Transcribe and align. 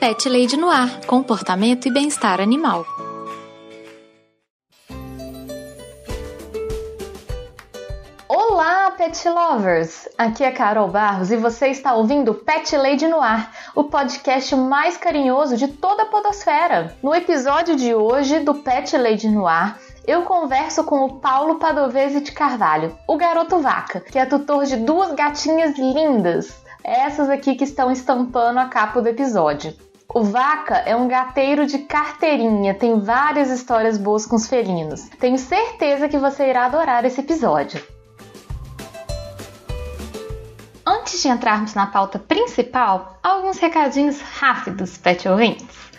Pet 0.00 0.26
Lady 0.30 0.56
no 0.56 0.70
Ar, 0.70 1.04
comportamento 1.04 1.86
e 1.86 1.90
bem-estar 1.92 2.40
animal. 2.40 2.86
Olá, 8.26 8.92
pet 8.92 9.28
lovers! 9.28 10.08
Aqui 10.16 10.42
é 10.42 10.50
Carol 10.52 10.88
Barros 10.88 11.30
e 11.30 11.36
você 11.36 11.66
está 11.66 11.92
ouvindo 11.92 12.32
Pet 12.32 12.74
Lady 12.78 13.06
no 13.06 13.20
Ar, 13.20 13.54
o 13.74 13.84
podcast 13.84 14.56
mais 14.56 14.96
carinhoso 14.96 15.54
de 15.58 15.68
toda 15.68 16.04
a 16.04 16.06
podosfera. 16.06 16.96
No 17.02 17.14
episódio 17.14 17.76
de 17.76 17.94
hoje 17.94 18.40
do 18.40 18.54
Pet 18.54 18.96
Lady 18.96 19.28
no 19.28 19.46
Ar, 19.46 19.78
eu 20.06 20.22
converso 20.22 20.82
com 20.82 21.04
o 21.04 21.20
Paulo 21.20 21.56
Padovese 21.56 22.22
de 22.22 22.32
Carvalho, 22.32 22.96
o 23.06 23.18
garoto 23.18 23.58
vaca, 23.58 24.00
que 24.00 24.18
é 24.18 24.24
tutor 24.24 24.64
de 24.64 24.78
duas 24.78 25.12
gatinhas 25.12 25.78
lindas, 25.78 26.64
essas 26.82 27.28
aqui 27.28 27.54
que 27.54 27.64
estão 27.64 27.92
estampando 27.92 28.58
a 28.60 28.64
capa 28.64 29.02
do 29.02 29.08
episódio. 29.08 29.76
O 30.12 30.24
Vaca 30.24 30.78
é 30.78 30.96
um 30.96 31.06
gateiro 31.06 31.64
de 31.66 31.78
carteirinha, 31.78 32.74
tem 32.74 32.98
várias 32.98 33.48
histórias 33.48 33.96
boas 33.96 34.26
com 34.26 34.34
os 34.34 34.48
felinos. 34.48 35.08
Tenho 35.20 35.38
certeza 35.38 36.08
que 36.08 36.18
você 36.18 36.50
irá 36.50 36.66
adorar 36.66 37.04
esse 37.04 37.20
episódio. 37.20 37.80
Antes 40.84 41.22
de 41.22 41.28
entrarmos 41.28 41.74
na 41.74 41.86
pauta 41.86 42.18
principal, 42.18 43.20
alguns 43.22 43.58
recadinhos 43.58 44.20
rápidos, 44.20 44.98
pet 44.98 45.28
ouvintes. 45.28 45.89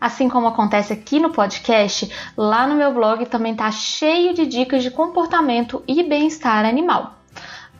Assim 0.00 0.28
como 0.28 0.48
acontece 0.48 0.92
aqui 0.92 1.20
no 1.20 1.30
podcast, 1.30 2.10
lá 2.36 2.66
no 2.66 2.74
meu 2.74 2.94
blog 2.94 3.26
também 3.26 3.52
está 3.52 3.70
cheio 3.70 4.32
de 4.32 4.46
dicas 4.46 4.82
de 4.82 4.90
comportamento 4.90 5.82
e 5.86 6.02
bem-estar 6.02 6.64
animal. 6.64 7.20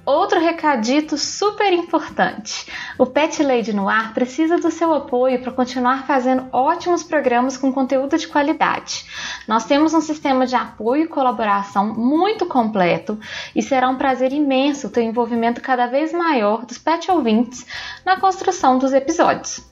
Outro 0.04 0.40
recadito 0.40 1.16
super 1.16 1.72
importante: 1.72 2.66
o 2.98 3.06
Pet 3.06 3.42
Lady 3.42 3.72
no 3.72 3.88
Ar 3.88 4.12
precisa 4.12 4.58
do 4.58 4.70
seu 4.70 4.92
apoio 4.92 5.40
para 5.40 5.52
continuar 5.52 6.06
fazendo 6.06 6.48
ótimos 6.52 7.02
programas 7.02 7.56
com 7.56 7.72
conteúdo 7.72 8.18
de 8.18 8.26
qualidade. 8.26 9.04
Nós 9.46 9.64
temos 9.64 9.94
um 9.94 10.00
sistema 10.00 10.46
de 10.46 10.56
apoio 10.56 11.04
e 11.04 11.08
colaboração 11.08 11.94
muito 11.94 12.44
completo 12.46 13.18
e 13.54 13.62
será 13.62 13.88
um 13.88 13.96
prazer 13.96 14.32
imenso 14.32 14.90
ter 14.90 15.02
um 15.02 15.10
envolvimento 15.10 15.60
cada 15.60 15.86
vez 15.86 16.12
maior 16.12 16.66
dos 16.66 16.76
pet 16.76 17.10
ouvintes 17.10 17.64
na 18.04 18.18
construção 18.18 18.78
dos 18.78 18.92
episódios. 18.92 19.69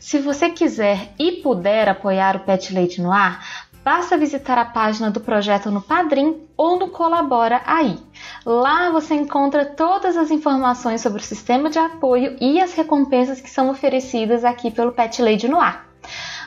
Se 0.00 0.18
você 0.18 0.48
quiser 0.48 1.12
e 1.18 1.32
puder 1.42 1.86
apoiar 1.86 2.34
o 2.34 2.40
Pet 2.40 2.74
Lady 2.74 3.02
no 3.02 3.12
Ar, 3.12 3.44
basta 3.84 4.16
visitar 4.16 4.56
a 4.56 4.64
página 4.64 5.10
do 5.10 5.20
projeto 5.20 5.70
no 5.70 5.82
Padrim 5.82 6.40
ou 6.56 6.78
no 6.78 6.88
Colabora 6.88 7.60
Aí. 7.66 7.98
Lá 8.46 8.90
você 8.90 9.14
encontra 9.14 9.66
todas 9.66 10.16
as 10.16 10.30
informações 10.30 11.02
sobre 11.02 11.20
o 11.20 11.24
sistema 11.24 11.68
de 11.68 11.78
apoio 11.78 12.34
e 12.40 12.58
as 12.58 12.72
recompensas 12.72 13.42
que 13.42 13.50
são 13.50 13.68
oferecidas 13.68 14.42
aqui 14.42 14.70
pelo 14.70 14.92
Pet 14.92 15.20
Lady 15.20 15.46
no 15.46 15.60
Ar. 15.60 15.86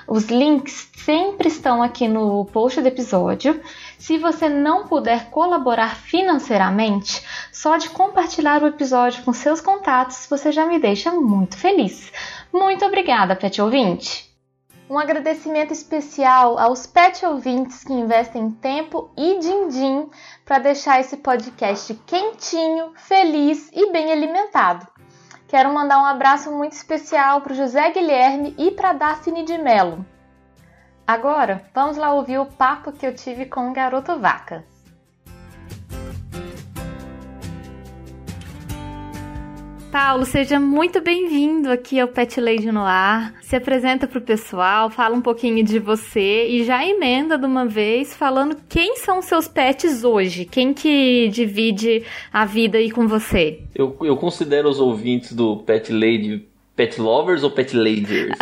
Os 0.08 0.26
links 0.26 0.90
sempre 1.06 1.48
estão 1.48 1.84
aqui 1.84 2.08
no 2.08 2.46
post 2.46 2.82
do 2.82 2.88
episódio. 2.88 3.62
Se 4.00 4.18
você 4.18 4.50
não 4.50 4.88
puder 4.88 5.30
colaborar 5.30 5.96
financeiramente, 5.96 7.24
só 7.52 7.78
de 7.78 7.90
compartilhar 7.90 8.64
o 8.64 8.68
episódio 8.68 9.24
com 9.24 9.32
seus 9.32 9.62
contatos 9.62 10.28
você 10.28 10.52
já 10.52 10.66
me 10.66 10.80
deixa 10.80 11.12
muito 11.12 11.56
feliz. 11.56 12.12
Muito 12.54 12.86
obrigada, 12.86 13.36
pet 13.36 13.60
ouvinte! 13.60 14.32
Um 14.88 15.00
agradecimento 15.00 15.74
especial 15.74 16.60
aos 16.60 16.86
pet 16.86 17.26
ouvintes 17.26 17.84
que 17.84 17.92
investem 17.92 18.52
tempo 18.52 19.10
e 19.18 19.40
din-din 19.40 20.08
para 20.46 20.60
deixar 20.60 21.00
esse 21.00 21.18
podcast 21.18 21.96
quentinho, 22.06 22.94
feliz 22.96 23.72
e 23.74 23.92
bem 23.92 24.12
alimentado. 24.12 24.86
Quero 25.48 25.74
mandar 25.74 25.98
um 26.00 26.06
abraço 26.06 26.52
muito 26.52 26.74
especial 26.74 27.42
para 27.42 27.54
o 27.54 27.56
José 27.56 27.90
Guilherme 27.90 28.54
e 28.56 28.70
para 28.70 28.94
Daphne 28.94 29.44
de 29.44 29.58
Mello. 29.58 30.06
Agora, 31.08 31.66
vamos 31.74 31.98
lá 31.98 32.14
ouvir 32.14 32.38
o 32.38 32.46
papo 32.46 32.92
que 32.92 33.08
eu 33.08 33.16
tive 33.16 33.48
com 33.48 33.72
o 33.72 33.74
garoto 33.74 34.20
vaca. 34.20 34.64
Paulo, 39.94 40.26
seja 40.26 40.60
muito 40.60 41.00
bem-vindo 41.02 41.70
aqui 41.70 42.00
ao 42.00 42.08
Pet 42.08 42.42
Lady 42.42 42.72
no 42.72 42.80
Ar. 42.80 43.36
Se 43.44 43.56
apresenta 43.56 44.08
para 44.08 44.18
o 44.18 44.22
pessoal, 44.24 44.90
fala 44.90 45.16
um 45.16 45.22
pouquinho 45.22 45.64
de 45.64 45.78
você 45.78 46.48
e 46.48 46.64
já 46.64 46.84
emenda 46.84 47.38
de 47.38 47.46
uma 47.46 47.68
vez 47.68 48.12
falando 48.12 48.58
quem 48.68 48.98
são 48.98 49.22
seus 49.22 49.48
pets 49.48 50.04
hoje, 50.04 50.46
quem 50.46 50.74
que 50.74 51.30
divide 51.32 52.02
a 52.34 52.44
vida 52.44 52.80
aí 52.80 52.90
com 52.90 53.08
você. 53.08 53.60
Eu, 53.76 53.96
eu 54.02 54.18
considero 54.18 54.68
os 54.68 54.80
ouvintes 54.80 55.32
do 55.32 55.58
Pet 55.58 55.94
Lady 55.94 56.48
Pet 56.76 57.00
lovers 57.00 57.44
ou 57.44 57.52
pet 57.52 57.76
ladies? 57.78 58.36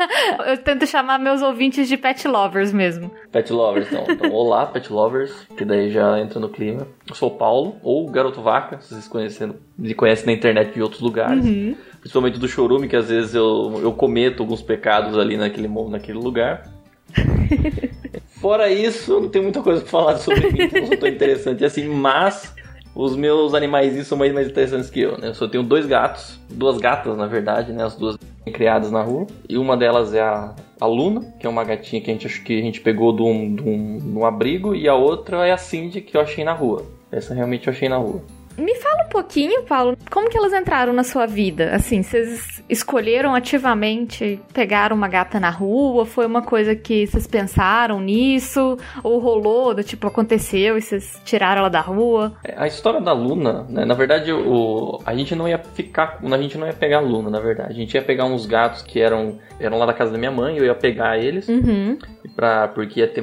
eu 0.48 0.56
tento 0.56 0.86
chamar 0.86 1.18
meus 1.18 1.42
ouvintes 1.42 1.86
de 1.86 1.98
pet 1.98 2.26
lovers 2.26 2.72
mesmo. 2.72 3.10
Pet 3.30 3.52
lovers, 3.52 3.88
então. 3.88 4.06
então 4.08 4.32
olá, 4.32 4.64
pet 4.64 4.90
lovers, 4.90 5.32
que 5.54 5.66
daí 5.66 5.90
já 5.90 6.18
entra 6.18 6.40
no 6.40 6.48
clima. 6.48 6.86
Eu 7.06 7.14
sou 7.14 7.28
o 7.28 7.36
Paulo, 7.36 7.76
ou 7.82 8.08
Garoto 8.08 8.40
Vaca, 8.40 8.80
se 8.80 8.88
vocês 8.94 9.06
conhecendo, 9.06 9.56
me 9.76 9.92
conhecem 9.92 10.24
na 10.24 10.32
internet 10.32 10.72
de 10.72 10.80
outros 10.80 11.02
lugares. 11.02 11.44
Uhum. 11.44 11.76
Principalmente 12.00 12.38
do 12.38 12.48
Chorume, 12.48 12.88
que 12.88 12.96
às 12.96 13.08
vezes 13.10 13.34
eu, 13.34 13.80
eu 13.82 13.92
cometo 13.92 14.42
alguns 14.42 14.62
pecados 14.62 15.18
ali 15.18 15.36
naquele, 15.36 15.68
naquele 15.68 16.18
lugar. 16.18 16.70
Fora 18.40 18.70
isso, 18.70 19.20
não 19.20 19.28
tem 19.28 19.42
muita 19.42 19.62
coisa 19.62 19.82
pra 19.82 19.90
falar 19.90 20.16
sobre 20.16 20.50
mim, 20.52 20.70
não 20.72 20.86
sou 20.86 20.96
tão 20.96 21.08
interessante 21.08 21.64
assim, 21.64 21.86
mas 21.86 22.54
os 22.94 23.16
meus 23.16 23.54
animais 23.54 24.06
são 24.06 24.16
mais, 24.16 24.32
mais 24.32 24.48
interessantes 24.48 24.88
que 24.88 25.00
eu, 25.00 25.18
né? 25.18 25.28
Eu 25.28 25.34
só 25.34 25.48
tenho 25.48 25.64
dois 25.64 25.86
gatos, 25.86 26.38
duas 26.48 26.78
gatas, 26.78 27.16
na 27.16 27.26
verdade, 27.26 27.72
né? 27.72 27.84
As 27.84 27.96
duas 27.96 28.16
criadas 28.52 28.90
na 28.90 29.02
rua. 29.02 29.26
E 29.48 29.58
uma 29.58 29.76
delas 29.76 30.14
é 30.14 30.20
a, 30.20 30.54
a 30.80 30.86
Luna, 30.86 31.34
que 31.40 31.46
é 31.46 31.50
uma 31.50 31.64
gatinha 31.64 32.00
que 32.00 32.10
a 32.10 32.14
gente, 32.14 32.40
que 32.42 32.58
a 32.58 32.62
gente 32.62 32.80
pegou 32.80 33.14
de 33.14 33.22
um, 33.22 33.54
de, 33.54 33.62
um, 33.62 33.98
de 33.98 34.18
um 34.18 34.24
abrigo. 34.24 34.74
E 34.74 34.88
a 34.88 34.94
outra 34.94 35.46
é 35.46 35.52
a 35.52 35.56
Cindy, 35.56 36.00
que 36.00 36.16
eu 36.16 36.20
achei 36.20 36.44
na 36.44 36.52
rua. 36.52 36.84
Essa 37.10 37.34
realmente 37.34 37.66
eu 37.66 37.72
achei 37.72 37.88
na 37.88 37.96
rua. 37.96 38.22
Me 38.56 38.74
fala 38.76 38.93
pouquinho, 39.14 39.62
Paulo, 39.62 39.96
como 40.10 40.28
que 40.28 40.36
elas 40.36 40.52
entraram 40.52 40.92
na 40.92 41.04
sua 41.04 41.24
vida? 41.24 41.72
Assim, 41.72 42.02
vocês 42.02 42.60
escolheram 42.68 43.32
ativamente 43.32 44.40
pegar 44.52 44.92
uma 44.92 45.06
gata 45.06 45.38
na 45.38 45.50
rua? 45.50 46.04
Foi 46.04 46.26
uma 46.26 46.42
coisa 46.42 46.74
que 46.74 47.06
vocês 47.06 47.24
pensaram 47.24 48.00
nisso? 48.00 48.76
Ou 49.04 49.20
rolou, 49.20 49.72
do 49.72 49.84
tipo, 49.84 50.08
aconteceu 50.08 50.76
e 50.76 50.82
vocês 50.82 51.22
tiraram 51.24 51.60
ela 51.60 51.70
da 51.70 51.80
rua? 51.80 52.32
É, 52.42 52.54
a 52.56 52.66
história 52.66 53.00
da 53.00 53.12
Luna, 53.12 53.64
né, 53.68 53.84
na 53.84 53.94
verdade, 53.94 54.32
o, 54.32 54.98
a 55.06 55.14
gente 55.14 55.36
não 55.36 55.46
ia 55.46 55.58
ficar, 55.58 56.18
a 56.20 56.38
gente 56.38 56.58
não 56.58 56.66
ia 56.66 56.72
pegar 56.72 56.98
a 56.98 57.00
Luna, 57.00 57.30
na 57.30 57.38
verdade. 57.38 57.70
A 57.70 57.76
gente 57.76 57.94
ia 57.94 58.02
pegar 58.02 58.24
uns 58.24 58.46
gatos 58.46 58.82
que 58.82 59.00
eram, 59.00 59.38
eram 59.60 59.78
lá 59.78 59.86
da 59.86 59.92
casa 59.92 60.10
da 60.10 60.18
minha 60.18 60.32
mãe, 60.32 60.58
eu 60.58 60.64
ia 60.64 60.74
pegar 60.74 61.18
eles, 61.18 61.48
uhum. 61.48 61.96
pra, 62.34 62.66
porque 62.66 62.98
ia 62.98 63.06
ter 63.06 63.22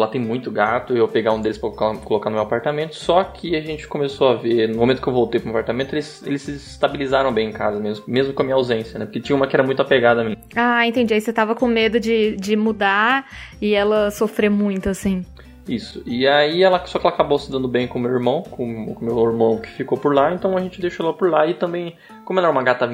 lá 0.00 0.06
tem 0.06 0.20
muito 0.20 0.50
gato, 0.50 0.92
eu 0.92 1.04
ia 1.04 1.08
pegar 1.08 1.32
um 1.32 1.40
deles 1.40 1.58
pra 1.58 1.70
colocar 1.70 2.30
no 2.30 2.36
meu 2.36 2.42
apartamento. 2.42 2.94
Só 2.94 3.22
que 3.24 3.56
a 3.56 3.60
gente 3.60 3.86
começou 3.86 4.28
a 4.28 4.34
ver, 4.34 4.68
no 4.68 4.76
momento 4.76 5.00
que 5.02 5.08
eu 5.08 5.12
voltei 5.12 5.40
pro 5.40 5.48
meu 5.48 5.56
apartamento, 5.56 5.94
eles, 5.94 6.22
eles 6.26 6.42
se 6.42 6.52
estabilizaram 6.52 7.32
bem 7.32 7.48
em 7.48 7.52
casa 7.52 7.78
mesmo, 7.80 8.04
mesmo 8.06 8.32
com 8.32 8.42
a 8.42 8.44
minha 8.44 8.56
ausência, 8.56 8.98
né? 8.98 9.04
Porque 9.04 9.20
tinha 9.20 9.36
uma 9.36 9.46
que 9.46 9.56
era 9.56 9.64
muito 9.64 9.82
apegada 9.82 10.22
a 10.22 10.24
mim. 10.24 10.36
Ah, 10.54 10.86
entendi. 10.86 11.14
Aí 11.14 11.20
você 11.20 11.32
tava 11.32 11.54
com 11.54 11.66
medo 11.66 11.98
de, 11.98 12.36
de 12.36 12.56
mudar 12.56 13.26
e 13.60 13.74
ela 13.74 14.10
sofrer 14.10 14.50
muito, 14.50 14.88
assim. 14.88 15.24
Isso. 15.68 16.02
E 16.06 16.26
aí 16.26 16.62
ela 16.62 16.84
só 16.86 16.98
que 16.98 17.06
ela 17.06 17.14
acabou 17.14 17.38
se 17.38 17.50
dando 17.50 17.66
bem 17.66 17.88
com 17.88 17.98
meu 17.98 18.10
irmão, 18.10 18.42
com 18.42 18.64
o 18.64 19.04
meu 19.04 19.18
irmão 19.24 19.58
que 19.58 19.68
ficou 19.68 19.98
por 19.98 20.14
lá, 20.14 20.32
então 20.32 20.56
a 20.56 20.60
gente 20.60 20.80
deixou 20.80 21.06
ela 21.06 21.14
por 21.14 21.28
lá 21.28 21.46
e 21.46 21.54
também, 21.54 21.96
como 22.24 22.38
ela 22.38 22.48
era 22.48 22.56
uma 22.56 22.62
gata, 22.62 22.84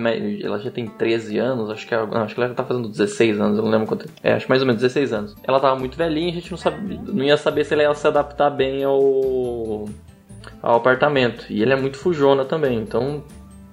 ela 0.43 0.59
já 0.59 0.71
tem 0.71 0.87
13 0.87 1.39
anos, 1.39 1.71
acho 1.71 1.87
que, 1.87 1.93
ela, 1.93 2.07
não, 2.07 2.23
acho 2.23 2.35
que 2.35 2.41
ela 2.41 2.49
já 2.49 2.55
tá 2.55 2.65
fazendo 2.65 2.89
16 2.89 3.41
anos, 3.41 3.59
eu 3.59 3.65
não 3.65 3.71
lembro 3.71 3.87
quanto. 3.87 4.09
É, 4.23 4.33
acho 4.33 4.49
mais 4.49 4.63
ou 4.63 4.67
menos 4.67 4.81
16 4.81 5.13
anos. 5.13 5.37
Ela 5.45 5.61
tava 5.61 5.79
muito 5.79 5.97
velhinha, 5.97 6.31
a 6.31 6.35
gente 6.35 6.51
não 6.51 6.59
sabia, 6.59 6.99
não 7.07 7.23
ia 7.23 7.37
saber 7.37 7.65
se 7.65 7.75
ela 7.75 7.83
ia 7.83 7.95
se 7.95 8.07
adaptar 8.07 8.51
bem 8.51 8.83
ao 8.85 9.87
ao 10.63 10.77
apartamento. 10.77 11.47
E 11.51 11.63
ele 11.63 11.73
é 11.73 11.77
muito 11.77 11.99
fujona 11.99 12.45
também, 12.45 12.79
então 12.79 13.23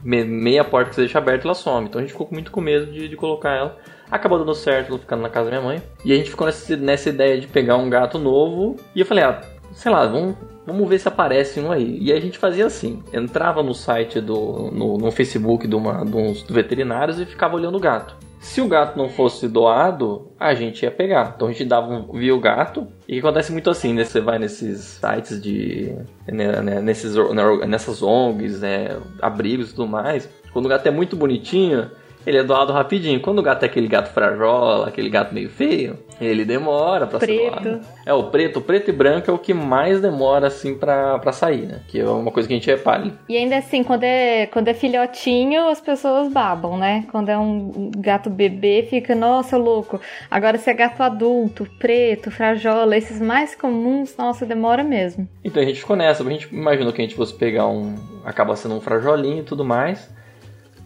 meia 0.03 0.63
porta 0.63 0.89
que 0.89 0.95
você 0.95 1.01
deixa 1.01 1.17
aberta 1.17 1.45
ela 1.47 1.53
some. 1.53 1.87
Então 1.87 1.99
a 1.99 2.01
gente 2.01 2.11
ficou 2.11 2.27
muito 2.31 2.51
com 2.51 2.61
medo 2.61 2.91
de, 2.91 3.07
de 3.07 3.15
colocar 3.15 3.51
ela. 3.51 3.77
Acabou 4.11 4.39
dando 4.39 4.55
certo, 4.55 4.97
ficando 4.97 5.21
na 5.21 5.29
casa 5.29 5.49
da 5.49 5.57
minha 5.57 5.69
mãe. 5.73 5.83
E 6.03 6.11
a 6.11 6.15
gente 6.15 6.29
ficou 6.29 6.47
nessa, 6.47 6.75
nessa 6.77 7.09
ideia 7.09 7.39
de 7.39 7.47
pegar 7.47 7.77
um 7.77 7.89
gato 7.89 8.17
novo. 8.17 8.75
E 8.95 8.99
eu 8.99 9.05
falei, 9.05 9.23
ah, 9.23 9.41
sei 9.73 9.91
lá, 9.91 10.05
vamos, 10.05 10.35
vamos 10.65 10.87
ver 10.87 10.99
se 10.99 11.07
aparece 11.07 11.59
um 11.59 11.71
aí. 11.71 11.97
E 12.01 12.11
a 12.11 12.19
gente 12.19 12.37
fazia 12.37 12.65
assim: 12.65 13.03
entrava 13.13 13.63
no 13.63 13.73
site 13.73 14.19
do. 14.19 14.71
no, 14.71 14.97
no 14.97 15.11
Facebook 15.11 15.67
de, 15.67 15.75
uma, 15.75 16.03
de 16.03 16.15
uns 16.15 16.43
veterinários 16.43 17.19
e 17.19 17.25
ficava 17.25 17.55
olhando 17.55 17.77
o 17.77 17.81
gato. 17.81 18.15
Se 18.39 18.61
o 18.61 18.69
gato 18.69 18.97
não 18.97 19.09
fosse 19.09 19.49
doado, 19.49 20.31
a 20.39 20.53
gente 20.53 20.83
ia 20.83 20.91
pegar. 20.91 21.33
Então 21.35 21.49
a 21.49 21.51
gente 21.51 21.65
dava 21.65 21.87
um, 21.91 22.17
via 22.17 22.33
o 22.33 22.39
gato. 22.39 22.87
E 23.07 23.19
acontece 23.19 23.51
muito 23.51 23.69
assim, 23.69 23.93
né? 23.93 24.05
Você 24.05 24.21
vai 24.21 24.39
nesses 24.39 24.79
sites 24.79 25.41
de. 25.41 25.93
Né, 26.25 26.61
né, 26.61 26.81
nesses, 26.81 27.15
né, 27.15 27.67
nessas 27.67 28.01
ONGs, 28.01 28.61
né, 28.61 28.97
abrigos 29.21 29.71
e 29.71 29.75
tudo 29.75 29.87
mais. 29.87 30.29
Quando 30.53 30.65
o 30.65 30.69
gato 30.69 30.87
é 30.87 30.91
muito 30.91 31.17
bonitinho, 31.17 31.91
ele 32.25 32.37
é 32.37 32.43
doado 32.43 32.73
rapidinho. 32.73 33.19
Quando 33.19 33.39
o 33.39 33.43
gato 33.43 33.63
é 33.63 33.65
aquele 33.65 33.87
gato 33.87 34.11
frajola, 34.13 34.87
aquele 34.87 35.09
gato 35.09 35.33
meio 35.33 35.49
feio, 35.49 35.97
ele 36.19 36.43
demora 36.43 37.07
pra 37.07 37.19
preto. 37.19 37.33
ser 37.33 37.49
doado. 37.49 37.81
É, 38.05 38.13
o 38.13 38.23
preto, 38.25 38.59
o 38.59 38.61
preto 38.61 38.89
e 38.89 38.93
branco 38.93 39.31
é 39.31 39.33
o 39.33 39.37
que 39.37 39.53
mais 39.53 40.01
demora, 40.01 40.47
assim, 40.47 40.77
pra, 40.77 41.17
pra 41.19 41.31
sair, 41.31 41.65
né? 41.65 41.81
Que 41.87 41.99
é 41.99 42.05
uma 42.05 42.31
coisa 42.31 42.47
que 42.47 42.53
a 42.53 42.57
gente 42.57 42.69
repara. 42.69 43.11
E 43.27 43.37
ainda 43.37 43.57
assim, 43.57 43.83
quando 43.83 44.03
é, 44.03 44.47
quando 44.47 44.67
é 44.67 44.73
filhotinho, 44.73 45.69
as 45.69 45.79
pessoas 45.79 46.31
babam, 46.31 46.77
né? 46.77 47.05
Quando 47.11 47.29
é 47.29 47.37
um 47.37 47.91
gato 47.97 48.29
bebê, 48.29 48.85
fica, 48.89 49.15
nossa, 49.15 49.57
louco. 49.57 49.99
Agora, 50.29 50.57
se 50.57 50.69
é 50.69 50.73
gato 50.73 51.01
adulto, 51.01 51.67
preto, 51.79 52.29
frajola, 52.29 52.97
esses 52.97 53.21
mais 53.21 53.55
comuns, 53.55 54.15
nossa, 54.17 54.45
demora 54.45 54.83
mesmo. 54.83 55.27
Então 55.43 55.61
a 55.61 55.65
gente 55.65 55.79
ficou 55.79 55.95
nessa. 55.95 56.23
A 56.23 56.29
gente 56.29 56.53
imaginou 56.53 56.91
que 56.91 57.01
a 57.01 57.05
gente 57.05 57.15
fosse 57.15 57.33
pegar 57.33 57.67
um... 57.67 57.95
Acaba 58.25 58.55
sendo 58.55 58.75
um 58.75 58.81
frajolinho 58.81 59.39
e 59.39 59.43
tudo 59.43 59.63
mais. 59.63 60.09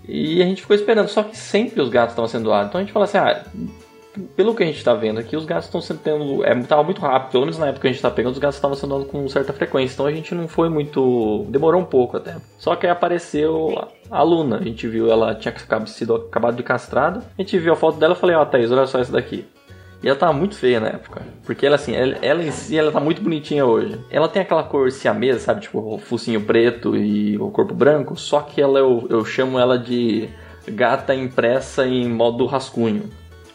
E 0.07 0.41
a 0.41 0.45
gente 0.45 0.61
ficou 0.61 0.75
esperando, 0.75 1.07
só 1.07 1.23
que 1.23 1.37
sempre 1.37 1.81
os 1.81 1.89
gatos 1.89 2.13
estavam 2.13 2.27
sendo 2.27 2.45
doados. 2.45 2.69
Então 2.69 2.79
a 2.79 2.83
gente 2.83 2.93
falou 2.93 3.05
assim, 3.05 3.17
ah, 3.17 3.43
pelo 4.35 4.53
que 4.53 4.63
a 4.63 4.65
gente 4.65 4.77
está 4.77 4.93
vendo 4.93 5.19
aqui, 5.19 5.35
os 5.35 5.45
gatos 5.45 5.65
estão 5.65 5.81
sendo 5.81 5.99
tendo. 5.99 6.45
É, 6.45 6.55
tava 6.63 6.83
muito 6.83 7.01
rápido, 7.01 7.31
pelo 7.31 7.45
menos 7.45 7.57
na 7.57 7.67
época 7.67 7.81
que 7.81 7.87
a 7.87 7.89
gente 7.89 7.97
está 7.97 8.11
pegando, 8.11 8.33
os 8.33 8.39
gatos 8.39 8.57
estavam 8.57 8.75
sendo 8.75 8.89
doados 8.89 9.09
com 9.09 9.27
certa 9.27 9.53
frequência. 9.53 9.95
Então 9.95 10.05
a 10.05 10.11
gente 10.11 10.35
não 10.35 10.47
foi 10.47 10.69
muito. 10.69 11.45
Demorou 11.49 11.81
um 11.81 11.85
pouco 11.85 12.17
até. 12.17 12.37
Só 12.57 12.75
que 12.75 12.85
aí 12.85 12.91
apareceu 12.91 13.89
a, 14.11 14.21
Luna. 14.21 14.57
A 14.57 14.63
gente 14.63 14.87
viu, 14.87 15.11
ela 15.11 15.33
tinha 15.35 15.53
sido 15.87 16.15
acabado 16.15 16.55
de 16.55 16.63
castrada. 16.63 17.23
A 17.37 17.41
gente 17.41 17.57
viu 17.57 17.73
a 17.73 17.75
foto 17.75 17.97
dela 17.97 18.13
e 18.13 18.17
falei, 18.17 18.35
ó, 18.35 18.43
oh, 18.43 18.45
Thaís, 18.45 18.71
olha 18.71 18.85
só 18.85 18.99
essa 18.99 19.11
daqui. 19.11 19.45
E 20.03 20.07
ela 20.09 20.17
tava 20.17 20.33
muito 20.33 20.57
feia 20.57 20.81
na 20.81 20.89
época. 20.89 21.21
Porque 21.45 21.65
ela, 21.65 21.75
assim, 21.75 21.95
ela, 21.95 22.17
ela, 22.21 22.43
em 22.43 22.51
si, 22.51 22.77
ela 22.77 22.91
tá 22.91 22.99
muito 22.99 23.21
bonitinha 23.21 23.65
hoje. 23.65 23.97
Ela 24.11 24.27
tem 24.27 24.41
aquela 24.41 24.63
cor 24.63 24.91
siamesa, 24.91 25.39
sabe? 25.39 25.61
Tipo, 25.61 25.95
o 25.95 25.97
focinho 25.97 26.41
preto 26.41 26.97
e 26.97 27.37
o 27.37 27.49
corpo 27.49 27.73
branco. 27.73 28.17
Só 28.17 28.41
que 28.41 28.61
ela, 28.61 28.79
eu, 28.79 29.07
eu 29.09 29.23
chamo 29.23 29.57
ela 29.57 29.79
de 29.79 30.27
gata 30.67 31.15
impressa 31.15 31.87
em 31.87 32.09
modo 32.09 32.45
rascunho. 32.45 33.09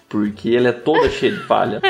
Porque 0.08 0.56
ela 0.56 0.68
é 0.68 0.72
toda 0.72 1.10
cheia 1.12 1.32
de 1.32 1.40
falha. 1.40 1.82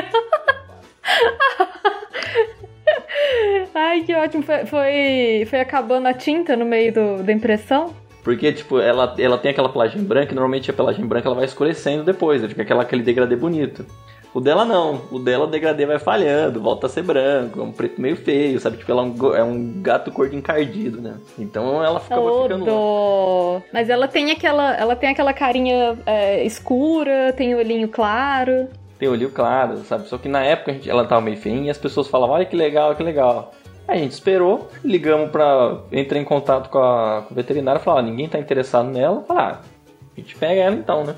Ai, 3.73 4.03
que 4.03 4.13
ótimo. 4.13 4.43
Foi, 4.43 4.67
foi, 4.67 5.47
foi, 5.49 5.61
acabando 5.61 6.09
a 6.09 6.15
tinta 6.15 6.57
no 6.57 6.65
meio 6.65 6.93
do, 6.93 7.23
da 7.23 7.33
impressão? 7.33 7.95
Porque, 8.25 8.53
tipo, 8.53 8.81
ela, 8.81 9.15
ela 9.19 9.39
tem 9.39 9.53
aquela 9.53 9.69
pelagem 9.69 10.03
branca 10.03 10.33
e 10.33 10.35
normalmente 10.35 10.69
a 10.69 10.75
pelagem 10.75 11.07
branca 11.07 11.29
ela 11.29 11.37
vai 11.37 11.45
escurecendo 11.45 12.03
depois, 12.03 12.45
fica 12.45 12.63
aquela, 12.63 12.83
aquele 12.83 13.03
degradê 13.03 13.37
bonito. 13.37 13.87
O 14.35 14.41
dela 14.41 14.65
não. 14.65 15.03
O 15.11 15.19
dela 15.19 15.45
o 15.45 15.47
degradê 15.47 15.87
vai 15.87 15.99
falhando, 15.99 16.61
volta 16.61 16.87
a 16.87 16.91
ser 16.91 17.03
branco, 17.03 17.61
é 17.61 17.63
um 17.63 17.73
preto 17.73 18.01
meio 18.01 18.17
feio, 18.17 18.61
sabe? 18.61 18.77
Tipo, 18.77 18.93
ela 18.93 19.03
é 19.03 19.05
um, 19.05 19.35
é 19.37 19.43
um 19.43 19.83
gato 19.83 20.13
cor 20.13 20.29
de 20.29 20.37
encardido, 20.37 21.01
né? 21.01 21.15
Então 21.39 21.83
ela 21.83 22.01
ficava 22.01 22.23
oh, 22.23 22.43
ficando. 22.43 23.63
Mas 23.73 23.89
ela 23.89 24.07
tem 24.07 24.31
aquela. 24.31 24.75
Ela 24.75 24.95
tem 24.97 25.11
aquela 25.11 25.33
carinha 25.33 25.99
é, 26.07 26.45
escura, 26.45 27.33
tem 27.33 27.55
o 27.55 27.59
olhinho 27.59 27.89
claro. 27.89 28.69
Tem 28.99 29.09
o 29.09 29.13
olhinho 29.13 29.31
claro, 29.31 29.79
sabe? 29.85 30.09
Só 30.09 30.19
que 30.19 30.29
na 30.29 30.43
época 30.43 30.73
a 30.73 30.75
gente, 30.75 30.91
ela 30.91 31.07
tava 31.07 31.21
meio 31.21 31.37
feinha 31.37 31.69
e 31.69 31.71
as 31.71 31.79
pessoas 31.79 32.09
falavam, 32.09 32.35
olha 32.35 32.45
que 32.45 32.57
legal, 32.57 32.95
que 32.95 33.03
legal. 33.03 33.53
A 33.87 33.97
gente 33.97 34.13
esperou, 34.13 34.69
ligamos 34.85 35.31
pra. 35.31 35.79
Entrei 35.91 36.21
em 36.21 36.25
contato 36.25 36.69
com, 36.69 36.79
a, 36.79 37.23
com 37.27 37.33
o 37.33 37.35
veterinário 37.35 37.81
e 37.81 37.85
falou, 37.85 38.01
ah, 38.01 38.03
ninguém 38.03 38.29
tá 38.29 38.39
interessado 38.39 38.89
nela. 38.91 39.23
Falar, 39.23 39.63
ah, 39.63 39.69
a 40.17 40.21
gente 40.21 40.37
pega 40.37 40.61
ela 40.61 40.75
então, 40.75 41.05
né? 41.05 41.15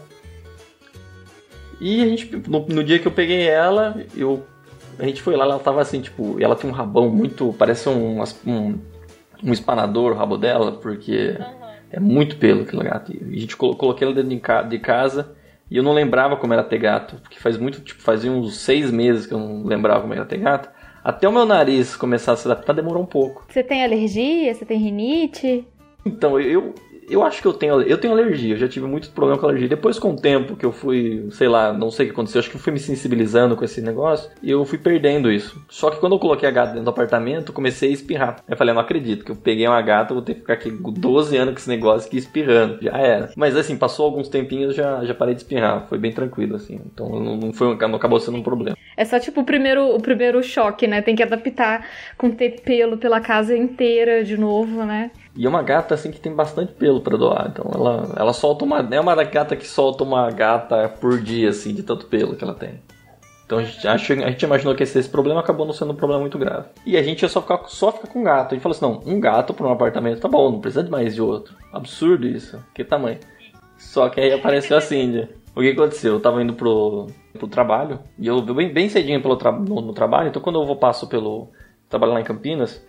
E 1.81 2.03
a 2.03 2.07
gente, 2.07 2.37
no, 2.49 2.67
no, 2.67 2.85
dia 2.85 2.99
que 2.99 3.09
eu 3.09 3.13
peguei 3.13 3.49
ela, 3.49 4.05
eu, 4.15 4.45
a 4.99 5.05
gente 5.05 5.23
foi 5.23 5.35
lá, 5.35 5.45
ela 5.45 5.59
tava 5.59 5.81
assim, 5.81 6.01
tipo, 6.01 6.37
ela 6.41 6.55
tem 6.55 6.69
um 6.69 6.73
rabão 6.73 7.09
muito, 7.09 7.55
parece 7.59 7.89
um, 7.89 8.23
um, 8.47 8.79
um 9.43 9.53
espanador 9.53 10.13
o 10.13 10.15
rabo 10.15 10.37
dela, 10.37 10.73
porque 10.73 11.37
uhum. 11.39 11.69
é 11.91 11.99
muito 12.01 12.37
pelo 12.37 12.63
aquele 12.63 12.85
gato. 12.85 13.13
E 13.13 13.37
a 13.37 13.41
gente 13.41 13.57
coloquei 13.57 14.07
ela 14.07 14.15
dentro 14.15 14.69
de 14.69 14.79
casa 14.79 15.35
e 15.71 15.77
eu 15.77 15.83
não 15.83 15.93
lembrava 15.93 16.37
como 16.37 16.53
era 16.53 16.65
ter 16.65 16.79
gato, 16.79 17.17
porque 17.23 17.39
faz 17.39 17.57
muito, 17.57 17.81
tipo, 17.81 18.03
fazia 18.03 18.31
uns 18.31 18.59
seis 18.59 18.91
meses 18.91 19.25
que 19.25 19.33
eu 19.33 19.39
não 19.39 19.65
lembrava 19.65 20.01
como 20.03 20.13
era 20.13 20.25
ter 20.25 20.39
gato. 20.39 20.69
Até 21.03 21.29
o 21.29 21.33
meu 21.33 21.47
nariz 21.47 21.97
começar 21.97 22.33
a 22.33 22.37
se 22.37 22.47
adaptar 22.47 22.75
demorou 22.75 23.03
um 23.03 23.07
pouco. 23.07 23.47
Você 23.49 23.63
tem 23.63 23.83
alergia? 23.83 24.53
Você 24.53 24.67
tem 24.67 24.79
rinite? 24.79 25.67
Então, 26.05 26.39
eu, 26.39 26.75
eu 27.11 27.23
acho 27.23 27.43
que 27.43 27.49
eu 27.49 27.53
tenho, 27.53 27.83
eu 27.83 27.99
tenho 27.99 28.15
alergia, 28.15 28.55
eu 28.55 28.59
já 28.59 28.69
tive 28.69 28.87
muitos 28.87 29.09
problemas 29.09 29.41
com 29.41 29.47
alergia. 29.47 29.69
Depois, 29.69 29.99
com 29.99 30.13
o 30.13 30.17
tempo 30.17 30.57
que 30.57 30.65
eu 30.65 30.73
fui, 30.73 31.27
sei 31.33 31.49
lá, 31.49 31.73
não 31.73 31.91
sei 31.91 32.07
o 32.07 32.09
que 32.09 32.13
aconteceu, 32.13 32.39
acho 32.39 32.51
que 32.51 32.57
eu 32.57 32.61
fui 32.61 32.73
me 32.73 32.79
sensibilizando 32.79 33.57
com 33.57 33.65
esse 33.65 33.81
negócio 33.81 34.31
e 34.43 34.51
eu 34.51 34.65
fui 34.65 34.79
perdendo 34.79 35.31
isso. 35.31 35.61
Só 35.69 35.91
que 35.91 35.99
quando 35.99 36.15
eu 36.15 36.19
coloquei 36.19 36.49
a 36.49 36.53
gata 36.53 36.71
dentro 36.71 36.85
do 36.85 36.91
apartamento, 36.91 37.53
comecei 37.53 37.91
a 37.91 37.93
espirrar. 37.93 38.37
Eu 38.49 38.57
falei, 38.57 38.73
não 38.73 38.81
acredito 38.81 39.25
que 39.25 39.31
eu 39.31 39.37
peguei 39.37 39.67
uma 39.67 39.83
gata, 39.83 40.15
vou 40.15 40.23
ter 40.23 40.35
que 40.35 40.41
ficar 40.41 40.55
aqui 40.55 40.71
12 40.71 41.37
anos 41.37 41.55
com 41.55 41.61
esse 41.61 41.69
negócio 41.69 42.09
aqui 42.09 42.19
espirrando. 42.19 42.79
Já 42.81 42.97
era. 42.97 43.31
Mas 43.37 43.57
assim, 43.57 43.77
passou 43.77 44.07
alguns 44.07 44.29
tempinhos, 44.29 44.75
já, 44.75 45.05
já 45.05 45.15
parei 45.15 45.35
de 45.35 45.41
espirrar. 45.41 45.87
Foi 45.89 45.99
bem 45.99 46.13
tranquilo, 46.13 46.57
assim. 46.57 46.81
Então 46.87 47.09
não, 47.21 47.53
foi, 47.53 47.77
não 47.77 47.97
acabou 47.97 48.21
sendo 48.21 48.39
um 48.39 48.43
problema. 48.43 48.77
É 48.97 49.05
só 49.05 49.19
tipo 49.19 49.41
o 49.41 49.45
primeiro, 49.45 49.95
o 49.95 50.01
primeiro 50.01 50.43
choque, 50.43 50.87
né? 50.87 51.01
Tem 51.01 51.17
que 51.17 51.23
adaptar 51.23 51.87
com 52.19 52.31
ter 52.31 52.61
pelo 52.61 52.99
pela 52.99 53.21
casa 53.21 53.57
inteira 53.57 54.23
de 54.23 54.37
novo, 54.37 54.85
né? 54.85 55.11
E 55.35 55.47
é 55.47 55.49
uma 55.49 55.63
gata 55.63 55.95
assim 55.95 56.11
que 56.11 56.21
tem 56.21 56.35
bastante 56.35 56.73
pelo 56.73 57.01
para 57.01 57.17
doar. 57.17 57.51
Então 57.53 57.71
ela, 57.73 58.13
ela 58.17 58.33
solta 58.33 58.65
uma. 58.65 58.79
É 58.91 59.01
uma 59.01 59.15
gata 59.23 59.57
que 59.57 59.67
solta 59.67 60.05
uma 60.05 60.31
gata 60.31 60.89
por 61.01 61.21
dia, 61.21 61.51
assim, 61.51 61.75
de 61.75 61.83
tanto 61.83 62.07
pelo 62.07 62.35
que 62.37 62.45
ela 62.45 62.55
tem. 62.55 62.81
Então 63.51 63.59
a 63.59 63.65
gente, 63.65 63.87
a 63.89 63.97
gente 63.97 64.43
imaginou 64.45 64.77
que 64.77 64.85
esse, 64.85 64.97
esse, 64.97 65.09
problema 65.09 65.41
acabou 65.41 65.67
não 65.67 65.73
sendo 65.73 65.93
um 65.93 65.97
problema 65.97 66.21
muito 66.21 66.39
grave. 66.39 66.69
E 66.87 66.97
a 66.97 67.03
gente 67.03 67.23
ia 67.23 67.29
só 67.29 67.43
ficar, 67.43 67.65
só 67.67 67.91
ficar 67.91 68.07
com 68.07 68.23
gato. 68.23 68.53
A 68.53 68.55
gente 68.55 68.63
falou 68.63 68.77
assim: 68.77 68.85
não, 68.85 69.13
um 69.13 69.19
gato 69.19 69.53
para 69.53 69.67
um 69.67 69.73
apartamento 69.73 70.21
tá 70.21 70.29
bom, 70.29 70.53
não 70.53 70.61
precisa 70.61 70.85
de 70.85 70.91
mais 70.91 71.17
de 71.17 71.21
outro. 71.23 71.57
Absurdo 71.73 72.29
isso. 72.29 72.63
Que 72.73 72.85
tamanho. 72.85 73.19
Só 73.77 74.09
que 74.09 74.21
aí 74.21 74.33
apareceu 74.33 74.77
a 74.77 74.81
Cindy. 74.81 75.29
O 75.57 75.63
que 75.63 75.71
aconteceu? 75.71 76.15
Eu 76.15 76.21
tava 76.21 76.41
indo 76.41 76.55
pro, 76.55 77.09
pro 77.33 77.49
trabalho 77.49 77.99
e 78.19 78.27
eu 78.27 78.41
bem, 78.41 78.73
bem 78.73 78.89
cedinho 78.89 79.21
pelo 79.21 79.37
tra 79.37 79.51
no, 79.51 79.81
no, 79.81 79.93
trabalho. 79.93 80.29
Então 80.29 80.41
quando 80.41 80.61
eu 80.61 80.67
vou 80.67 80.77
passo 80.77 81.09
pelo. 81.09 81.51
trabalho 81.89 82.13
lá 82.13 82.21
em 82.21 82.25
Campinas, 82.25 82.81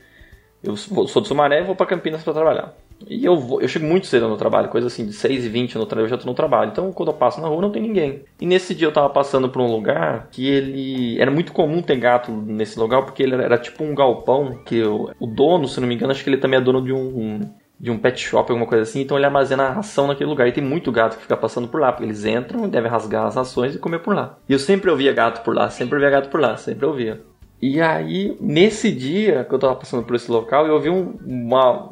eu 0.63 0.75
sou 0.75 1.21
de 1.21 1.27
Sumaré 1.27 1.61
e 1.61 1.63
vou 1.63 1.75
para 1.75 1.85
Campinas 1.85 2.23
para 2.23 2.33
trabalhar. 2.33 2.73
E 3.07 3.25
eu, 3.25 3.35
vou, 3.35 3.61
eu 3.61 3.67
chego 3.67 3.85
muito 3.85 4.07
cedo 4.07 4.27
no 4.27 4.37
trabalho, 4.37 4.69
coisa 4.69 4.87
assim, 4.87 5.05
de 5.05 5.13
6 5.13 5.45
e 5.45 5.49
20 5.49 5.77
no 5.77 5.85
trabalho, 5.85 6.05
eu 6.05 6.09
já 6.09 6.17
tô 6.17 6.25
no 6.25 6.33
trabalho. 6.33 6.71
Então, 6.71 6.91
quando 6.91 7.09
eu 7.09 7.15
passo 7.15 7.41
na 7.41 7.47
rua, 7.47 7.61
não 7.61 7.71
tem 7.71 7.81
ninguém. 7.81 8.23
E 8.39 8.45
nesse 8.45 8.75
dia 8.75 8.87
eu 8.87 8.93
tava 8.93 9.09
passando 9.09 9.49
por 9.49 9.61
um 9.61 9.71
lugar 9.71 10.27
que 10.31 10.47
ele. 10.47 11.19
Era 11.19 11.31
muito 11.31 11.51
comum 11.51 11.81
ter 11.81 11.95
gato 11.97 12.31
nesse 12.31 12.79
lugar, 12.79 13.03
porque 13.03 13.23
ele 13.23 13.33
era, 13.33 13.43
era 13.43 13.57
tipo 13.57 13.83
um 13.83 13.95
galpão, 13.95 14.61
que 14.65 14.77
eu, 14.77 15.11
o 15.19 15.27
dono, 15.27 15.67
se 15.67 15.79
não 15.79 15.87
me 15.87 15.95
engano, 15.95 16.11
acho 16.11 16.23
que 16.23 16.29
ele 16.29 16.37
também 16.37 16.59
é 16.59 16.61
dono 16.61 16.81
de 16.83 16.93
um, 16.93 17.41
de 17.79 17.89
um 17.89 17.97
pet 17.97 18.19
shop, 18.19 18.51
alguma 18.51 18.67
coisa 18.67 18.83
assim, 18.83 19.01
então 19.01 19.17
ele 19.17 19.25
armazena 19.25 19.63
a 19.63 19.71
ração 19.71 20.07
naquele 20.07 20.29
lugar. 20.29 20.47
E 20.47 20.51
tem 20.51 20.63
muito 20.63 20.91
gato 20.91 21.15
que 21.15 21.23
fica 21.23 21.35
passando 21.35 21.67
por 21.67 21.81
lá, 21.81 21.91
porque 21.91 22.05
eles 22.05 22.25
entram 22.25 22.65
e 22.65 22.67
devem 22.67 22.91
rasgar 22.91 23.25
as 23.25 23.35
rações 23.35 23.73
e 23.73 23.79
comer 23.79 23.99
por 23.99 24.13
lá. 24.13 24.37
E 24.47 24.53
eu 24.53 24.59
sempre 24.59 24.91
ouvia 24.91 25.11
gato 25.11 25.43
por 25.43 25.55
lá, 25.55 25.69
sempre 25.69 25.95
ouvia 25.95 26.11
gato 26.11 26.29
por 26.29 26.39
lá, 26.39 26.55
sempre 26.55 26.85
ouvia. 26.85 27.30
E 27.61 27.79
aí, 27.79 28.35
nesse 28.41 28.91
dia 28.91 29.45
que 29.45 29.53
eu 29.53 29.59
tava 29.59 29.75
passando 29.75 30.03
por 30.03 30.15
esse 30.15 30.31
local, 30.31 30.65
eu 30.65 30.79
vi 30.79 30.89
um, 30.89 31.13
uma. 31.23 31.89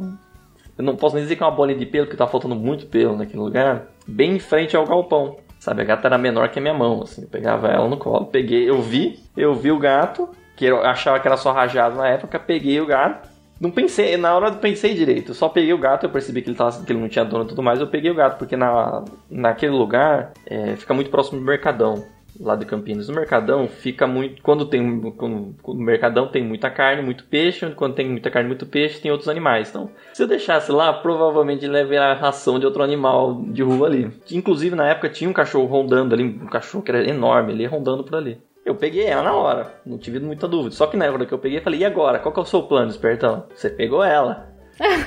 Eu 0.75 0.83
não 0.83 0.95
posso 0.95 1.13
nem 1.13 1.23
dizer 1.23 1.35
que 1.35 1.43
é 1.43 1.45
uma 1.45 1.55
bolinha 1.55 1.77
de 1.77 1.85
pelo, 1.85 2.05
porque 2.05 2.17
tava 2.17 2.31
faltando 2.31 2.55
muito 2.55 2.88
pelo 2.88 3.15
naquele 3.15 3.39
lugar, 3.39 3.85
bem 4.07 4.35
em 4.35 4.39
frente 4.39 4.75
ao 4.75 4.88
galpão. 4.88 5.38
Sabe, 5.59 5.81
a 5.81 5.85
gata 5.85 6.07
era 6.07 6.17
menor 6.17 6.49
que 6.49 6.57
a 6.57 6.61
minha 6.61 6.73
mão, 6.73 7.03
assim, 7.03 7.21
eu 7.21 7.27
pegava 7.27 7.67
ela 7.67 7.88
no 7.88 7.97
colo, 7.97 8.25
peguei, 8.25 8.69
eu 8.69 8.81
vi, 8.81 9.19
eu 9.35 9.53
vi 9.53 9.71
o 9.71 9.77
gato, 9.77 10.29
que 10.55 10.63
eu 10.63 10.81
achava 10.81 11.19
que 11.19 11.27
era 11.27 11.35
só 11.35 11.51
rajado 11.51 11.97
na 11.97 12.07
época, 12.07 12.39
peguei 12.39 12.79
o 12.79 12.85
gato, 12.85 13.27
não 13.59 13.69
pensei, 13.69 14.15
na 14.15 14.33
hora 14.33 14.47
eu 14.47 14.55
pensei 14.55 14.93
direito, 14.93 15.33
só 15.33 15.49
peguei 15.49 15.73
o 15.73 15.77
gato, 15.77 16.05
eu 16.05 16.09
percebi 16.09 16.41
que 16.41 16.49
ele, 16.49 16.55
tava, 16.55 16.81
que 16.85 16.93
ele 16.93 17.01
não 17.01 17.09
tinha 17.09 17.25
dono 17.25 17.43
e 17.43 17.47
tudo 17.49 17.61
mais, 17.61 17.81
eu 17.81 17.88
peguei 17.88 18.09
o 18.09 18.15
gato, 18.15 18.38
porque 18.38 18.55
na, 18.55 19.03
naquele 19.29 19.73
lugar 19.73 20.31
é, 20.45 20.77
fica 20.77 20.93
muito 20.93 21.09
próximo 21.09 21.41
do 21.41 21.45
Mercadão 21.45 22.05
lá 22.39 22.55
de 22.55 22.65
Campinas. 22.65 23.10
No 23.10 23.15
Mercadão 23.15 23.67
fica 23.67 24.08
muito. 24.08 24.41
Quando 24.41 24.65
tem. 24.65 25.12
Quando, 25.12 25.55
no 25.67 25.74
Mercadão 25.75 26.27
tem 26.27 26.43
muita 26.43 26.69
carne, 26.69 27.01
muito 27.01 27.25
peixe. 27.25 27.69
Quando 27.72 27.96
tem 27.96 28.10
muita 28.10 28.31
carne, 28.31 28.48
muito 28.48 28.65
peixe, 28.65 29.01
tem 29.01 29.12
outros 29.12 29.29
animais. 29.29 29.69
Então, 29.69 29.89
se 30.13 30.24
eu 30.24 30.27
deixasse 30.27 30.72
lá, 30.72 30.93
provavelmente 30.93 31.67
leve 31.67 31.98
a 31.98 32.13
ração 32.13 32.60
de 32.60 32.65
outro 32.65 32.81
animal 32.81 33.41
de 33.48 33.62
rua 33.62 33.88
ali. 33.88 34.12
Inclusive, 34.31 34.75
na 34.75 34.88
época 34.88 35.10
tinha 35.10 35.29
um 35.29 35.34
cachorro 35.34 35.65
rondando 35.65 36.15
ali, 36.15 36.24
um 36.24 36.48
cachorro 36.48 36.84
que 36.84 36.91
era 36.91 37.08
enorme 37.08 37.53
ali, 37.53 37.65
rondando 37.65 38.03
por 38.03 38.15
ali. 38.15 38.41
Eu 38.65 38.75
peguei 38.75 39.05
ela 39.05 39.24
na 39.24 39.34
hora, 39.34 39.74
não 39.86 39.98
tive 39.98 40.19
muita 40.19 40.48
dúvida. 40.48 40.75
Só 40.75 40.86
que 40.86 40.96
na 40.96 41.05
hora 41.05 41.25
que 41.25 41.34
eu 41.34 41.39
peguei, 41.39 41.60
falei, 41.60 41.79
e 41.79 41.86
agora? 41.86 42.19
Qual 42.19 42.31
que 42.31 42.39
é 42.39 42.43
o 42.43 42.46
seu 42.46 42.62
plano, 42.63 42.91
espertão? 42.91 43.46
Você 43.55 43.69
pegou 43.69 44.03
ela. 44.03 44.49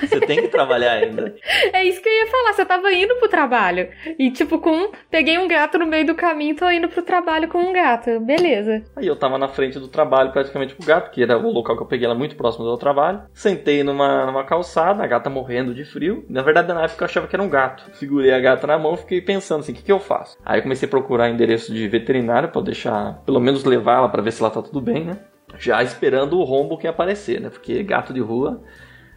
Você 0.01 0.21
tem 0.21 0.43
que 0.43 0.49
trabalhar 0.49 0.93
ainda. 0.93 1.35
É 1.73 1.85
isso 1.85 2.01
que 2.03 2.09
eu 2.09 2.13
ia 2.13 2.27
falar. 2.27 2.53
Você 2.53 2.65
tava 2.65 2.93
indo 2.93 3.15
pro 3.17 3.29
trabalho. 3.29 3.89
E, 4.19 4.31
tipo, 4.31 4.59
com. 4.59 4.91
Peguei 5.11 5.39
um 5.39 5.49
gato 5.49 5.79
no 5.79 5.87
meio 5.87 6.07
do 6.07 6.15
caminho 6.15 6.53
e 6.53 6.57
tô 6.57 6.71
indo 6.71 6.89
pro 6.89 7.03
trabalho 7.03 7.49
com 7.49 7.59
um 7.59 7.73
gato. 7.73 8.21
Beleza. 8.21 8.83
Aí 8.97 9.07
eu 9.07 9.17
tava 9.17 9.39
na 9.39 9.49
frente 9.49 9.79
do 9.79 9.89
trabalho, 9.89 10.33
praticamente 10.33 10.75
pro 10.75 10.87
gato, 10.87 11.11
que 11.11 11.23
era 11.23 11.39
o 11.39 11.51
local 11.51 11.77
que 11.77 11.83
eu 11.83 11.87
peguei 11.87 12.07
ela 12.07 12.15
muito 12.15 12.37
próximo 12.37 12.65
do 12.65 12.77
trabalho. 12.77 13.23
Sentei 13.33 13.83
numa, 13.83 14.27
numa 14.27 14.45
calçada, 14.45 15.03
a 15.03 15.07
gata 15.07 15.31
morrendo 15.31 15.75
de 15.75 15.85
frio. 15.85 16.25
Na 16.29 16.43
verdade, 16.43 16.73
na 16.73 16.85
época 16.85 17.05
eu 17.05 17.07
achava 17.07 17.27
que 17.27 17.37
era 17.37 17.43
um 17.43 17.49
gato. 17.49 17.85
Segurei 17.95 18.33
a 18.33 18.41
gata 18.41 18.67
na 18.67 18.79
mão 18.79 18.97
fiquei 18.97 19.21
pensando 19.21 19.61
assim: 19.61 19.73
o 19.73 19.75
que, 19.75 19.83
que 19.83 19.93
eu 19.93 20.01
faço? 20.01 20.39
Aí 20.45 20.59
eu 20.59 20.63
comecei 20.63 20.87
a 20.87 20.91
procurar 20.91 21.29
endereço 21.29 21.73
de 21.73 21.87
veterinário 21.89 22.49
pra 22.49 22.63
deixar, 22.63 23.23
pelo 23.25 23.41
menos 23.41 23.65
levar 23.65 23.99
ela 23.99 24.09
pra 24.09 24.23
ver 24.23 24.33
se 24.33 24.43
ela 24.43 24.51
tá 24.51 24.63
tudo 24.63 24.81
bem, 24.81 25.05
né? 25.05 25.19
Já 25.59 25.83
esperando 25.83 26.39
o 26.39 26.45
rombo 26.45 26.79
que 26.79 26.87
ia 26.87 26.91
aparecer, 26.91 27.41
né? 27.41 27.51
Porque 27.51 27.83
gato 27.83 28.15
de 28.15 28.21
rua 28.21 28.63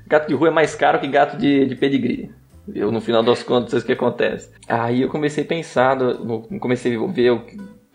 Gato 0.07 0.27
de 0.27 0.33
rua 0.33 0.49
é 0.49 0.51
mais 0.51 0.75
caro 0.75 0.99
que 0.99 1.07
gato 1.07 1.37
de, 1.37 1.65
de 1.65 1.75
pedigree. 1.75 2.29
Eu, 2.73 2.91
no 2.91 2.99
final 2.99 3.21
das 3.21 3.43
contas, 3.43 3.83
o 3.83 3.85
que 3.85 3.91
acontece. 3.91 4.51
Aí 4.67 5.01
eu 5.01 5.09
comecei 5.09 5.43
a 5.43 5.47
pensar, 5.47 5.95
no, 5.95 6.41
comecei 6.59 6.95
a 6.95 7.07
ver, 7.07 7.39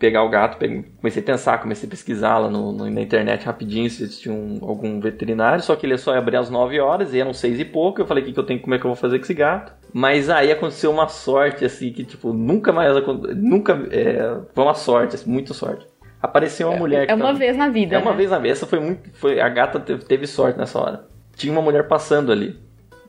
pegar 0.01 0.23
o 0.23 0.29
gato, 0.29 0.57
comecei 0.97 1.21
a 1.21 1.25
pensar, 1.25 1.59
comecei 1.59 1.87
a 1.87 1.89
pesquisar 1.89 2.39
lá 2.39 2.49
no, 2.49 2.71
no, 2.71 2.89
na 2.89 3.01
internet 3.01 3.45
rapidinho 3.45 3.87
se 3.87 4.01
existia 4.01 4.31
um, 4.31 4.57
algum 4.61 4.99
veterinário, 4.99 5.63
só 5.63 5.75
que 5.75 5.85
ele 5.85 5.95
só 5.97 6.13
ia 6.13 6.17
abrir 6.17 6.37
às 6.37 6.49
9 6.49 6.79
horas, 6.79 7.13
e 7.13 7.19
eram 7.19 7.33
6 7.33 7.59
e 7.59 7.65
pouco, 7.65 8.01
eu 8.01 8.07
falei, 8.07 8.23
o 8.23 8.25
que, 8.25 8.33
que 8.33 8.39
eu 8.39 8.43
tenho, 8.43 8.59
como 8.59 8.73
é 8.73 8.79
que 8.79 8.85
eu 8.85 8.89
vou 8.89 8.95
fazer 8.95 9.19
com 9.19 9.23
esse 9.23 9.33
gato? 9.35 9.73
Mas 9.93 10.27
aí 10.27 10.51
aconteceu 10.51 10.89
uma 10.89 11.07
sorte, 11.07 11.63
assim, 11.63 11.91
que 11.91 12.03
tipo, 12.03 12.33
nunca 12.33 12.71
mais, 12.71 12.95
nunca, 13.35 13.73
é, 13.91 14.39
foi 14.55 14.63
uma 14.63 14.73
sorte, 14.73 15.15
assim, 15.15 15.29
muita 15.29 15.53
sorte. 15.53 15.85
Apareceu 16.19 16.69
uma 16.69 16.75
é, 16.75 16.79
mulher 16.79 17.09
É 17.09 17.13
uma 17.13 17.25
tava, 17.27 17.37
vez 17.37 17.57
na 17.57 17.69
vida, 17.69 17.95
É 17.95 17.99
uma 17.99 18.11
né? 18.11 18.17
vez 18.17 18.31
na 18.31 18.37
vida, 18.37 18.53
essa 18.53 18.65
foi 18.65 18.79
muito, 18.79 19.09
foi, 19.13 19.39
a 19.39 19.49
gata 19.49 19.79
teve, 19.79 20.03
teve 20.05 20.25
sorte 20.25 20.57
nessa 20.57 20.79
hora 20.79 21.10
tinha 21.35 21.51
uma 21.51 21.61
mulher 21.61 21.87
passando 21.87 22.31
ali. 22.31 22.59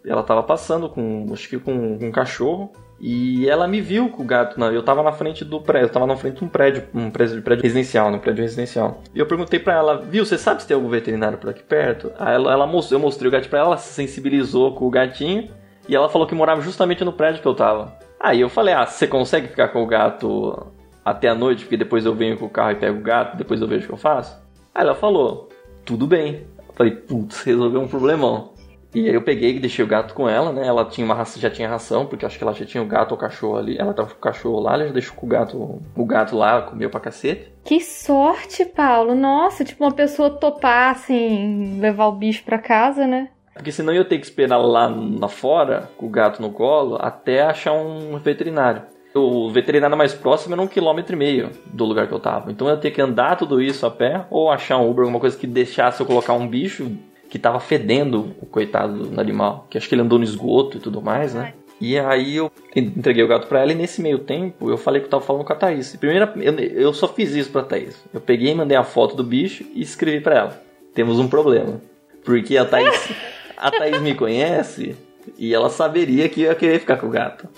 Ela 0.05 0.23
tava 0.23 0.43
passando 0.43 0.89
com, 0.89 1.27
acho 1.33 1.49
que 1.49 1.59
com, 1.59 1.99
com 1.99 2.07
um 2.07 2.13
cachorro. 2.13 2.73
E 3.01 3.49
ela 3.49 3.67
me 3.67 3.81
viu 3.81 4.09
com 4.11 4.23
o 4.23 4.27
gato. 4.27 4.61
Eu 4.61 4.83
tava 4.83 5.03
na 5.03 5.11
frente 5.11 5.45
do 5.45 5.61
prédio, 5.61 5.87
eu 5.87 5.93
tava 5.93 6.07
na 6.07 6.17
frente 6.17 6.39
de 6.39 6.45
um 6.45 6.49
prédio, 6.49 6.85
um 6.95 7.11
prédio, 7.11 7.43
prédio 7.43 7.63
residencial, 7.65 8.13
um 8.13 8.19
prédio 8.19 8.43
residencial. 8.43 9.03
E 9.13 9.19
eu 9.19 9.27
perguntei 9.27 9.59
para 9.59 9.75
ela, 9.75 9.97
viu, 9.99 10.25
você 10.25 10.39
sabe 10.39 10.63
se 10.63 10.69
tem 10.69 10.77
algum 10.77 10.89
veterinário 10.89 11.37
por 11.37 11.51
aqui 11.51 11.65
perto? 11.65 12.13
Aí 12.17 12.35
ela, 12.35 12.53
ela 12.53 12.67
mostrou, 12.67 13.01
eu 13.01 13.03
mostrei 13.03 13.29
o 13.29 13.33
gato 13.33 13.49
para 13.49 13.59
ela, 13.59 13.69
ela 13.71 13.77
se 13.77 13.93
sensibilizou 13.93 14.75
com 14.75 14.87
o 14.87 14.91
gatinho. 14.91 15.49
E 15.89 15.97
ela 15.97 16.09
falou 16.09 16.29
que 16.29 16.35
morava 16.35 16.61
justamente 16.61 17.05
no 17.05 17.13
prédio 17.13 17.43
que 17.43 17.49
eu 17.49 17.55
tava. 17.55 17.93
Aí 18.21 18.41
eu 18.41 18.49
falei, 18.49 18.73
ah, 18.73 18.87
você 18.87 19.05
consegue 19.05 19.49
ficar 19.49 19.69
com 19.69 19.83
o 19.83 19.87
gato 19.87 20.73
até 21.05 21.29
a 21.29 21.35
noite? 21.35 21.65
Porque 21.65 21.77
depois 21.77 22.07
eu 22.07 22.15
venho 22.15 22.39
com 22.39 22.47
o 22.47 22.51
carro 22.51 22.71
e 22.71 22.77
pego 22.77 23.01
o 23.01 23.03
gato, 23.03 23.37
depois 23.37 23.61
eu 23.61 23.67
vejo 23.67 23.83
o 23.83 23.87
que 23.89 23.93
eu 23.95 23.99
faço? 23.99 24.41
Aí 24.73 24.85
ela 24.85 24.95
falou, 24.95 25.49
tudo 25.85 26.07
bem. 26.07 26.47
Falei, 26.83 26.97
putz, 26.97 27.45
resolveu 27.45 27.81
um 27.81 27.87
problemão. 27.87 28.55
E 28.93 29.09
aí 29.09 29.15
eu 29.15 29.23
peguei 29.23 29.55
e 29.55 29.61
deixei 29.61 29.85
o 29.85 29.89
gato 29.89 30.15
com 30.15 30.29
ela, 30.29 30.53
né? 30.53 30.67
Ela 30.67 30.85
tinha 30.85 31.05
uma 31.05 31.15
raça, 31.15 31.39
já 31.39 31.49
tinha 31.49 31.69
ração, 31.69 32.07
porque 32.07 32.27
acho 32.27 32.37
que 32.37 32.43
ela 32.43 32.53
já 32.53 32.67
tinha 32.67 32.83
o 32.83 32.87
gato 32.87 33.13
ou 33.13 33.17
o 33.17 33.21
cachorro 33.21 33.57
ali. 33.57 33.79
Ela 33.79 33.95
tava 33.95 34.09
com 34.09 34.17
o 34.17 34.21
cachorro 34.21 34.59
lá, 34.59 34.75
ela 34.75 34.89
já 34.89 34.93
deixou 34.93 35.15
com 35.15 35.25
o 35.25 35.29
gato, 35.29 35.81
o 35.95 36.05
gato 36.05 36.37
lá, 36.37 36.63
comeu 36.63 36.91
pra 36.91 36.99
cacete. 36.99 37.53
Que 37.65 37.81
sorte, 37.81 38.65
Paulo. 38.65 39.15
Nossa, 39.15 39.65
tipo 39.65 39.85
uma 39.85 39.93
pessoa 39.93 40.29
topar, 40.29 40.91
assim, 40.91 41.79
levar 41.81 42.09
o 42.09 42.17
bicho 42.17 42.43
pra 42.43 42.59
casa, 42.59 43.07
né? 43.07 43.29
Porque 43.55 43.71
senão 43.71 43.93
eu 43.93 43.99
ia 43.99 44.05
ter 44.05 44.19
que 44.19 44.27
esperar 44.27 44.57
lá 44.57 44.89
na 44.89 45.29
fora, 45.29 45.89
com 45.97 46.07
o 46.07 46.11
gato 46.11 46.43
no 46.43 46.51
colo, 46.51 46.99
até 47.01 47.43
achar 47.43 47.75
um 47.75 48.19
veterinário. 48.19 48.83
O 49.15 49.51
veterinário 49.51 49.97
mais 49.97 50.15
próximo 50.15 50.55
era 50.55 50.63
um 50.63 50.67
quilômetro 50.67 51.15
e 51.15 51.19
meio 51.19 51.51
do 51.67 51.85
lugar 51.85 52.07
que 52.07 52.15
eu 52.15 52.21
tava. 52.21 52.51
Então 52.51 52.67
eu 52.67 52.75
ia 52.75 52.81
ter 52.81 52.91
que 52.91 53.01
andar 53.01 53.37
tudo 53.37 53.61
isso 53.61 53.85
a 53.85 53.91
pé, 53.91 54.25
ou 54.31 54.51
achar 54.51 54.79
um 54.79 54.89
Uber, 54.89 55.03
alguma 55.03 55.21
coisa 55.21 55.37
que 55.37 55.47
deixasse 55.47 56.01
eu 56.01 56.07
colocar 56.07 56.33
um 56.33 56.49
bicho 56.49 56.91
que 57.29 57.39
tava 57.39 57.61
fedendo 57.61 58.35
o 58.41 58.47
coitado 58.47 59.07
do 59.07 59.21
animal, 59.21 59.67
que 59.71 59.79
acho 59.79 59.89
que 59.89 59.95
ele 59.95 60.03
andou 60.03 60.19
no 60.19 60.25
esgoto 60.25 60.77
e 60.77 60.81
tudo 60.81 61.01
mais, 61.01 61.35
né? 61.35 61.55
E 61.81 61.99
aí 61.99 62.37
eu 62.37 62.53
entreguei 62.77 63.25
o 63.25 63.27
gato 63.27 63.49
para 63.49 63.61
ela 63.61 63.73
e 63.73 63.75
nesse 63.75 64.01
meio 64.01 64.21
tempo 64.21 64.71
eu 64.71 64.77
falei 64.77 65.01
que 65.01 65.07
eu 65.07 65.11
tava 65.11 65.25
falando 65.25 65.45
com 65.45 65.53
a 65.53 65.57
Thaís. 65.57 65.97
Primeiro, 65.97 66.29
eu, 66.37 66.53
eu 66.59 66.95
só 66.95 67.09
fiz 67.09 67.35
isso 67.35 67.51
pra 67.51 67.65
Thaís. 67.65 68.01
Eu 68.15 68.21
peguei 68.21 68.53
e 68.53 68.55
mandei 68.55 68.77
a 68.77 68.85
foto 68.85 69.17
do 69.17 69.25
bicho 69.25 69.65
e 69.75 69.83
escrevi 69.83 70.21
para 70.21 70.39
ela. 70.39 70.63
Temos 70.95 71.19
um 71.19 71.27
problema. 71.27 71.81
Porque 72.25 72.57
a 72.57 72.65
Thaís, 72.65 73.09
a 73.57 73.71
Thaís 73.71 74.01
me 74.01 74.15
conhece 74.15 74.95
e 75.37 75.53
ela 75.53 75.69
saberia 75.71 76.29
que 76.29 76.43
eu 76.43 76.51
ia 76.51 76.55
querer 76.55 76.79
ficar 76.79 76.99
com 76.99 77.09
o 77.09 77.11
gato. 77.11 77.49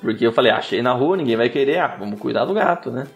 Porque 0.00 0.26
eu 0.26 0.32
falei, 0.32 0.52
ah, 0.52 0.58
achei 0.58 0.80
na 0.80 0.92
rua, 0.92 1.16
ninguém 1.16 1.36
vai 1.36 1.48
querer, 1.48 1.78
ah, 1.78 1.96
vamos 1.98 2.20
cuidar 2.20 2.44
do 2.44 2.54
gato, 2.54 2.90
né? 2.90 3.06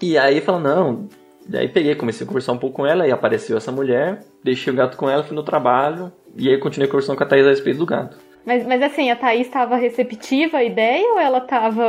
E 0.00 0.16
aí 0.18 0.40
falou, 0.40 0.60
não, 0.60 1.08
Daí 1.48 1.66
peguei, 1.66 1.94
comecei 1.94 2.26
a 2.26 2.28
conversar 2.28 2.52
um 2.52 2.58
pouco 2.58 2.76
com 2.76 2.86
ela 2.86 3.08
e 3.08 3.10
apareceu 3.10 3.56
essa 3.56 3.72
mulher, 3.72 4.20
deixei 4.44 4.70
o 4.70 4.76
gato 4.76 4.98
com 4.98 5.08
ela, 5.08 5.24
fui 5.24 5.34
no 5.34 5.42
trabalho 5.42 6.12
e 6.36 6.50
aí 6.50 6.58
continuei 6.58 6.90
conversando 6.90 7.16
com 7.16 7.24
a 7.24 7.26
Thaís 7.26 7.46
a 7.46 7.48
respeito 7.48 7.78
do 7.78 7.86
gato. 7.86 8.18
Mas, 8.44 8.66
mas 8.66 8.82
assim, 8.82 9.10
a 9.10 9.16
Thaís 9.16 9.46
estava 9.46 9.76
receptiva 9.76 10.58
à 10.58 10.64
ideia 10.64 11.06
ou 11.14 11.18
ela 11.18 11.38
estava 11.38 11.84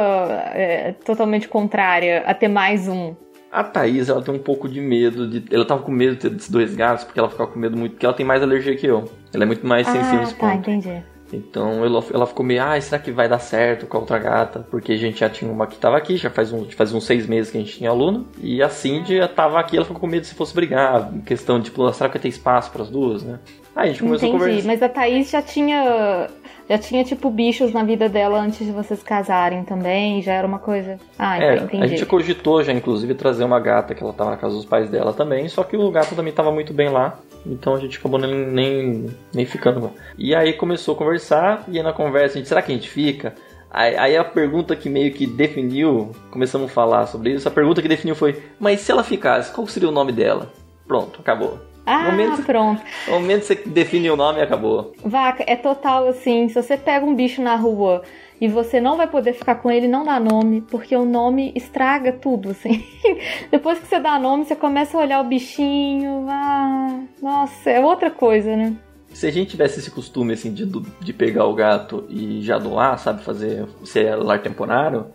é, 0.54 0.94
totalmente 1.04 1.50
contrária 1.50 2.24
a 2.26 2.34
ter 2.34 2.48
mais 2.48 2.88
um? 2.88 3.14
A 3.52 3.62
Thaís, 3.62 4.08
ela 4.08 4.22
tem 4.22 4.34
um 4.34 4.40
pouco 4.40 4.70
de 4.70 4.80
medo 4.80 5.28
de. 5.28 5.54
Ela 5.54 5.66
tava 5.66 5.82
com 5.82 5.92
medo 5.92 6.16
de 6.16 6.30
ter 6.30 6.52
dois 6.52 6.76
gatos, 6.76 7.04
porque 7.04 7.20
ela 7.20 7.30
ficava 7.30 7.52
com 7.52 7.60
medo 7.60 7.76
muito. 7.76 7.94
Porque 7.94 8.06
ela 8.06 8.16
tem 8.16 8.26
mais 8.26 8.44
alergia 8.44 8.76
que 8.76 8.86
eu. 8.86 9.06
Ela 9.34 9.44
é 9.44 9.48
muito 9.48 9.66
mais 9.66 9.88
sensível 9.88 10.20
ah, 10.20 10.22
nesse 10.22 10.36
tá, 10.36 10.52
ponto. 10.52 10.70
entendi. 10.70 11.04
Então 11.32 11.84
ela, 11.86 12.04
ela 12.14 12.26
ficou 12.26 12.46
meio, 12.46 12.64
ah, 12.64 12.80
será 12.82 13.00
que 13.00 13.12
vai 13.12 13.28
dar 13.30 13.40
certo 13.40 13.86
com 13.86 13.98
a 13.98 14.00
outra 14.00 14.18
gata? 14.20 14.66
Porque 14.72 14.94
a 14.94 14.98
gente 14.98 15.20
já 15.20 15.30
tinha 15.30 15.52
uma 15.52 15.68
que 15.68 15.78
tava 15.78 15.98
aqui, 15.98 16.18
já 16.18 16.30
faz, 16.30 16.52
um, 16.52 16.66
faz 16.72 16.94
uns 16.94 17.06
seis 17.06 17.28
meses 17.28 17.52
que 17.52 17.58
a 17.58 17.62
gente 17.62 17.78
tinha 17.78 17.90
aluno. 17.90 18.26
E 18.42 18.62
a 18.64 18.70
Cindy 18.70 19.18
já 19.18 19.28
tava 19.28 19.60
aqui, 19.60 19.76
ela 19.78 19.86
ficou 19.86 20.00
com 20.02 20.08
medo 20.08 20.26
se 20.26 20.34
fosse 20.36 20.54
brigar. 20.54 21.12
Questão 21.26 21.60
de, 21.60 21.66
tipo, 21.66 21.92
será 21.94 22.10
que 22.10 22.16
vai 22.18 22.22
ter 22.22 22.30
espaço 22.30 22.72
para 22.72 22.82
as 22.82 22.90
duas, 22.90 23.24
né? 23.24 23.40
Aí 23.76 23.90
a 23.90 23.92
gente 23.92 24.02
começou 24.04 24.28
Entendi, 24.30 24.44
a 24.44 24.48
conversar. 24.48 24.68
mas 24.68 24.84
a 24.84 24.90
Thaís 24.90 25.30
já 25.30 25.42
tinha. 25.42 26.28
Já 26.68 26.78
tinha, 26.78 27.04
tipo, 27.04 27.32
bichos 27.32 27.74
na 27.74 27.84
vida 27.84 28.08
dela 28.08 28.40
antes 28.40 28.64
de 28.64 28.72
vocês 28.72 29.02
casarem 29.02 29.64
também, 29.64 30.22
já 30.22 30.34
era 30.34 30.46
uma 30.46 30.60
coisa. 30.60 30.98
Ah, 31.18 31.42
É, 31.42 31.56
entendi. 31.56 31.84
a 31.84 31.88
gente 31.88 32.06
cogitou 32.06 32.64
já, 32.64 32.72
inclusive, 32.72 33.16
trazer 33.16 33.44
uma 33.44 33.60
gata 33.60 33.96
que 33.96 34.04
ela 34.04 34.14
tava 34.14 34.30
na 34.32 34.38
casa 34.38 34.54
dos 34.56 34.66
pais 34.66 34.88
dela 34.88 35.12
também, 35.12 35.48
só 35.50 35.64
que 35.64 35.76
o 35.76 35.90
gato 35.90 36.14
também 36.16 36.32
tava 36.32 36.52
muito 36.52 36.72
bem 36.72 36.90
lá, 36.90 37.18
então 37.46 37.74
a 37.76 37.80
gente 37.80 37.98
acabou 37.98 38.20
nem, 38.20 38.34
nem, 38.34 39.06
nem 39.34 39.46
ficando. 39.46 39.92
E 40.18 40.34
aí 40.36 40.54
começou 40.54 40.96
a 40.96 40.98
conversar, 40.98 41.64
e 41.68 41.78
aí 41.78 41.84
na 41.84 41.94
conversa 41.94 42.36
a 42.36 42.38
gente, 42.38 42.48
será 42.48 42.62
que 42.62 42.72
a 42.72 42.76
gente 42.76 42.90
fica? 42.90 43.34
Aí, 43.72 43.96
aí 43.98 44.18
a 44.18 44.24
pergunta 44.24 44.76
que 44.76 44.90
meio 44.90 45.14
que 45.14 45.28
definiu, 45.28 46.12
começamos 46.32 46.70
a 46.72 46.74
falar 46.74 47.06
sobre 47.06 47.32
isso, 47.34 47.48
a 47.48 47.52
pergunta 47.52 47.82
que 47.82 47.88
definiu 47.88 48.16
foi, 48.16 48.42
mas 48.60 48.80
se 48.82 48.92
ela 48.92 49.04
ficasse, 49.04 49.54
qual 49.54 49.68
seria 49.68 49.90
o 49.90 49.92
nome 49.92 50.12
dela? 50.12 50.52
Pronto, 50.88 51.20
acabou. 51.22 51.60
Ah, 51.86 52.04
No 52.06 52.12
momento- 52.12 52.44
pronto. 52.44 52.82
No 53.08 53.14
momento 53.14 53.42
que 53.42 53.48
você 53.48 53.56
define 53.68 54.10
o 54.12 54.16
nome, 54.16 54.42
acabou. 54.42 54.94
Vaca, 55.04 55.44
é 55.48 55.56
total 55.56 56.08
assim, 56.08 56.48
se 56.50 56.54
você 56.56 56.78
pega 56.78 57.06
um 57.06 57.16
bicho 57.16 57.42
na 57.42 57.56
rua 57.56 58.04
e 58.40 58.48
você 58.48 58.80
não 58.80 58.96
vai 58.96 59.08
poder 59.08 59.34
ficar 59.34 59.56
com 59.56 59.70
ele, 59.70 59.88
não 59.88 60.06
dá 60.06 60.20
nome, 60.20 60.62
porque 60.62 60.96
o 60.96 61.06
nome 61.06 61.52
estraga 61.56 62.14
tudo, 62.14 62.52
assim. 62.52 62.86
Depois 63.52 63.80
que 63.80 63.88
você 63.88 64.00
dá 64.00 64.18
nome, 64.18 64.46
você 64.46 64.56
começa 64.56 64.98
a 64.98 65.02
olhar 65.02 65.22
o 65.22 65.28
bichinho, 65.28 66.26
ah, 66.30 67.02
nossa, 67.22 67.70
é 67.70 67.80
outra 67.80 68.10
coisa, 68.10 68.56
né? 68.56 68.76
Se 69.14 69.28
a 69.28 69.32
gente 69.32 69.50
tivesse 69.50 69.80
esse 69.80 69.92
costume 69.92 70.34
assim 70.34 70.54
de, 70.54 70.66
de 70.66 71.14
pegar 71.14 71.46
o 71.46 71.54
gato 71.54 72.06
e 72.10 72.42
já 72.42 72.58
doar, 72.58 72.98
sabe, 73.00 73.24
fazer 73.24 73.68
ser 73.84 74.16
lar 74.16 74.42
temporário, 74.42 75.08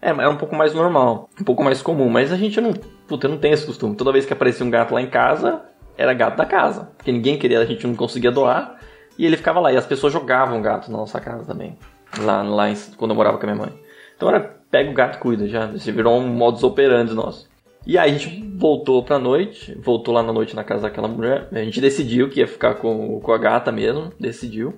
é, 0.00 0.10
é 0.10 0.28
um 0.28 0.36
pouco 0.36 0.54
mais 0.54 0.72
normal, 0.72 1.28
um 1.40 1.44
pouco 1.44 1.62
mais 1.62 1.82
comum, 1.82 2.08
mas 2.08 2.32
a 2.32 2.36
gente 2.36 2.60
não, 2.60 2.72
puta, 3.06 3.28
não 3.28 3.38
tem 3.38 3.52
esse 3.52 3.66
costume. 3.66 3.96
Toda 3.96 4.12
vez 4.12 4.24
que 4.24 4.32
aparecia 4.32 4.64
um 4.64 4.70
gato 4.70 4.94
lá 4.94 5.02
em 5.02 5.10
casa, 5.10 5.62
era 5.96 6.14
gato 6.14 6.36
da 6.36 6.46
casa, 6.46 6.92
porque 6.96 7.12
ninguém 7.12 7.38
queria, 7.38 7.60
a 7.60 7.64
gente 7.64 7.86
não 7.86 7.94
conseguia 7.94 8.30
doar, 8.30 8.78
e 9.18 9.26
ele 9.26 9.36
ficava 9.36 9.60
lá, 9.60 9.72
e 9.72 9.76
as 9.76 9.86
pessoas 9.86 10.12
jogavam 10.12 10.62
gato 10.62 10.90
na 10.90 10.98
nossa 10.98 11.20
casa 11.20 11.44
também, 11.44 11.76
lá, 12.20 12.42
lá 12.42 12.70
em- 12.70 12.76
quando 12.96 13.10
eu 13.12 13.14
morava 13.16 13.38
com 13.38 13.46
a 13.46 13.52
minha 13.52 13.66
mãe. 13.66 13.72
Então 14.16 14.28
era, 14.28 14.40
pega 14.70 14.90
o 14.90 14.94
gato 14.94 15.18
cuida, 15.18 15.48
já, 15.48 15.66
isso 15.66 15.92
virou 15.92 16.18
um 16.18 16.26
modus 16.26 16.62
operandi 16.62 17.14
nosso. 17.14 17.50
E 17.84 17.98
aí 17.98 18.10
a 18.10 18.14
gente 18.16 18.48
voltou 18.56 19.02
pra 19.02 19.18
noite, 19.18 19.76
voltou 19.82 20.14
lá 20.14 20.22
na 20.22 20.32
noite 20.32 20.54
na 20.54 20.62
casa 20.62 20.82
daquela 20.82 21.08
mulher. 21.08 21.48
A 21.50 21.58
gente 21.58 21.80
decidiu 21.80 22.28
que 22.30 22.38
ia 22.40 22.46
ficar 22.46 22.74
com, 22.76 23.18
com 23.20 23.32
a 23.32 23.38
gata 23.38 23.72
mesmo, 23.72 24.12
decidiu. 24.20 24.74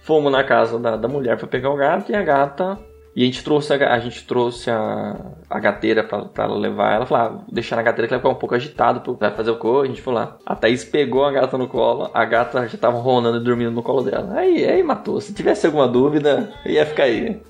Fomos 0.00 0.32
na 0.32 0.42
casa 0.42 0.78
da, 0.78 0.96
da 0.96 1.06
mulher 1.08 1.36
pra 1.36 1.46
pegar 1.46 1.68
o 1.70 1.76
gato 1.76 2.10
e 2.10 2.14
a 2.14 2.22
gata. 2.22 2.78
E 3.16 3.22
a 3.22 3.24
gente 3.24 3.42
trouxe 3.42 3.72
a, 3.72 3.94
a 3.94 3.98
gente 3.98 4.26
trouxe 4.26 4.70
a, 4.70 5.16
a 5.48 5.58
gateira 5.58 6.04
pra, 6.04 6.26
pra 6.26 6.44
ela 6.44 6.58
levar. 6.58 6.96
Ela 6.96 7.06
falou: 7.06 7.40
ah, 7.40 7.44
deixar 7.50 7.76
na 7.76 7.82
gateira 7.82 8.06
que 8.06 8.12
ela 8.12 8.20
ficar 8.20 8.28
um 8.28 8.38
pouco 8.38 8.54
agitado, 8.54 9.00
pô, 9.00 9.14
vai 9.14 9.34
fazer 9.34 9.50
o 9.50 9.56
co. 9.56 9.80
A 9.80 9.86
gente 9.86 10.02
foi 10.02 10.12
lá. 10.12 10.36
A 10.44 10.54
Thaís 10.54 10.84
pegou 10.84 11.24
a 11.24 11.32
gata 11.32 11.56
no 11.56 11.66
colo, 11.66 12.10
a 12.12 12.24
gata 12.26 12.68
já 12.68 12.76
tava 12.76 12.98
ronando 12.98 13.38
e 13.38 13.44
dormindo 13.44 13.70
no 13.70 13.82
colo 13.82 14.02
dela. 14.02 14.34
Aí, 14.38 14.66
aí 14.66 14.82
matou. 14.82 15.18
Se 15.18 15.32
tivesse 15.32 15.64
alguma 15.64 15.88
dúvida, 15.88 16.52
ia 16.66 16.84
ficar 16.84 17.04
aí. 17.04 17.40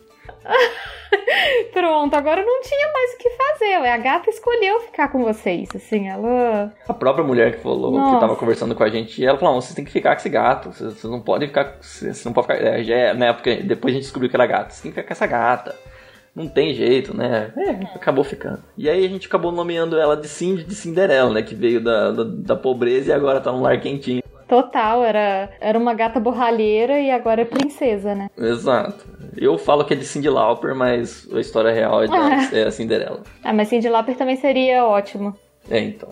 Pronto, 1.73 2.15
agora 2.15 2.45
não 2.45 2.61
tinha 2.63 2.93
mais 2.93 3.15
o 3.15 3.19
que 3.19 3.31
fazer. 3.31 3.75
A 3.75 3.99
gata 3.99 4.31
escolheu 4.31 4.81
ficar 4.81 5.09
com 5.09 5.23
vocês, 5.25 5.69
assim, 5.75 6.09
ela. 6.09 6.73
A 6.89 6.95
própria 6.95 7.25
mulher 7.25 7.53
que 7.53 7.63
falou, 7.63 7.93
que 7.93 7.99
Nossa. 7.99 8.21
tava 8.21 8.37
conversando 8.37 8.75
com 8.75 8.83
a 8.83 8.89
gente, 8.89 9.25
ela 9.25 9.39
falou, 9.39 9.61
vocês 9.61 9.75
têm 9.75 9.85
que 9.85 9.93
ficar 9.93 10.15
com 10.15 10.21
esse 10.21 10.29
gato, 10.29 10.73
vocês, 10.73 11.05
não 11.05 11.21
podem 11.21 11.49
ficar, 11.49 11.77
vocês 11.81 12.25
não 12.25 12.33
podem 12.33 12.57
ficar, 12.57 12.69
é, 12.69 12.83
já 12.83 12.95
é, 12.95 13.15
na 13.15 13.27
época, 13.27 13.57
depois 13.57 13.93
a 13.93 13.97
gente 13.97 14.05
descobriu 14.05 14.31
que 14.31 14.37
era 14.37 14.47
gato, 14.47 14.71
vocês 14.71 14.83
têm 14.83 14.91
que 14.91 14.97
ficar 14.97 15.07
com 15.07 15.13
essa 15.13 15.27
gata, 15.27 15.75
não 16.35 16.49
tem 16.49 16.75
jeito, 16.75 17.17
né, 17.17 17.53
é, 17.57 17.71
acabou 17.97 18.25
ficando. 18.25 18.63
E 18.77 18.89
aí 18.89 19.05
a 19.05 19.09
gente 19.09 19.27
acabou 19.27 19.53
nomeando 19.53 19.99
ela 19.99 20.17
de 20.17 20.29
Cindy, 20.29 20.65
de 20.65 20.75
Cinderela, 20.75 21.31
né, 21.33 21.43
que 21.43 21.55
veio 21.55 21.83
da, 21.83 22.11
da, 22.11 22.25
da 22.25 22.57
pobreza 22.57 23.11
e 23.11 23.15
agora 23.15 23.41
tá 23.41 23.53
num 23.53 23.63
lar 23.63 23.81
quentinho. 23.81 24.23
Total, 24.49 25.05
era, 25.05 25.51
era 25.61 25.79
uma 25.79 25.93
gata 25.93 26.21
borralheira 26.21 27.01
e 27.01 27.11
agora 27.11 27.43
é 27.43 27.45
princesa, 27.45 28.15
né? 28.15 28.31
Exato. 28.39 29.05
Eu 29.37 29.59
falo 29.59 29.85
que 29.85 29.93
é 29.93 29.97
de 29.97 30.05
Cindy 30.05 30.29
Lauper, 30.29 30.75
mas 30.75 31.29
a 31.33 31.41
história 31.41 31.73
real 31.73 32.05
é, 32.05 32.07
da, 32.07 32.43
é 32.57 32.65
a 32.65 32.71
Cinderela. 32.71 33.23
Ah, 33.43 33.53
mas 33.53 33.69
Cindy 33.69 33.89
Lauper 33.89 34.17
também 34.17 34.37
seria 34.37 34.85
ótimo. 34.85 35.35
É, 35.69 35.81
então. 35.81 36.09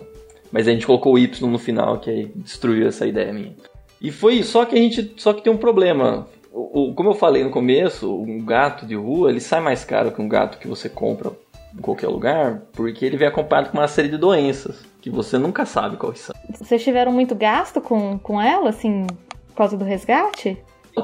Mas 0.51 0.67
a 0.67 0.71
gente 0.71 0.85
colocou 0.85 1.13
o 1.13 1.19
Y 1.19 1.49
no 1.49 1.57
final, 1.57 1.97
que 1.99 2.09
aí 2.09 2.31
destruiu 2.35 2.87
essa 2.87 3.07
ideia 3.07 3.31
minha. 3.31 3.55
E 4.01 4.11
foi 4.11 4.35
isso, 4.35 4.51
só 4.51 4.65
que 4.65 4.75
a 4.75 4.79
gente. 4.79 5.13
Só 5.17 5.33
que 5.33 5.41
tem 5.41 5.51
um 5.51 5.57
problema. 5.57 6.27
O, 6.51 6.89
o, 6.89 6.93
como 6.93 7.09
eu 7.09 7.15
falei 7.15 7.43
no 7.43 7.49
começo, 7.49 8.13
um 8.13 8.43
gato 8.45 8.85
de 8.85 8.95
rua 8.95 9.29
ele 9.29 9.39
sai 9.39 9.61
mais 9.61 9.83
caro 9.83 10.11
que 10.11 10.21
um 10.21 10.27
gato 10.27 10.57
que 10.57 10.67
você 10.67 10.87
compra 10.87 11.31
em 11.73 11.81
qualquer 11.81 12.07
lugar, 12.07 12.61
porque 12.73 13.05
ele 13.05 13.17
vem 13.17 13.27
acompanhado 13.27 13.69
com 13.69 13.77
uma 13.77 13.87
série 13.87 14.07
de 14.07 14.17
doenças 14.17 14.83
que 15.05 15.09
você 15.11 15.37
nunca 15.37 15.67
sabe 15.67 15.97
quais 15.97 16.17
são. 16.17 16.35
Vocês 16.49 16.83
tiveram 16.83 17.11
muito 17.11 17.35
gasto 17.35 17.79
com, 17.79 18.17
com 18.17 18.41
ela, 18.41 18.71
assim, 18.71 19.05
por 19.49 19.55
causa 19.55 19.77
do 19.77 19.85
resgate? 19.85 20.57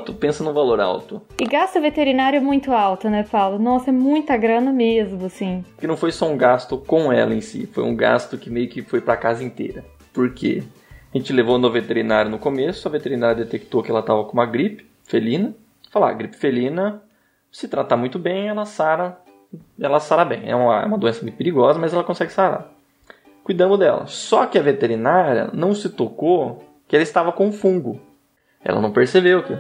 Tu 0.06 0.14
pensa 0.16 0.44
no 0.44 0.52
valor 0.52 0.82
alto. 0.82 1.22
E 1.40 1.46
gasto 1.46 1.80
veterinário 1.80 2.38
é 2.38 2.40
muito 2.40 2.72
alto, 2.72 3.12
né, 3.12 3.22
Paulo? 3.22 3.60
Nossa, 3.60 3.92
é 3.92 3.94
muita 3.94 4.36
grana 4.38 4.74
mesmo, 4.74 5.24
assim. 5.28 5.64
Que 5.78 5.86
não 5.86 5.96
foi 5.96 6.12
só 6.12 6.28
um 6.28 6.36
gasto 6.36 6.80
com 6.80 7.14
ela 7.14 7.36
em 7.36 7.42
si, 7.42 7.68
foi 7.68 7.84
um 7.84 7.96
gasto 7.96 8.40
que 8.40 8.50
meio 8.50 8.68
que 8.68 8.82
foi 8.82 9.02
pra 9.02 9.16
casa 9.16 9.44
inteira. 9.44 9.86
Por 10.12 10.34
quê? 10.34 10.64
A 11.14 11.18
gente 11.20 11.32
levou 11.32 11.60
no 11.60 11.70
veterinário 11.70 12.32
no 12.32 12.40
começo, 12.40 12.88
a 12.88 12.92
veterinária 12.92 13.46
detectou 13.46 13.84
que 13.84 13.92
ela 13.92 14.00
estava 14.00 14.24
com 14.24 14.34
uma 14.34 14.48
gripe 14.48 14.90
felina. 15.04 15.54
Falar, 15.92 16.10
ah, 16.10 16.14
gripe 16.14 16.38
felina, 16.38 17.04
se 17.52 17.68
tratar 17.68 17.98
muito 17.98 18.18
bem, 18.18 18.48
ela 18.48 18.66
sara, 18.66 19.20
ela 19.80 20.00
sara 20.00 20.26
bem. 20.26 20.50
É 20.50 20.56
uma, 20.56 20.82
é 20.82 20.86
uma 20.88 20.98
doença 20.98 21.22
muito 21.22 21.38
perigosa, 21.38 21.78
mas 21.78 21.94
ela 21.94 22.04
consegue 22.04 22.32
sarar. 22.32 22.81
Cuidamos 23.44 23.80
dela. 23.80 24.06
Só 24.08 24.46
que 24.46 24.58
a 24.58 24.62
veterinária 24.62 25.50
não 25.54 25.74
se 25.74 25.90
tocou 25.90 26.64
que 26.88 26.96
ela 26.96 27.04
estava 27.04 27.32
com 27.32 27.52
fungo. 27.52 28.00
Ela 28.64 28.82
não 28.82 28.92
percebeu 28.92 29.44
que 29.44 29.54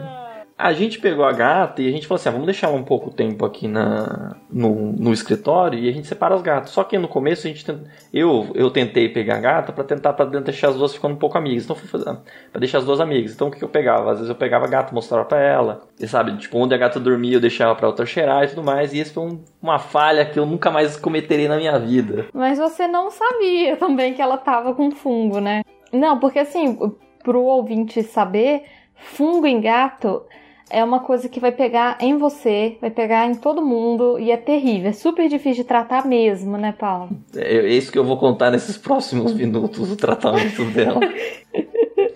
a 0.61 0.73
gente 0.73 0.99
pegou 0.99 1.25
a 1.25 1.31
gata 1.31 1.81
e 1.81 1.87
a 1.87 1.91
gente 1.91 2.05
falou 2.05 2.19
assim: 2.19 2.29
ah, 2.29 2.31
vamos 2.31 2.45
deixar 2.45 2.69
um 2.69 2.83
pouco 2.83 3.09
tempo 3.09 3.43
aqui 3.45 3.67
na, 3.67 4.35
no, 4.49 4.91
no 4.93 5.11
escritório 5.11 5.79
e 5.79 5.89
a 5.89 5.91
gente 5.91 6.07
separa 6.07 6.35
os 6.35 6.41
gatos. 6.41 6.71
Só 6.71 6.83
que 6.83 6.97
no 6.97 7.07
começo 7.07 7.47
a 7.47 7.49
gente 7.49 7.65
eu, 8.13 8.49
eu 8.53 8.69
tentei 8.69 9.09
pegar 9.09 9.37
a 9.37 9.39
gata 9.39 9.73
para 9.73 9.83
tentar 9.83 10.13
pra 10.13 10.25
deixar 10.25 10.69
as 10.69 10.75
duas 10.75 10.93
ficando 10.93 11.15
um 11.15 11.17
pouco 11.17 11.37
amigas. 11.37 11.63
Então 11.63 11.75
fazer 11.75 12.05
pra 12.51 12.59
deixar 12.59 12.77
as 12.77 12.85
duas 12.85 12.99
amigas. 12.99 13.33
Então 13.33 13.47
o 13.47 13.51
que, 13.51 13.63
eu 13.63 13.69
pegava? 13.69 14.11
Às 14.11 14.17
vezes 14.17 14.29
eu 14.29 14.35
pegava 14.35 14.65
a 14.65 14.69
gata, 14.69 14.93
mostrava 14.93 15.25
pra 15.25 15.39
ela. 15.39 15.81
E 15.99 16.07
sabe, 16.07 16.37
tipo, 16.37 16.57
onde 16.57 16.75
a 16.75 16.77
gata 16.77 16.99
dormia 16.99 17.35
eu 17.35 17.41
deixava 17.41 17.75
pra 17.75 17.87
outra 17.87 18.05
cheirar 18.05 18.43
e 18.43 18.47
tudo 18.49 18.63
mais. 18.63 18.93
E 18.93 18.99
isso 18.99 19.13
foi 19.13 19.23
um, 19.23 19.43
uma 19.61 19.79
falha 19.79 20.25
que 20.25 20.37
eu 20.37 20.45
nunca 20.45 20.69
mais 20.69 20.95
cometerei 20.95 21.47
na 21.47 21.57
minha 21.57 21.77
vida. 21.79 22.27
Mas 22.33 22.59
você 22.59 22.87
não 22.87 23.09
sabia 23.09 23.75
também 23.77 24.13
que 24.13 24.21
ela 24.21 24.37
tava 24.37 24.75
com 24.75 24.91
fungo, 24.91 25.39
né? 25.39 25.63
Não, 25.91 26.19
porque 26.19 26.39
assim, 26.39 26.77
pro 27.23 27.41
ouvinte 27.41 28.03
saber, 28.03 28.63
fungo 28.95 29.45
em 29.45 29.59
gato 29.59 30.23
é 30.71 30.83
uma 30.83 30.99
coisa 30.99 31.29
que 31.29 31.39
vai 31.39 31.51
pegar 31.51 31.97
em 31.99 32.17
você, 32.17 32.77
vai 32.81 32.89
pegar 32.89 33.27
em 33.27 33.35
todo 33.35 33.61
mundo 33.61 34.17
e 34.19 34.31
é 34.31 34.37
terrível. 34.37 34.89
É 34.89 34.93
super 34.93 35.27
difícil 35.27 35.63
de 35.63 35.67
tratar 35.67 36.05
mesmo, 36.05 36.57
né, 36.57 36.73
Paulo? 36.77 37.09
É, 37.35 37.57
é 37.57 37.69
isso 37.69 37.91
que 37.91 37.99
eu 37.99 38.03
vou 38.03 38.17
contar 38.17 38.49
nesses 38.51 38.77
próximos 38.79 39.33
minutos, 39.33 39.91
o 39.91 39.95
tratamento 39.95 40.63
dela. 40.71 40.99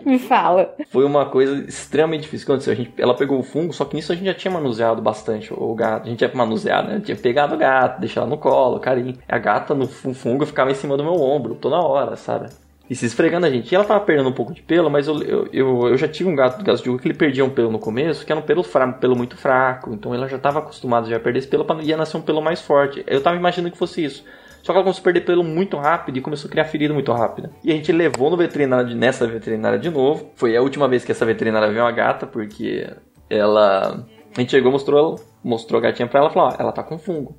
Me 0.06 0.20
fala. 0.20 0.76
Foi 0.90 1.04
uma 1.04 1.26
coisa 1.26 1.66
extremamente 1.68 2.22
difícil 2.22 2.46
que 2.46 2.52
aconteceu. 2.52 2.74
A 2.74 2.76
gente, 2.76 2.94
ela 2.98 3.16
pegou 3.16 3.40
o 3.40 3.44
fungo, 3.44 3.74
só 3.74 3.86
que 3.86 3.96
nisso 3.96 4.12
a 4.12 4.16
gente 4.16 4.26
já 4.26 4.36
tinha 4.36 4.54
manuseado 4.54 5.02
bastante 5.02 5.52
o 5.52 5.74
gato. 5.74 6.06
A 6.06 6.10
gente 6.10 6.20
tinha 6.20 6.32
manuseado, 6.34 6.90
né? 6.90 7.02
Tinha 7.04 7.18
pegado 7.18 7.56
o 7.56 7.58
gato, 7.58 8.00
deixado 8.00 8.30
no 8.30 8.38
colo, 8.38 8.80
carinho. 8.80 9.18
A 9.28 9.40
gata 9.40 9.74
no 9.74 9.88
fungo 9.88 10.46
ficava 10.46 10.70
em 10.70 10.76
cima 10.76 10.96
do 10.96 11.04
meu 11.04 11.16
ombro 11.16 11.56
toda 11.56 11.78
hora, 11.78 12.16
sabe? 12.16 12.50
E 12.90 12.96
se 12.96 13.06
esfregando 13.06 13.46
a 13.46 13.50
gente. 13.50 13.72
E 13.72 13.76
ela 13.76 13.84
tava 13.84 14.00
perdendo 14.02 14.30
um 14.30 14.34
pouco 14.34 14.54
de 14.54 14.62
pelo, 14.62 14.90
mas 14.90 15.08
eu, 15.08 15.22
eu, 15.24 15.50
eu, 15.52 15.88
eu 15.88 15.98
já 15.98 16.08
tive 16.08 16.30
um 16.30 16.36
gato 16.36 16.58
do 16.58 16.64
gato 16.64 16.84
de 16.84 16.98
que 16.98 17.08
ele 17.08 17.16
perdia 17.16 17.44
um 17.44 17.50
pelo 17.50 17.72
no 17.72 17.80
começo, 17.80 18.26
que 18.26 18.32
era 18.32 18.40
um 18.40 18.44
pelo, 18.44 18.64
fra, 18.64 18.92
pelo 18.94 19.16
muito 19.16 19.36
fraco. 19.36 19.94
Então 19.94 20.14
ela 20.14 20.28
já 20.28 20.38
estava 20.38 20.60
acostumada 20.60 21.10
já 21.10 21.18
a 21.18 21.20
perder 21.20 21.40
esse 21.40 21.48
pelo, 21.48 21.66
para 21.66 21.82
ia 21.82 21.98
nascer 21.98 22.18
um 22.18 22.22
pelo 22.22 22.42
mais 22.42 22.62
forte. 22.62 23.04
Eu 23.08 23.22
tava 23.22 23.36
imaginando 23.36 23.72
que 23.72 23.78
fosse 23.78 24.04
isso. 24.04 24.24
Só 24.62 24.72
que 24.72 24.78
ela 24.78 24.84
começou 24.84 25.02
a 25.02 25.04
perder 25.04 25.22
pelo 25.22 25.44
muito 25.44 25.78
rápido 25.78 26.18
e 26.18 26.22
começou 26.22 26.48
a 26.48 26.52
criar 26.52 26.66
ferida 26.66 26.94
muito 26.94 27.12
rápida. 27.12 27.52
E 27.64 27.72
a 27.72 27.76
gente 27.76 27.92
levou 27.92 28.32
no 28.32 28.38
veterinário, 28.38 28.96
nessa 28.96 29.28
veterinária 29.28 29.78
de 29.78 29.92
novo. 29.92 30.32
Foi 30.36 30.58
a 30.58 30.62
última 30.62 30.88
vez 30.88 31.06
que 31.06 31.12
essa 31.12 31.26
veterinária 31.26 31.72
viu 31.72 31.86
a 31.86 31.92
gata, 31.92 32.26
porque 32.26 32.88
ela... 33.30 34.04
A 34.36 34.42
gente 34.42 34.50
chegou, 34.50 34.72
mostrou, 34.72 35.20
mostrou 35.44 35.78
a 35.80 35.84
gatinha 35.84 36.08
pra 36.08 36.20
ela 36.20 36.30
e 36.30 36.34
falou, 36.34 36.50
ó, 36.50 36.56
ela 36.60 36.72
tá 36.72 36.84
com 36.84 36.98
fungo. 36.98 37.38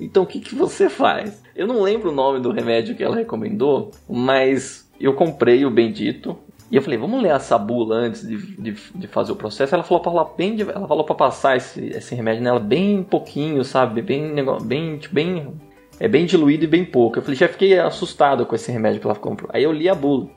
Então 0.00 0.24
o 0.24 0.26
que, 0.26 0.40
que 0.40 0.54
você 0.54 0.90
faz? 0.90 1.42
Eu 1.54 1.66
não 1.66 1.80
lembro 1.80 2.10
o 2.10 2.14
nome 2.14 2.40
do 2.40 2.50
remédio 2.50 2.96
que 2.96 3.04
ela 3.04 3.16
recomendou, 3.16 3.92
mas 4.08 4.83
eu 5.00 5.14
comprei 5.14 5.64
o 5.64 5.70
bendito. 5.70 6.36
E 6.70 6.76
eu 6.76 6.82
falei, 6.82 6.98
vamos 6.98 7.22
ler 7.22 7.30
essa 7.30 7.58
bula 7.58 7.96
antes 7.96 8.26
de, 8.26 8.36
de, 8.36 8.72
de 8.94 9.06
fazer 9.06 9.32
o 9.32 9.36
processo. 9.36 9.74
Ela 9.74 9.84
falou 9.84 10.02
para 10.02 10.36
bem, 10.36 10.60
ela 10.60 10.88
falou 10.88 11.04
para 11.04 11.14
passar 11.14 11.56
esse, 11.56 11.86
esse 11.88 12.14
remédio 12.14 12.42
nela 12.42 12.58
bem 12.58 13.02
pouquinho, 13.02 13.62
sabe? 13.64 14.02
Bem, 14.02 14.34
bem, 14.62 14.98
tipo, 14.98 15.14
bem, 15.14 15.54
é 16.00 16.08
bem 16.08 16.24
diluído 16.26 16.64
e 16.64 16.66
bem 16.66 16.84
pouco. 16.84 17.18
Eu 17.18 17.22
falei, 17.22 17.36
já 17.36 17.48
fiquei 17.48 17.78
assustado 17.78 18.46
com 18.46 18.54
esse 18.54 18.72
remédio 18.72 19.00
que 19.00 19.06
ela 19.06 19.14
comprou. 19.14 19.50
Aí 19.52 19.62
eu 19.62 19.72
li 19.72 19.88
a 19.88 19.94
bula. 19.94 20.28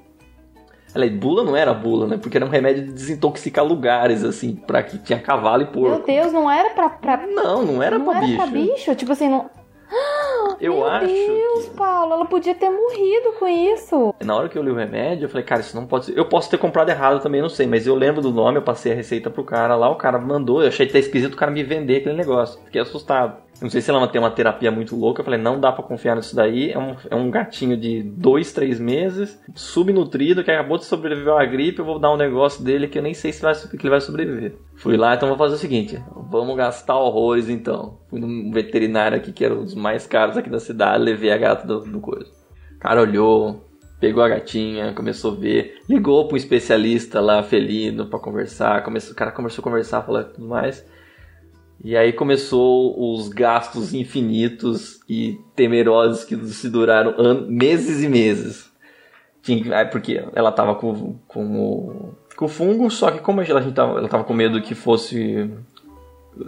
Ela, 0.94 1.08
bula 1.10 1.44
não 1.44 1.56
era 1.56 1.74
bula, 1.74 2.08
né? 2.08 2.18
Porque 2.18 2.38
era 2.38 2.46
um 2.46 2.50
remédio 2.50 2.86
de 2.86 2.92
desintoxicar 2.92 3.66
lugares, 3.66 4.24
assim, 4.24 4.56
para 4.56 4.82
que 4.84 4.98
tinha 4.98 5.20
cavalo 5.20 5.64
e 5.64 5.66
porco. 5.66 5.90
Meu 5.90 6.04
Deus, 6.04 6.34
não 6.34 6.50
era 6.50 6.72
pra. 6.72 6.90
pra... 6.90 7.28
Não, 7.28 7.64
não 7.64 7.84
era 7.84 7.98
não 7.98 8.06
pra 8.06 8.18
era 8.18 8.26
bicho. 8.26 8.38
Pra 8.38 8.48
bicho? 8.48 8.96
Tipo 8.96 9.12
assim, 9.12 9.30
não. 9.30 9.50
Eu 10.60 10.76
Meu 10.76 10.88
acho. 10.88 11.06
Meu 11.06 11.28
Deus, 11.28 11.66
que... 11.66 11.76
Paulo, 11.76 12.14
ela 12.14 12.26
podia 12.26 12.56
ter 12.56 12.70
morrido 12.70 13.34
com 13.40 13.48
isso. 13.48 14.14
Na 14.24 14.36
hora 14.36 14.50
que 14.50 14.58
eu 14.58 14.64
li 14.64 14.72
o 14.72 14.76
remédio, 14.76 15.26
eu 15.26 15.30
falei, 15.30 15.46
cara, 15.46 15.62
isso 15.62 15.76
não 15.76 15.86
pode 15.86 16.06
ser. 16.06 16.18
Eu 16.18 16.26
posso 16.26 16.50
ter 16.50 16.58
comprado 16.58 16.90
errado 16.90 17.22
também, 17.22 17.42
não 17.42 17.50
sei, 17.50 17.68
mas 17.68 17.86
eu 17.86 17.96
lembro 17.96 18.22
do 18.22 18.32
nome, 18.32 18.58
eu 18.58 18.64
passei 18.64 18.92
a 18.92 18.96
receita 18.96 19.30
pro 19.30 19.44
cara 19.44 19.76
lá, 19.76 19.90
o 19.90 19.96
cara 19.96 20.18
mandou, 20.20 20.62
eu 20.62 20.68
achei 20.68 20.88
até 20.88 21.00
esquisito 21.00 21.34
o 21.34 21.38
cara 21.38 21.52
me 21.52 21.64
vender 21.64 21.98
aquele 21.98 22.16
negócio. 22.16 22.60
Fiquei 22.66 22.82
assustado. 22.82 23.47
Não 23.62 23.70
sei 23.70 23.82
se 23.82 23.90
ela 23.90 24.08
tem 24.08 24.22
uma 24.22 24.30
terapia 24.30 24.70
muito 24.70 24.96
louca. 24.96 25.22
Eu 25.22 25.26
falei, 25.26 25.40
não 25.40 25.60
dá 25.60 25.72
para 25.72 25.84
confiar 25.84 26.16
nisso 26.16 26.36
daí. 26.36 26.72
É 26.72 26.78
um, 26.78 26.96
é 27.10 27.16
um 27.16 27.32
gatinho 27.32 27.76
de 27.76 28.04
dois, 28.04 28.52
três 28.52 28.80
meses, 28.80 29.40
subnutrido, 29.56 30.44
que 30.44 30.52
acabou 30.52 30.78
de 30.78 30.86
sobreviver 30.86 31.34
à 31.34 31.46
gripe. 31.46 31.80
Eu 31.80 31.86
vou 31.86 32.00
dar 32.00 32.14
um 32.14 32.18
negócio 32.18 32.64
dele 32.64 32.88
que 32.88 33.00
eu 33.00 33.04
nem 33.04 33.14
sei 33.14 33.34
se 33.34 33.42
vai, 33.42 33.56
que 33.56 33.76
ele 33.76 33.90
vai 33.90 34.02
sobreviver. 34.02 34.56
Fui 34.76 34.96
lá, 34.96 35.16
então 35.16 35.28
vou 35.28 35.38
fazer 35.38 35.56
o 35.56 35.60
seguinte: 35.60 36.00
vamos 36.30 36.56
gastar 36.56 36.98
horrores 36.98 37.50
então. 37.50 37.98
Fui 38.10 38.20
num 38.20 38.52
veterinário 38.52 39.18
aqui 39.18 39.32
que 39.32 39.44
era 39.44 39.56
um 39.56 39.64
dos 39.64 39.76
mais 39.76 40.06
caros 40.06 40.38
aqui 40.38 40.50
da 40.50 40.60
cidade, 40.60 41.04
levei 41.04 41.32
a 41.32 41.38
gata 41.38 41.66
do, 41.66 41.80
do 41.82 42.00
coisa. 42.00 42.30
O 42.76 42.80
cara 42.80 43.02
olhou, 43.02 43.66
pegou 44.00 44.24
a 44.24 44.30
gatinha, 44.30 44.94
começou 44.94 45.32
a 45.32 45.36
ver, 45.36 45.82
ligou 45.90 46.26
para 46.26 46.36
um 46.36 46.38
especialista 46.38 47.20
lá, 47.20 47.42
felino, 47.42 48.06
para 48.06 48.20
conversar. 48.20 48.84
Começou, 48.84 49.14
o 49.14 49.16
cara 49.16 49.32
começou 49.32 49.62
a 49.62 49.64
conversar, 49.64 50.04
falar 50.04 50.26
tudo 50.26 50.48
mais. 50.48 50.86
E 51.84 51.96
aí 51.96 52.12
começou 52.12 53.14
os 53.14 53.30
gastos 53.30 53.94
infinitos 53.94 55.00
e 55.08 55.40
temerosos 55.56 56.24
que 56.24 56.36
se 56.48 56.70
duraram 56.70 57.46
meses 57.48 58.04
e 58.04 58.10
meses. 58.10 58.72
Tinha, 59.42 59.86
porque 59.86 60.24
ela 60.34 60.52
tava 60.52 60.76
com, 60.76 61.20
com, 61.28 61.62
o, 61.62 62.16
com 62.36 62.48
fungo, 62.48 62.90
só 62.90 63.12
que 63.12 63.20
como 63.20 63.40
a 63.40 63.44
gente 63.44 63.72
tava, 63.72 64.00
ela 64.00 64.10
tava 64.10 64.24
com 64.24 64.34
medo 64.34 64.62
que 64.62 64.76
fosse. 64.76 65.50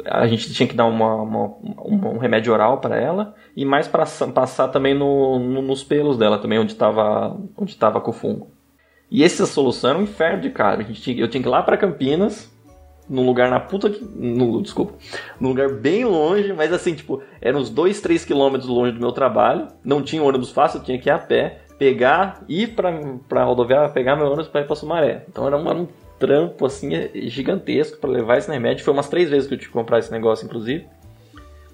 A 0.06 0.28
gente 0.28 0.52
tinha 0.54 0.68
que 0.68 0.76
dar 0.76 0.86
uma, 0.86 1.16
uma 1.22 1.46
um, 1.86 2.16
um, 2.16 2.18
remédio 2.18 2.52
oral 2.52 2.80
para 2.80 3.00
ela 3.00 3.34
e 3.56 3.66
mais 3.66 3.88
para 3.88 4.06
passar 4.34 4.68
também 4.68 4.94
no, 4.94 5.40
no, 5.40 5.62
nos 5.62 5.84
pelos 5.84 6.18
dela, 6.18 6.38
também 6.38 6.60
onde 6.60 6.74
estava 6.74 7.38
onde 7.56 7.76
tava 7.76 8.02
com 8.02 8.12
o 8.12 8.14
fungo. 8.14 8.52
E 9.10 9.24
essa 9.24 9.46
solução 9.46 9.92
era 9.92 10.00
um 10.00 10.04
inferno 10.04 10.42
de 10.42 10.50
cara. 10.50 10.82
A 10.82 10.84
gente 10.84 11.02
tinha, 11.02 11.20
eu 11.20 11.28
tinha 11.28 11.42
que 11.42 11.48
ir 11.48 11.52
lá 11.52 11.64
para 11.64 11.78
Campinas 11.78 12.52
num 13.10 13.26
lugar 13.26 13.50
na 13.50 13.60
puta 13.60 13.90
que. 13.90 14.04
No, 14.04 14.62
desculpa. 14.62 14.94
Num 15.40 15.50
lugar 15.50 15.70
bem 15.74 16.06
longe, 16.06 16.54
mas 16.54 16.72
assim, 16.72 16.94
tipo, 16.94 17.22
era 17.42 17.58
uns 17.58 17.70
2, 17.70 18.00
3 18.00 18.24
quilômetros 18.24 18.70
longe 18.70 18.94
do 18.94 19.00
meu 19.00 19.12
trabalho. 19.12 19.68
Não 19.84 20.02
tinha 20.02 20.22
ônibus 20.22 20.52
fácil, 20.52 20.80
eu 20.80 20.84
tinha 20.84 21.00
que 21.00 21.10
ir 21.10 21.12
a 21.12 21.18
pé, 21.18 21.62
pegar, 21.78 22.44
ir 22.48 22.76
pra, 22.76 22.92
pra 23.28 23.44
rodoviária, 23.44 23.90
pegar 23.90 24.16
meu 24.16 24.28
ônibus 24.28 24.48
pra 24.48 24.62
ir 24.62 24.68
pra 24.68 24.76
Sumaré. 24.76 25.26
Então 25.28 25.48
era 25.48 25.58
um, 25.58 25.70
era 25.70 25.80
um 25.80 25.88
trampo 26.20 26.66
assim 26.66 26.90
gigantesco 27.28 27.98
para 27.98 28.10
levar 28.12 28.38
esse 28.38 28.52
remédio. 28.52 28.84
Foi 28.84 28.94
umas 28.94 29.10
três 29.10 29.30
vezes 29.30 29.48
que 29.48 29.56
eu 29.56 29.58
tive 29.58 29.70
que 29.70 29.78
comprar 29.78 30.00
esse 30.00 30.12
negócio, 30.12 30.46
inclusive. 30.46 30.86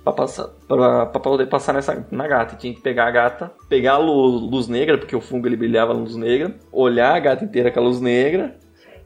Pra, 0.03 0.13
passar, 0.13 0.49
pra, 0.67 1.07
pra 1.07 1.19
poder 1.19 1.47
passar 1.47 1.73
nessa, 1.73 2.05
na 2.11 2.27
gata. 2.27 2.55
tinha 2.55 2.71
que 2.71 2.79
pegar 2.79 3.07
a 3.07 3.11
gata, 3.11 3.51
pegar 3.67 3.93
a 3.93 3.97
luz, 3.97 4.39
luz 4.39 4.67
negra, 4.67 4.99
porque 4.99 5.15
o 5.15 5.19
fungo 5.19 5.47
ele 5.47 5.57
brilhava 5.57 5.95
na 5.95 5.99
luz 5.99 6.15
negra, 6.15 6.53
olhar 6.71 7.15
a 7.15 7.19
gata 7.19 7.43
inteira 7.43 7.71
com 7.71 7.79
a 7.79 7.83
luz 7.83 7.99
negra, 7.99 8.55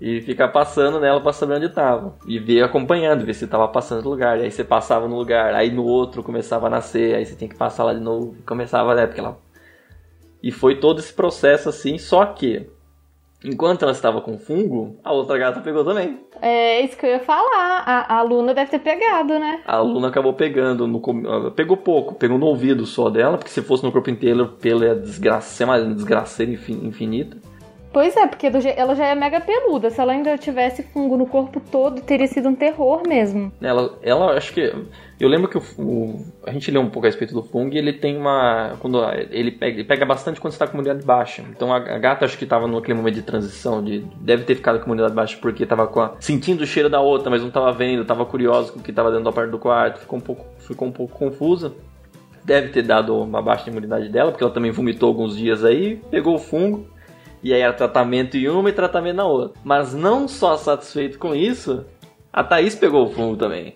e 0.02 0.22
ficar 0.22 0.48
passando 0.48 1.00
nela 1.00 1.20
pra 1.20 1.34
saber 1.34 1.56
onde 1.56 1.70
tava. 1.70 2.16
E 2.26 2.40
ver 2.40 2.64
acompanhando, 2.64 3.26
ver 3.26 3.34
se 3.34 3.46
tava 3.48 3.68
passando 3.68 4.04
no 4.04 4.10
lugar. 4.10 4.40
E 4.40 4.44
aí 4.44 4.52
você 4.52 4.64
passava 4.64 5.08
no 5.08 5.18
lugar, 5.18 5.54
aí 5.54 5.70
no 5.70 5.84
outro 5.84 6.24
começava 6.24 6.68
a 6.68 6.70
nascer, 6.70 7.16
aí 7.16 7.26
você 7.26 7.36
tinha 7.36 7.50
que 7.50 7.58
passar 7.58 7.84
lá 7.84 7.94
de 7.94 8.00
novo. 8.00 8.36
E 8.40 8.42
começava, 8.44 8.96
né? 8.96 9.06
Porque 9.06 9.20
ela. 9.20 9.38
E 10.42 10.52
foi 10.52 10.76
todo 10.76 11.00
esse 11.00 11.14
processo 11.14 11.68
assim, 11.70 11.98
só 11.98 12.26
que. 12.26 12.70
Enquanto 13.42 13.84
ela 13.84 13.94
estava 13.94 14.20
com 14.20 14.38
fungo, 14.38 14.98
a 15.02 15.14
outra 15.14 15.38
gata 15.38 15.62
pegou 15.62 15.86
também. 15.86 16.20
É 16.42 16.82
isso 16.82 16.98
que 16.98 17.06
eu 17.06 17.12
ia 17.12 17.20
falar. 17.22 17.84
A, 17.86 18.18
a 18.18 18.22
Luna 18.22 18.54
deve 18.54 18.70
ter 18.70 18.80
pegado, 18.80 19.40
né? 19.40 19.62
A 19.66 19.80
Luna 19.80 20.10
acabou 20.10 20.34
pegando. 20.34 20.86
No, 20.86 21.52
pegou 21.52 21.78
pouco, 21.78 22.16
pegou 22.16 22.38
no 22.38 22.48
ouvido 22.48 22.86
só 22.86 23.10
dela, 23.10 23.38
porque 23.38 23.52
se 23.52 23.62
fosse 23.62 23.82
no 23.84 23.94
corpo 23.94 24.10
inteiro, 24.10 24.58
pelo 24.60 24.84
ia 24.84 24.94
desgraça, 24.94 25.64
uma 25.64 25.80
desgraceira 25.80 26.52
infinita. 26.52 27.38
Pois 27.92 28.16
é, 28.16 28.28
porque 28.28 28.52
ela 28.76 28.96
já 28.96 29.08
é 29.08 29.16
mega 29.16 29.42
peluda. 29.42 29.90
Se 29.90 30.00
ela 30.00 30.14
ainda 30.14 30.38
tivesse 30.38 30.84
fungo 30.84 31.18
no 31.18 31.26
corpo 31.26 31.60
todo, 31.60 32.02
teria 32.02 32.28
sido 32.28 32.50
um 32.50 32.56
terror 32.56 33.02
mesmo. 33.08 33.52
Ela, 33.62 33.98
ela 34.02 34.38
acho 34.38 34.54
que. 34.54 34.74
Eu 35.20 35.28
lembro 35.28 35.50
que 35.50 35.58
o, 35.58 35.64
o, 35.78 36.26
a 36.46 36.52
gente 36.52 36.70
leu 36.72 36.82
um 36.82 36.90
pouco 36.90 37.08
a 37.08 37.10
respeito 37.10 37.34
do 37.34 37.42
fungo 37.44 37.74
e 37.74 37.78
ele 37.78 37.94
tem 37.94 38.16
uma. 38.16 38.76
Quando 38.80 39.04
ele 39.32 39.52
pega, 39.52 39.78
ele 39.78 39.84
pega 39.84 40.06
bastante 40.06 40.40
quando 40.40 40.54
você 40.54 40.56
está 40.56 40.68
com 40.68 40.74
imunidade 40.74 41.04
baixa. 41.04 41.44
Então 41.50 41.74
a, 41.74 41.78
a 41.78 41.98
gata 41.98 42.26
acho 42.26 42.38
que 42.38 42.44
estava 42.44 42.68
naquele 42.68 42.94
momento 42.94 43.16
de 43.16 43.24
transição, 43.24 43.84
de, 43.84 44.00
deve 44.22 44.44
ter 44.44 44.56
ficado 44.56 44.80
com 44.80 44.86
imunidade 44.86 45.14
baixa 45.14 45.38
porque 45.42 45.64
estava 45.64 46.16
sentindo 46.20 46.62
o 46.62 46.68
cheiro 46.68 46.90
da 46.90 47.02
outra, 47.02 47.30
mas 47.30 47.42
não 47.42 47.48
estava 47.48 47.72
vendo, 47.72 48.04
estava 48.04 48.26
curiosa 48.26 48.72
com 48.72 48.80
o 48.80 48.84
que 48.84 48.92
estava 48.92 49.10
dentro 49.10 49.26
da 49.26 49.32
parte 49.32 49.50
do 49.50 49.58
quarto, 49.58 50.00
ficou 50.00 50.20
um 50.20 50.22
pouco, 50.22 50.46
ficou 50.60 50.88
um 50.88 50.92
pouco 50.92 51.18
confusa. 51.18 51.74
Deve 52.46 52.70
ter 52.70 52.84
dado 52.84 53.20
uma 53.20 53.42
baixa 53.42 53.70
imunidade 53.70 54.10
dela, 54.10 54.32
porque 54.32 54.44
ela 54.44 54.54
também 54.54 54.72
vomitou 54.72 55.10
alguns 55.10 55.36
dias 55.36 55.66
aí, 55.66 55.98
pegou 56.10 56.36
o 56.36 56.40
fungo 56.40 56.88
e 57.44 57.54
aí 57.54 57.62
era 57.62 57.74
tratamento 57.74 58.38
em 58.38 58.48
uma 58.48 58.70
e 58.70 58.74
tratamento 58.74 59.16
na 59.16 59.26
outra. 59.26 59.60
Mas 59.64 59.94
não 59.94 60.28
só 60.28 60.58
satisfeito 60.58 61.18
com 61.18 61.34
isso, 61.34 61.86
a 62.32 62.44
Thaís 62.44 62.76
pegou 62.76 63.06
o 63.06 63.10
fungo 63.10 63.38
também. 63.38 63.76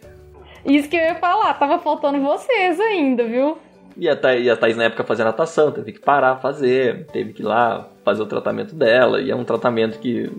Isso 0.65 0.89
que 0.89 0.95
eu 0.95 1.01
ia 1.01 1.15
falar, 1.15 1.53
tava 1.55 1.79
faltando 1.79 2.21
vocês 2.21 2.79
ainda, 2.79 3.23
viu? 3.25 3.57
E 3.97 4.09
a, 4.09 4.15
Thaís, 4.15 4.45
e 4.45 4.49
a 4.49 4.55
Thaís 4.55 4.77
na 4.77 4.85
época 4.85 5.03
fazia 5.03 5.25
natação, 5.25 5.71
teve 5.71 5.91
que 5.91 5.99
parar 5.99 6.37
fazer, 6.37 7.05
teve 7.07 7.33
que 7.33 7.41
ir 7.41 7.45
lá 7.45 7.87
fazer 8.03 8.23
o 8.23 8.25
tratamento 8.25 8.73
dela. 8.73 9.21
E 9.21 9.29
é 9.29 9.35
um 9.35 9.43
tratamento 9.43 9.99
que 9.99 10.31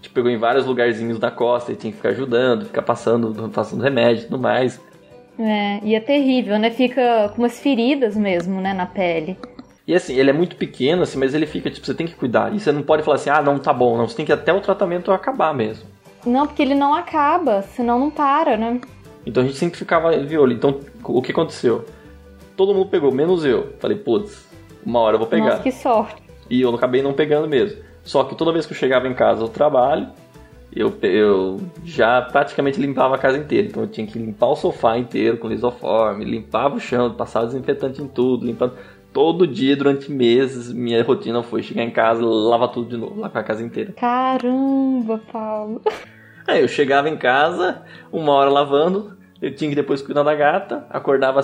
te 0.00 0.10
pegou 0.10 0.30
em 0.30 0.36
vários 0.36 0.64
lugarzinhos 0.64 1.18
da 1.18 1.30
costa 1.30 1.72
e 1.72 1.76
tinha 1.76 1.90
que 1.90 1.96
ficar 1.96 2.10
ajudando, 2.10 2.66
ficar 2.66 2.82
passando, 2.82 3.48
passando 3.50 3.82
remédio 3.82 4.22
e 4.22 4.26
tudo 4.26 4.38
mais. 4.38 4.80
É, 5.38 5.80
e 5.84 5.94
é 5.94 6.00
terrível, 6.00 6.58
né? 6.58 6.70
Fica 6.70 7.30
com 7.34 7.42
umas 7.42 7.60
feridas 7.60 8.16
mesmo, 8.16 8.60
né, 8.60 8.74
na 8.74 8.86
pele. 8.86 9.36
E 9.88 9.94
assim, 9.94 10.14
ele 10.16 10.28
é 10.28 10.34
muito 10.34 10.54
pequeno, 10.54 11.02
assim, 11.02 11.18
mas 11.18 11.32
ele 11.32 11.46
fica, 11.46 11.70
tipo, 11.70 11.86
você 11.86 11.94
tem 11.94 12.06
que 12.06 12.14
cuidar. 12.14 12.54
E 12.54 12.60
você 12.60 12.70
não 12.70 12.82
pode 12.82 13.02
falar 13.02 13.14
assim, 13.14 13.30
ah, 13.30 13.40
não, 13.40 13.58
tá 13.58 13.72
bom, 13.72 13.96
não. 13.96 14.06
Você 14.06 14.16
tem 14.16 14.26
que 14.26 14.32
até 14.32 14.52
o 14.52 14.60
tratamento 14.60 15.10
acabar 15.10 15.54
mesmo. 15.54 15.86
Não, 16.26 16.46
porque 16.46 16.60
ele 16.60 16.74
não 16.74 16.92
acaba, 16.92 17.62
senão 17.62 17.98
não 17.98 18.10
para, 18.10 18.58
né? 18.58 18.82
Então 19.24 19.42
a 19.42 19.46
gente 19.46 19.56
sempre 19.56 19.78
ficava 19.78 20.14
de 20.14 20.36
olho. 20.36 20.52
Então, 20.52 20.78
o 21.02 21.22
que 21.22 21.32
aconteceu? 21.32 21.86
Todo 22.54 22.74
mundo 22.74 22.90
pegou, 22.90 23.10
menos 23.10 23.46
eu. 23.46 23.72
Falei, 23.80 23.96
putz, 23.96 24.46
uma 24.84 25.00
hora 25.00 25.14
eu 25.14 25.18
vou 25.18 25.26
pegar. 25.26 25.46
Nossa, 25.46 25.62
que 25.62 25.72
sorte. 25.72 26.22
E 26.50 26.60
eu 26.60 26.74
acabei 26.74 27.00
não 27.00 27.14
pegando 27.14 27.48
mesmo. 27.48 27.80
Só 28.04 28.24
que 28.24 28.34
toda 28.34 28.52
vez 28.52 28.66
que 28.66 28.74
eu 28.74 28.76
chegava 28.76 29.08
em 29.08 29.14
casa 29.14 29.40
do 29.40 29.48
trabalho, 29.48 30.08
eu, 30.70 30.94
eu 31.00 31.60
já 31.82 32.20
praticamente 32.20 32.78
limpava 32.78 33.14
a 33.14 33.18
casa 33.18 33.38
inteira. 33.38 33.68
Então 33.68 33.84
eu 33.84 33.88
tinha 33.88 34.06
que 34.06 34.18
limpar 34.18 34.48
o 34.48 34.56
sofá 34.56 34.98
inteiro 34.98 35.38
com 35.38 35.48
lisoforme, 35.48 36.26
limpava 36.26 36.76
o 36.76 36.80
chão, 36.80 37.10
passava 37.14 37.46
desinfetante 37.46 38.02
em 38.02 38.06
tudo, 38.06 38.44
limpando 38.44 38.74
todo 39.12 39.46
dia 39.46 39.76
durante 39.76 40.10
meses, 40.10 40.72
minha 40.72 41.02
rotina 41.02 41.42
foi 41.42 41.62
chegar 41.62 41.82
em 41.82 41.90
casa, 41.90 42.24
lavar 42.24 42.68
tudo 42.68 42.88
de 42.88 42.96
novo, 42.96 43.20
lavar 43.20 43.42
a 43.42 43.46
casa 43.46 43.62
inteira. 43.62 43.92
Caramba, 43.92 45.20
Paulo. 45.32 45.82
Aí 46.46 46.62
eu 46.62 46.68
chegava 46.68 47.08
em 47.08 47.16
casa, 47.16 47.82
uma 48.10 48.32
hora 48.32 48.50
lavando, 48.50 49.18
eu 49.40 49.54
tinha 49.54 49.68
que 49.68 49.76
depois 49.76 50.00
cuidar 50.00 50.22
da 50.22 50.34
gata, 50.34 50.86
acordava 50.88 51.42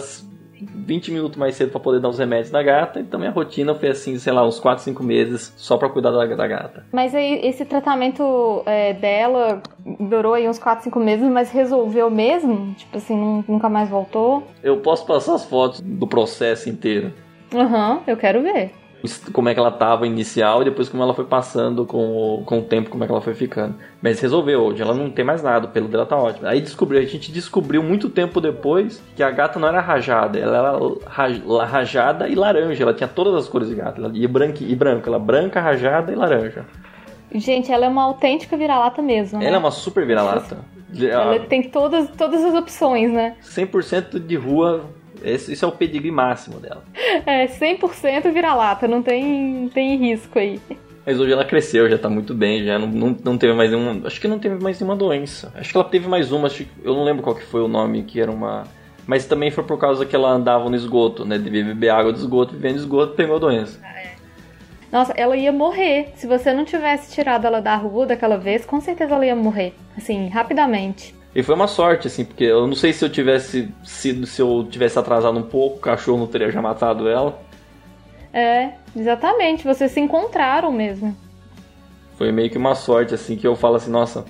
20 0.60 1.12
minutos 1.12 1.36
mais 1.36 1.56
cedo 1.56 1.70
para 1.70 1.80
poder 1.80 2.00
dar 2.00 2.08
os 2.08 2.18
remédios 2.18 2.50
da 2.50 2.62
gata, 2.62 3.00
então 3.00 3.18
minha 3.18 3.30
rotina 3.30 3.74
foi 3.74 3.90
assim, 3.90 4.18
sei 4.18 4.32
lá, 4.32 4.46
uns 4.46 4.60
4, 4.60 4.82
5 4.84 5.02
meses 5.02 5.52
só 5.56 5.76
para 5.76 5.88
cuidar 5.88 6.10
da, 6.10 6.24
da, 6.24 6.46
gata. 6.46 6.86
Mas 6.92 7.14
aí 7.14 7.40
esse 7.44 7.64
tratamento 7.64 8.62
é, 8.66 8.92
dela 8.94 9.62
durou 10.00 10.34
aí 10.34 10.48
uns 10.48 10.58
4, 10.58 10.84
5 10.84 10.98
meses, 11.00 11.28
mas 11.28 11.50
resolveu 11.50 12.10
mesmo? 12.10 12.74
Tipo 12.74 12.96
assim, 12.96 13.44
nunca 13.46 13.68
mais 13.68 13.88
voltou? 13.88 14.44
Eu 14.62 14.78
posso 14.78 15.06
passar 15.06 15.34
as 15.34 15.44
fotos 15.44 15.80
do 15.80 16.06
processo 16.06 16.68
inteiro. 16.68 17.12
Aham, 17.54 17.94
uhum, 17.94 18.00
eu 18.06 18.16
quero 18.16 18.42
ver. 18.42 18.72
Como 19.34 19.50
é 19.50 19.54
que 19.54 19.60
ela 19.60 19.70
tava 19.70 20.06
inicial 20.06 20.62
e 20.62 20.64
depois 20.64 20.88
como 20.88 21.02
ela 21.02 21.12
foi 21.12 21.26
passando 21.26 21.84
com 21.84 22.38
o, 22.38 22.44
com 22.44 22.60
o 22.60 22.62
tempo, 22.62 22.88
como 22.88 23.04
é 23.04 23.06
que 23.06 23.12
ela 23.12 23.20
foi 23.20 23.34
ficando. 23.34 23.74
Mas 24.00 24.18
resolveu 24.18 24.62
hoje, 24.62 24.80
ela 24.80 24.94
não 24.94 25.10
tem 25.10 25.22
mais 25.22 25.42
nada, 25.42 25.66
o 25.66 25.70
pelo 25.70 25.88
dela 25.88 26.06
tá 26.06 26.16
ótimo. 26.16 26.46
Aí 26.46 26.58
descobriu, 26.60 27.00
a 27.00 27.04
gente 27.04 27.30
descobriu 27.30 27.82
muito 27.82 28.08
tempo 28.08 28.40
depois 28.40 29.02
que 29.14 29.22
a 29.22 29.30
gata 29.30 29.58
não 29.58 29.68
era 29.68 29.80
rajada, 29.80 30.38
ela 30.38 30.58
era 31.06 31.64
rajada 31.66 32.28
e 32.28 32.34
laranja, 32.34 32.82
ela 32.82 32.94
tinha 32.94 33.08
todas 33.08 33.34
as 33.34 33.46
cores 33.46 33.68
de 33.68 33.74
gata, 33.74 34.00
e 34.14 34.26
branco, 34.26 34.62
e 34.62 34.74
branco, 34.74 35.06
ela 35.06 35.18
branca, 35.18 35.60
rajada 35.60 36.10
e 36.10 36.14
laranja. 36.14 36.64
Gente, 37.34 37.70
ela 37.70 37.84
é 37.84 37.88
uma 37.88 38.04
autêntica 38.04 38.56
vira-lata 38.56 39.02
mesmo. 39.02 39.38
Né? 39.38 39.46
Ela 39.46 39.56
é 39.56 39.58
uma 39.58 39.72
super 39.72 40.06
vira-lata. 40.06 40.58
Ela 40.96 41.40
tem 41.40 41.68
todas, 41.68 42.08
todas 42.16 42.44
as 42.44 42.54
opções, 42.54 43.12
né? 43.12 43.36
100% 43.42 44.20
de 44.20 44.36
rua 44.36 44.84
esse, 45.24 45.52
esse 45.52 45.64
é 45.64 45.66
o 45.66 45.72
pedigree 45.72 46.10
máximo 46.10 46.60
dela. 46.60 46.84
É, 47.26 47.46
100% 47.46 48.32
vira-lata, 48.32 48.86
não 48.86 49.02
tem, 49.02 49.70
tem 49.72 49.96
risco 49.96 50.38
aí. 50.38 50.60
Mas 51.06 51.20
hoje 51.20 51.32
ela 51.32 51.44
cresceu, 51.44 51.88
já 51.88 51.98
tá 51.98 52.08
muito 52.08 52.34
bem, 52.34 52.64
já 52.64 52.78
não, 52.78 52.86
não, 52.86 53.16
não 53.24 53.38
teve 53.38 53.52
mais 53.52 53.70
nenhuma. 53.70 54.06
Acho 54.06 54.20
que 54.20 54.26
não 54.26 54.38
teve 54.38 54.62
mais 54.62 54.80
nenhuma 54.80 54.96
doença. 54.96 55.52
Acho 55.54 55.70
que 55.70 55.76
ela 55.76 55.88
teve 55.88 56.08
mais 56.08 56.32
uma, 56.32 56.46
acho, 56.46 56.66
eu 56.82 56.94
não 56.94 57.04
lembro 57.04 57.22
qual 57.22 57.36
que 57.36 57.44
foi 57.44 57.60
o 57.62 57.68
nome, 57.68 58.04
que 58.04 58.20
era 58.20 58.30
uma. 58.30 58.64
Mas 59.06 59.26
também 59.26 59.50
foi 59.50 59.64
por 59.64 59.78
causa 59.78 60.06
que 60.06 60.16
ela 60.16 60.30
andava 60.30 60.68
no 60.70 60.74
esgoto, 60.74 61.26
né? 61.26 61.36
Devia 61.36 61.62
beber 61.62 61.90
água 61.90 62.10
do 62.10 62.18
esgoto, 62.18 62.54
vivendo 62.54 62.76
esgoto, 62.76 63.14
pegou 63.14 63.36
a 63.36 63.38
doença. 63.38 63.78
Ah, 63.82 64.00
é. 64.00 64.14
Nossa, 64.90 65.12
ela 65.14 65.36
ia 65.36 65.52
morrer. 65.52 66.12
Se 66.16 66.26
você 66.26 66.54
não 66.54 66.64
tivesse 66.64 67.12
tirado 67.12 67.46
ela 67.46 67.60
da 67.60 67.76
rua 67.76 68.06
daquela 68.06 68.38
vez, 68.38 68.64
com 68.64 68.80
certeza 68.80 69.14
ela 69.14 69.26
ia 69.26 69.36
morrer. 69.36 69.74
Assim, 69.96 70.28
rapidamente. 70.28 71.14
E 71.34 71.42
foi 71.42 71.54
uma 71.54 71.66
sorte, 71.66 72.06
assim, 72.06 72.24
porque 72.24 72.44
eu 72.44 72.66
não 72.66 72.76
sei 72.76 72.92
se 72.92 73.04
eu 73.04 73.10
tivesse 73.10 73.68
sido, 73.82 74.24
se 74.26 74.40
eu 74.40 74.66
tivesse 74.70 74.98
atrasado 74.98 75.36
um 75.36 75.42
pouco, 75.42 75.78
o 75.78 75.80
cachorro 75.80 76.18
não 76.18 76.26
teria 76.28 76.50
já 76.50 76.62
matado 76.62 77.08
ela. 77.08 77.42
É, 78.32 78.70
exatamente, 78.96 79.64
vocês 79.64 79.90
se 79.90 80.00
encontraram 80.00 80.70
mesmo. 80.70 81.16
Foi 82.16 82.30
meio 82.30 82.50
que 82.50 82.58
uma 82.58 82.76
sorte, 82.76 83.14
assim, 83.14 83.36
que 83.36 83.46
eu 83.46 83.56
falo 83.56 83.76
assim, 83.76 83.90
nossa, 83.90 84.24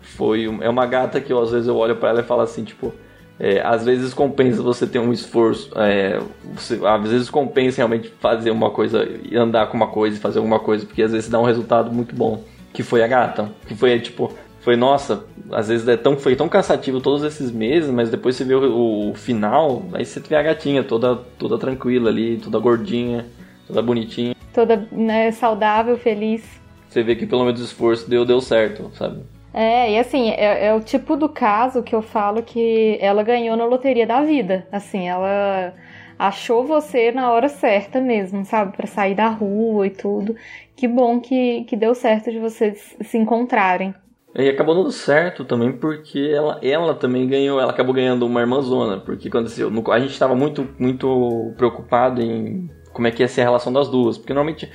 foi. 0.00 0.44
É 0.60 0.68
uma 0.68 0.86
gata 0.86 1.20
que 1.20 1.32
eu, 1.32 1.40
às 1.40 1.50
vezes 1.50 1.66
eu 1.66 1.76
olho 1.76 1.96
para 1.96 2.10
ela 2.10 2.20
e 2.20 2.24
falo 2.24 2.42
assim, 2.42 2.62
tipo, 2.62 2.92
é, 3.38 3.60
às 3.60 3.84
vezes 3.84 4.14
compensa 4.14 4.62
você 4.62 4.86
ter 4.86 5.00
um 5.00 5.12
esforço, 5.12 5.72
é, 5.76 6.20
você, 6.54 6.80
às 6.84 7.10
vezes 7.10 7.28
compensa 7.28 7.78
realmente 7.78 8.12
fazer 8.20 8.52
uma 8.52 8.70
coisa, 8.70 9.08
e 9.24 9.36
andar 9.36 9.66
com 9.66 9.76
uma 9.76 9.88
coisa 9.88 10.16
e 10.16 10.20
fazer 10.20 10.38
alguma 10.38 10.60
coisa, 10.60 10.86
porque 10.86 11.02
às 11.02 11.10
vezes 11.10 11.28
dá 11.28 11.40
um 11.40 11.44
resultado 11.44 11.92
muito 11.92 12.14
bom. 12.14 12.44
Que 12.72 12.82
foi 12.82 13.04
a 13.04 13.06
gata. 13.06 13.52
Que 13.68 13.74
foi, 13.76 14.00
tipo, 14.00 14.32
foi, 14.64 14.76
nossa, 14.76 15.26
às 15.52 15.68
vezes 15.68 15.86
é 15.86 15.94
tão, 15.94 16.16
foi 16.16 16.34
tão 16.34 16.48
cansativo 16.48 16.98
todos 16.98 17.22
esses 17.22 17.52
meses, 17.52 17.90
mas 17.90 18.08
depois 18.08 18.34
você 18.34 18.44
vê 18.44 18.54
o, 18.54 19.10
o, 19.10 19.14
final, 19.14 19.82
aí 19.92 20.06
você 20.06 20.20
vê 20.20 20.36
a 20.36 20.42
gatinha 20.42 20.82
toda, 20.82 21.16
toda 21.38 21.58
tranquila 21.58 22.08
ali, 22.08 22.38
toda 22.38 22.58
gordinha, 22.58 23.26
toda 23.66 23.82
bonitinha. 23.82 24.34
Toda 24.54 24.88
né, 24.90 25.30
saudável, 25.32 25.98
feliz. 25.98 26.42
Você 26.88 27.02
vê 27.02 27.14
que 27.14 27.26
pelo 27.26 27.44
menos 27.44 27.60
o 27.60 27.64
esforço 27.64 28.08
deu, 28.08 28.24
deu 28.24 28.40
certo, 28.40 28.90
sabe? 28.94 29.22
É, 29.52 29.92
e 29.92 29.98
assim, 29.98 30.30
é, 30.30 30.68
é 30.68 30.74
o 30.74 30.80
tipo 30.80 31.14
do 31.14 31.28
caso 31.28 31.82
que 31.82 31.94
eu 31.94 32.00
falo 32.00 32.42
que 32.42 32.96
ela 33.02 33.22
ganhou 33.22 33.58
na 33.58 33.66
loteria 33.66 34.06
da 34.06 34.22
vida. 34.22 34.66
Assim, 34.72 35.08
ela 35.08 35.74
achou 36.18 36.64
você 36.64 37.12
na 37.12 37.30
hora 37.30 37.50
certa 37.50 38.00
mesmo, 38.00 38.46
sabe? 38.46 38.74
para 38.74 38.86
sair 38.86 39.14
da 39.14 39.28
rua 39.28 39.86
e 39.86 39.90
tudo. 39.90 40.34
Que 40.74 40.88
bom 40.88 41.20
que, 41.20 41.64
que 41.64 41.76
deu 41.76 41.94
certo 41.94 42.30
de 42.30 42.38
vocês 42.38 42.96
se 43.02 43.18
encontrarem. 43.18 43.94
E 44.36 44.48
acabou 44.48 44.74
dando 44.74 44.90
certo 44.90 45.44
também 45.44 45.70
porque 45.72 46.32
ela, 46.34 46.58
ela 46.60 46.94
também 46.94 47.28
ganhou, 47.28 47.60
ela 47.60 47.70
acabou 47.70 47.94
ganhando 47.94 48.26
uma 48.26 48.40
irmãzona, 48.40 48.98
porque 48.98 49.28
aconteceu, 49.28 49.70
a 49.92 50.00
gente 50.00 50.10
estava 50.10 50.34
muito, 50.34 50.68
muito 50.78 51.52
preocupado 51.56 52.20
em 52.20 52.68
como 52.92 53.06
é 53.06 53.10
que 53.12 53.22
ia 53.22 53.28
ser 53.28 53.42
a 53.42 53.44
relação 53.44 53.72
das 53.72 53.88
duas, 53.88 54.18
porque 54.18 54.32
normalmente 54.34 54.70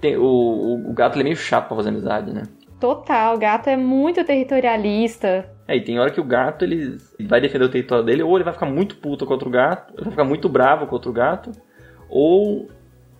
tem, 0.00 0.16
o, 0.16 0.90
o 0.90 0.92
gato 0.94 1.18
é 1.18 1.22
meio 1.22 1.36
chato 1.36 1.68
pra 1.68 1.76
fazer 1.76 1.90
amizade, 1.90 2.32
né? 2.32 2.44
Total, 2.80 3.36
o 3.36 3.38
gato 3.38 3.68
é 3.68 3.76
muito 3.76 4.24
territorialista. 4.24 5.48
É, 5.68 5.76
e 5.76 5.80
tem 5.80 6.00
hora 6.00 6.10
que 6.10 6.20
o 6.20 6.24
gato 6.24 6.64
ele 6.64 6.96
vai 7.20 7.40
defender 7.40 7.66
o 7.66 7.68
território 7.68 8.04
dele, 8.04 8.22
ou 8.22 8.36
ele 8.36 8.44
vai 8.44 8.52
ficar 8.52 8.66
muito 8.66 8.96
puto 8.96 9.26
contra 9.26 9.46
o 9.46 9.52
gato, 9.52 9.92
ele 9.94 10.04
vai 10.04 10.10
ficar 10.10 10.24
muito 10.24 10.48
bravo 10.48 10.86
contra 10.86 11.10
o 11.10 11.12
gato, 11.12 11.52
ou 12.08 12.68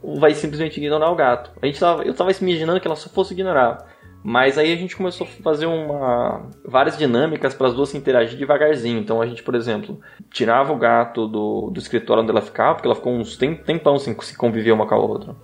vai 0.02 0.35
simplesmente 0.35 0.78
ignorar 0.78 1.11
o 1.11 1.14
gato. 1.14 1.52
A 1.62 1.66
gente 1.66 1.78
tava, 1.78 2.02
eu 2.02 2.14
tava 2.14 2.33
imaginando 2.33 2.81
que 2.81 2.88
ela 2.88 2.96
só 2.96 3.09
fosse 3.09 3.35
ignorar. 3.35 3.91
Mas 4.24 4.56
aí 4.56 4.72
a 4.72 4.76
gente 4.76 4.96
começou 4.96 5.26
a 5.26 5.42
fazer 5.42 5.66
uma 5.66 6.48
várias 6.64 6.96
dinâmicas 6.96 7.54
para 7.54 7.66
as 7.66 7.74
duas 7.74 7.88
se 7.88 7.98
interagir 7.98 8.38
devagarzinho. 8.38 9.00
Então 9.00 9.20
a 9.20 9.26
gente, 9.26 9.42
por 9.42 9.54
exemplo, 9.54 10.00
tirava 10.30 10.72
o 10.72 10.78
gato 10.78 11.26
do, 11.26 11.70
do 11.70 11.78
escritório 11.78 12.22
onde 12.22 12.30
ela 12.30 12.40
ficava, 12.40 12.74
porque 12.74 12.87
ela 12.87 12.94
ficou 12.94 13.12
uns 13.12 13.37
tempão 13.37 13.98
sem 13.98 14.18
se 14.20 14.37
conviver 14.37 14.72
uma 14.72 14.87
com 14.87 14.94
a 14.94 14.98
outra. 14.98 15.35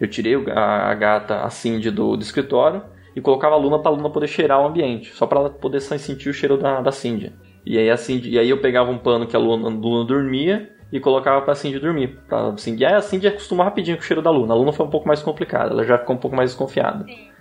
Eu 0.00 0.08
tirei 0.08 0.34
a, 0.50 0.90
a 0.90 0.94
gata, 0.94 1.40
a 1.40 1.50
Cindy, 1.50 1.90
do, 1.90 2.16
do 2.16 2.22
escritório 2.22 2.82
e 3.14 3.20
colocava 3.20 3.54
a 3.54 3.58
Luna 3.58 3.78
para 3.78 3.92
a 3.92 3.94
Luna 3.94 4.10
poder 4.10 4.26
cheirar 4.26 4.60
o 4.60 4.66
ambiente, 4.66 5.14
só 5.14 5.26
para 5.26 5.40
ela 5.40 5.50
poder 5.50 5.80
sentir 5.80 6.28
o 6.28 6.34
cheiro 6.34 6.58
da, 6.58 6.80
da 6.80 6.92
Cindy. 6.92 7.32
E 7.64 7.78
aí, 7.78 7.88
a 7.88 7.96
Cindy, 7.96 8.30
e 8.30 8.38
aí 8.38 8.50
eu 8.50 8.60
pegava 8.60 8.90
um 8.90 8.98
pano 8.98 9.26
que 9.26 9.34
a 9.34 9.38
Luna, 9.38 9.68
a 9.68 9.70
Luna 9.70 10.04
dormia 10.04 10.70
e 10.92 11.00
colocava 11.00 11.40
para 11.42 11.52
a 11.52 11.56
Cindy 11.56 11.78
dormir. 11.78 12.18
Pra 12.28 12.56
Cindy. 12.56 12.84
Aí 12.84 12.94
a 12.94 13.00
Cindy 13.00 13.28
acostuma 13.28 13.64
rapidinho 13.64 13.96
com 13.96 14.02
o 14.02 14.06
cheiro 14.06 14.20
da 14.20 14.30
Luna. 14.30 14.52
A 14.52 14.56
Luna 14.56 14.72
foi 14.72 14.84
um 14.84 14.90
pouco 14.90 15.08
mais 15.08 15.22
complicada, 15.22 15.70
ela 15.70 15.84
já 15.84 15.98
ficou 15.98 16.14
um 16.14 16.18
pouco 16.18 16.36
mais 16.36 16.50
desconfiada. 16.50 17.04
Sim. 17.04 17.35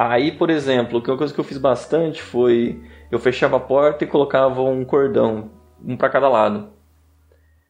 Aí, 0.00 0.30
por 0.30 0.48
exemplo, 0.48 1.02
uma 1.04 1.18
coisa 1.18 1.34
que 1.34 1.40
eu 1.40 1.44
fiz 1.44 1.58
bastante 1.58 2.22
foi 2.22 2.80
eu 3.10 3.18
fechava 3.18 3.56
a 3.56 3.60
porta 3.60 4.04
e 4.04 4.06
colocava 4.06 4.62
um 4.62 4.84
cordão, 4.84 5.50
um 5.84 5.96
para 5.96 6.08
cada 6.08 6.28
lado. 6.28 6.58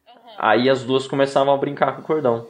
Uhum. 0.07 0.31
Aí 0.37 0.69
as 0.69 0.83
duas 0.83 1.07
começavam 1.07 1.51
a 1.51 1.57
brincar 1.57 1.95
com 1.95 2.03
o 2.03 2.05
cordão. 2.05 2.45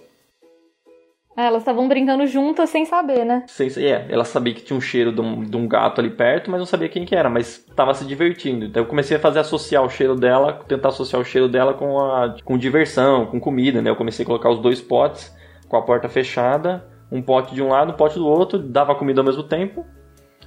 Ah, 1.34 1.46
elas 1.46 1.62
estavam 1.62 1.88
brincando 1.88 2.28
juntas 2.28 2.70
sem 2.70 2.84
saber, 2.84 3.24
né? 3.24 3.46
Sem, 3.48 3.70
é, 3.78 4.06
ela 4.10 4.26
sabia 4.26 4.54
que 4.54 4.63
tinha 4.63 4.76
um 4.76 4.82
cheiro 4.82 5.13
de 5.13 5.22
um, 5.22 5.46
de 5.46 5.56
um, 5.56 5.65
gato 5.65 6.02
ali 6.02 6.10
perto, 6.10 6.52
mas 6.52 6.60
não 6.60 6.68
sabia 6.68 6.89
quem 6.89 7.06
que 7.06 7.15
era, 7.15 7.30
mas 7.30 7.65
tava 7.74 7.94
se 7.94 8.04
divertindo. 8.04 8.65
Então 8.65 8.84
eu 8.84 8.88
comecei 8.88 9.15
a 9.15 9.20
fazer 9.22 9.39
associar 9.39 9.82
o 9.86 9.89
cheiro 9.89 10.13
dela, 10.13 10.60
tentar 10.68 10.89
associar 10.89 11.22
o 11.22 11.26
cheiro 11.26 11.48
dela 11.48 11.74
com, 11.74 11.98
a, 12.02 12.36
com 12.44 12.58
diversão, 12.58 13.28
com 13.28 13.39
comida, 13.39 13.82
né? 13.82 13.89
Eu 13.89 13.96
comecei 13.96 14.24
a 14.24 14.26
colocar 14.26 14.50
os 14.50 14.60
dois 14.60 14.82
potes 14.82 15.34
com 15.70 15.78
a 15.78 15.82
porta 15.82 16.10
fechada, 16.10 16.86
um 17.12 17.22
pote 17.22 17.54
de 17.54 17.62
um 17.62 17.69
lado, 17.69 17.91
um 17.91 17.95
pote 17.95 18.15
do 18.15 18.28
outro, 18.28 18.60
dava 18.60 18.95
comida 18.95 19.22
ao 19.22 19.26
mesmo 19.26 19.43
tempo. 19.43 19.86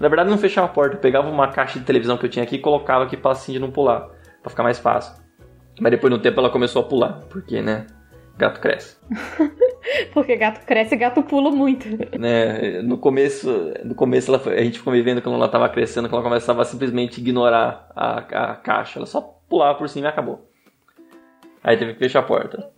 Na 0.01 0.09
verdade 0.09 0.31
não 0.31 0.39
fechava 0.39 0.67
a 0.67 0.71
porta, 0.71 0.97
eu 0.97 1.01
pegava 1.01 1.29
uma 1.29 1.49
caixa 1.49 1.79
de 1.79 1.85
televisão 1.85 2.17
que 2.17 2.27
eu 2.27 2.31
tinha 2.31 2.43
aqui 2.43 2.57
e 2.57 2.59
colocava 2.59 3.05
aqui 3.05 3.17
pra 3.17 3.33
assim 3.33 3.53
de 3.53 3.59
não 3.59 3.71
pular, 3.71 4.09
pra 4.41 4.51
ficar 4.51 4.63
mais 4.63 4.79
fácil. 4.79 5.23
Mas 5.81 5.91
depois 5.91 6.13
no 6.13 6.19
tempo 6.19 6.41
ela 6.41 6.51
começou 6.51 6.83
a 6.83 6.85
pular, 6.85 7.21
porque, 7.29 7.61
né? 7.61 7.87
gato 8.37 8.61
cresce. 8.61 8.97
Porque 10.13 10.37
gato 10.37 10.65
cresce 10.65 10.95
e 10.95 10.99
gato 10.99 11.23
pula 11.23 11.51
muito. 11.51 11.87
Né, 12.19 12.81
no 12.83 12.97
começo, 12.97 13.75
no 13.85 13.95
começo 13.95 14.33
ela, 14.33 14.43
a 14.53 14.63
gente 14.63 14.79
ficou 14.79 14.93
vendo 14.93 15.21
quando 15.21 15.35
ela 15.35 15.47
estava 15.47 15.69
crescendo, 15.69 16.09
que 16.09 16.15
ela 16.15 16.23
começava 16.23 16.63
a 16.63 16.65
simplesmente 16.65 17.21
ignorar 17.21 17.91
a, 17.95 18.19
a 18.19 18.55
caixa. 18.57 18.99
Ela 18.99 19.07
só 19.07 19.21
pulava 19.49 19.77
por 19.77 19.89
cima 19.89 20.07
e 20.07 20.09
acabou. 20.09 20.49
Aí 21.63 21.77
teve 21.77 21.95
que 21.95 21.99
fechar 21.99 22.21
a 22.21 22.23
porta. 22.23 22.71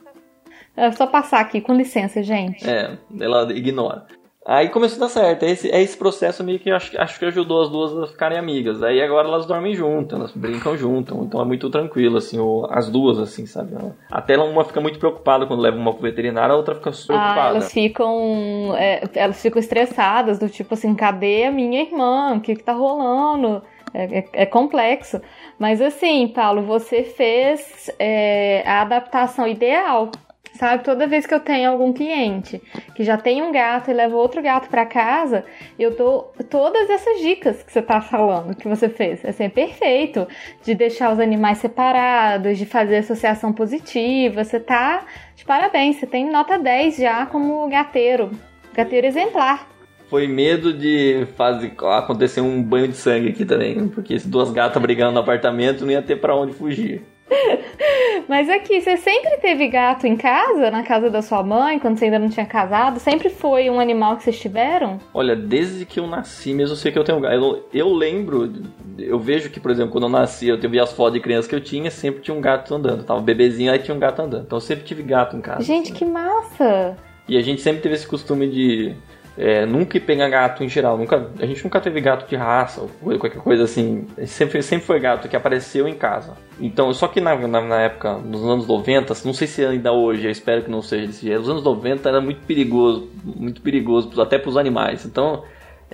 É 0.76 0.90
só 0.92 1.06
passar 1.06 1.40
aqui, 1.40 1.60
com 1.60 1.74
licença, 1.74 2.22
gente. 2.22 2.68
É, 2.68 2.98
ela 3.20 3.52
ignora. 3.52 4.06
Aí 4.46 4.68
começou 4.68 4.98
a 4.98 5.06
dar 5.06 5.08
certo. 5.08 5.44
É 5.44 5.50
esse, 5.50 5.70
é 5.70 5.80
esse 5.80 5.96
processo 5.96 6.44
meio 6.44 6.58
que 6.58 6.70
acho, 6.70 7.00
acho 7.00 7.18
que 7.18 7.24
ajudou 7.24 7.62
as 7.62 7.70
duas 7.70 7.96
a 7.98 8.06
ficarem 8.06 8.37
amigas. 8.37 8.82
Aí 8.82 9.00
agora 9.00 9.26
elas 9.26 9.46
dormem 9.46 9.74
juntas, 9.74 10.18
elas 10.18 10.32
brincam 10.32 10.76
juntas. 10.76 11.16
Então 11.16 11.40
é 11.40 11.44
muito 11.46 11.70
tranquilo, 11.70 12.18
assim, 12.18 12.37
as 12.68 12.90
duas, 12.90 13.18
assim, 13.18 13.46
sabe? 13.46 13.74
Até 14.10 14.37
uma 14.37 14.64
fica 14.64 14.82
muito 14.82 14.98
preocupada 14.98 15.46
quando 15.46 15.60
leva 15.60 15.78
uma 15.78 15.94
pro 15.94 16.02
veterinário, 16.02 16.54
a 16.54 16.58
outra 16.58 16.74
fica 16.74 16.90
preocupada. 16.90 17.40
Ah, 17.40 17.48
elas 17.48 17.72
ficam. 17.72 18.74
É, 18.76 19.02
elas 19.14 19.40
ficam 19.40 19.58
estressadas, 19.58 20.38
do 20.38 20.48
tipo 20.50 20.74
assim, 20.74 20.94
cadê 20.94 21.44
a 21.44 21.50
minha 21.50 21.80
irmã? 21.80 22.34
O 22.37 22.40
que, 22.40 22.54
que 22.54 22.62
tá 22.62 22.74
rolando? 22.74 23.62
É, 23.94 24.18
é, 24.18 24.28
é, 24.32 24.46
complexo. 24.46 25.22
Mas 25.58 25.80
assim, 25.80 26.28
Paulo, 26.28 26.62
você 26.62 27.04
fez 27.04 27.90
é, 27.98 28.62
a 28.66 28.82
adaptação 28.82 29.46
ideal 29.46 30.10
sabe? 30.55 30.85
Toda 30.85 31.07
vez 31.07 31.27
que 31.27 31.35
eu 31.35 31.40
tenho 31.40 31.71
algum 31.71 31.93
cliente 31.93 32.61
que 32.95 33.05
já 33.05 33.17
tem 33.17 33.43
um 33.43 33.53
gato 33.53 33.90
e 33.90 33.95
leva 33.95 34.17
outro 34.17 34.43
gato 34.43 34.69
para 34.69 34.87
casa, 34.87 35.45
eu 35.79 35.95
dou 35.97 36.33
todas 36.49 36.88
essas 36.88 37.21
dicas 37.21 37.62
que 37.62 37.73
você 37.73 37.83
tá 37.83 38.01
falando, 38.01 38.55
que 38.55 38.69
você 38.69 38.88
fez. 38.88 39.25
Assim, 39.25 39.45
é 39.45 39.49
perfeito. 39.49 40.27
De 40.62 40.75
deixar 40.75 41.12
os 41.12 41.21
animais 41.21 41.59
separados, 41.59 42.57
de 42.59 42.67
fazer 42.67 42.99
associação 42.99 43.53
positiva. 43.53 44.45
Você 44.45 44.61
tá 44.61 45.05
de 45.35 45.45
parabéns, 45.45 45.97
você 45.97 46.07
tem 46.07 46.31
nota 46.31 46.59
10 46.59 46.97
já 46.97 47.27
como 47.27 47.69
gateiro. 47.69 48.31
Gateiro 48.75 49.07
exemplar 49.07 49.75
foi 50.09 50.29
medo 50.29 50.73
de 50.73 51.27
fazer 51.35 51.73
acontecer 51.81 52.40
um 52.40 52.62
banho 52.62 52.87
de 52.87 52.97
sangue 52.97 53.31
aqui 53.31 53.45
também, 53.45 53.88
porque 53.88 54.17
se 54.17 54.29
duas 54.29 54.53
gatas 54.53 54.81
brigando 54.81 55.12
no 55.12 55.19
apartamento 55.19 55.85
não 55.85 55.90
ia 55.90 56.03
ter 56.03 56.17
para 56.17 56.37
onde 56.37 56.53
fugir. 56.53 57.03
Mas 58.28 58.48
aqui, 58.48 58.80
você 58.80 58.96
sempre 58.96 59.38
teve 59.38 59.68
gato 59.68 60.06
em 60.06 60.16
casa, 60.16 60.70
na 60.70 60.82
casa 60.82 61.10
da 61.10 61.22
sua 61.22 61.42
mãe, 61.42 61.78
quando 61.78 61.98
você 61.98 62.06
ainda 62.06 62.18
não 62.18 62.28
tinha 62.28 62.46
casado? 62.46 63.00
Sempre 63.00 63.28
foi 63.28 63.68
um 63.70 63.80
animal 63.80 64.16
que 64.16 64.24
vocês 64.24 64.38
tiveram? 64.38 65.00
Olha, 65.12 65.34
desde 65.34 65.84
que 65.84 66.00
eu 66.00 66.06
nasci 66.06 66.52
mesmo 66.52 66.74
eu 66.74 66.76
sei 66.76 66.92
que 66.92 66.98
eu 66.98 67.04
tenho 67.04 67.20
gato. 67.20 67.34
Eu, 67.34 67.68
eu 67.72 67.92
lembro, 67.92 68.52
eu 68.98 69.18
vejo 69.18 69.50
que, 69.50 69.60
por 69.60 69.70
exemplo, 69.70 69.92
quando 69.92 70.04
eu 70.04 70.10
nasci, 70.10 70.48
eu 70.48 70.58
vi 70.58 70.78
as 70.78 70.92
fotos 70.92 71.14
de 71.14 71.20
criança 71.20 71.48
que 71.48 71.54
eu 71.54 71.60
tinha, 71.60 71.90
sempre 71.90 72.20
tinha 72.20 72.37
um 72.37 72.40
gato 72.40 72.74
andando. 72.74 73.00
Eu 73.00 73.04
tava 73.06 73.20
bebezinho, 73.20 73.72
aí 73.72 73.78
tinha 73.78 73.94
um 73.94 74.00
gato 74.00 74.20
andando. 74.20 74.44
Então 74.44 74.56
eu 74.56 74.62
sempre 74.62 74.84
tive 74.84 75.02
gato 75.02 75.37
em 75.37 75.40
casa. 75.40 75.62
Gente, 75.62 75.90
assim. 75.90 75.94
que 75.94 76.04
massa! 76.04 76.96
E 77.28 77.38
a 77.38 77.40
gente 77.42 77.62
sempre 77.62 77.80
teve 77.80 77.94
esse 77.94 78.06
costume 78.06 78.48
de 78.48 78.94
é, 79.37 79.66
nunca 79.66 79.99
pegar 79.99 80.29
gato 80.29 80.62
em 80.62 80.68
geral. 80.68 80.97
Nunca, 80.97 81.31
a 81.38 81.47
gente 81.47 81.62
nunca 81.64 81.81
teve 81.81 82.01
gato 82.01 82.29
de 82.29 82.37
raça 82.37 82.81
ou 82.81 83.18
qualquer 83.18 83.40
coisa 83.40 83.64
assim. 83.64 84.07
Sempre, 84.27 84.62
sempre 84.62 84.87
foi 84.87 85.01
gato 85.01 85.29
que 85.29 85.37
apareceu 85.37 85.88
em 85.88 85.94
casa. 85.94 86.37
Então, 86.61 86.92
só 86.94 87.09
que 87.09 87.20
na, 87.20 87.35
na, 87.35 87.61
na, 87.61 87.81
época, 87.81 88.14
nos 88.18 88.42
anos 88.44 88.66
90, 88.66 89.12
não 89.25 89.33
sei 89.33 89.47
se 89.47 89.64
ainda 89.64 89.92
hoje, 89.92 90.27
eu 90.27 90.31
espero 90.31 90.62
que 90.62 90.70
não 90.70 90.83
seja 90.83 91.07
desse 91.07 91.27
jeito. 91.27 91.40
Nos 91.40 91.49
anos 91.49 91.64
90 91.64 92.09
era 92.09 92.20
muito 92.20 92.42
perigoso, 92.47 93.11
muito 93.25 93.61
perigoso, 93.61 94.20
até 94.20 94.38
para 94.38 94.51
os 94.51 94.57
animais. 94.57 95.05
Então, 95.05 95.42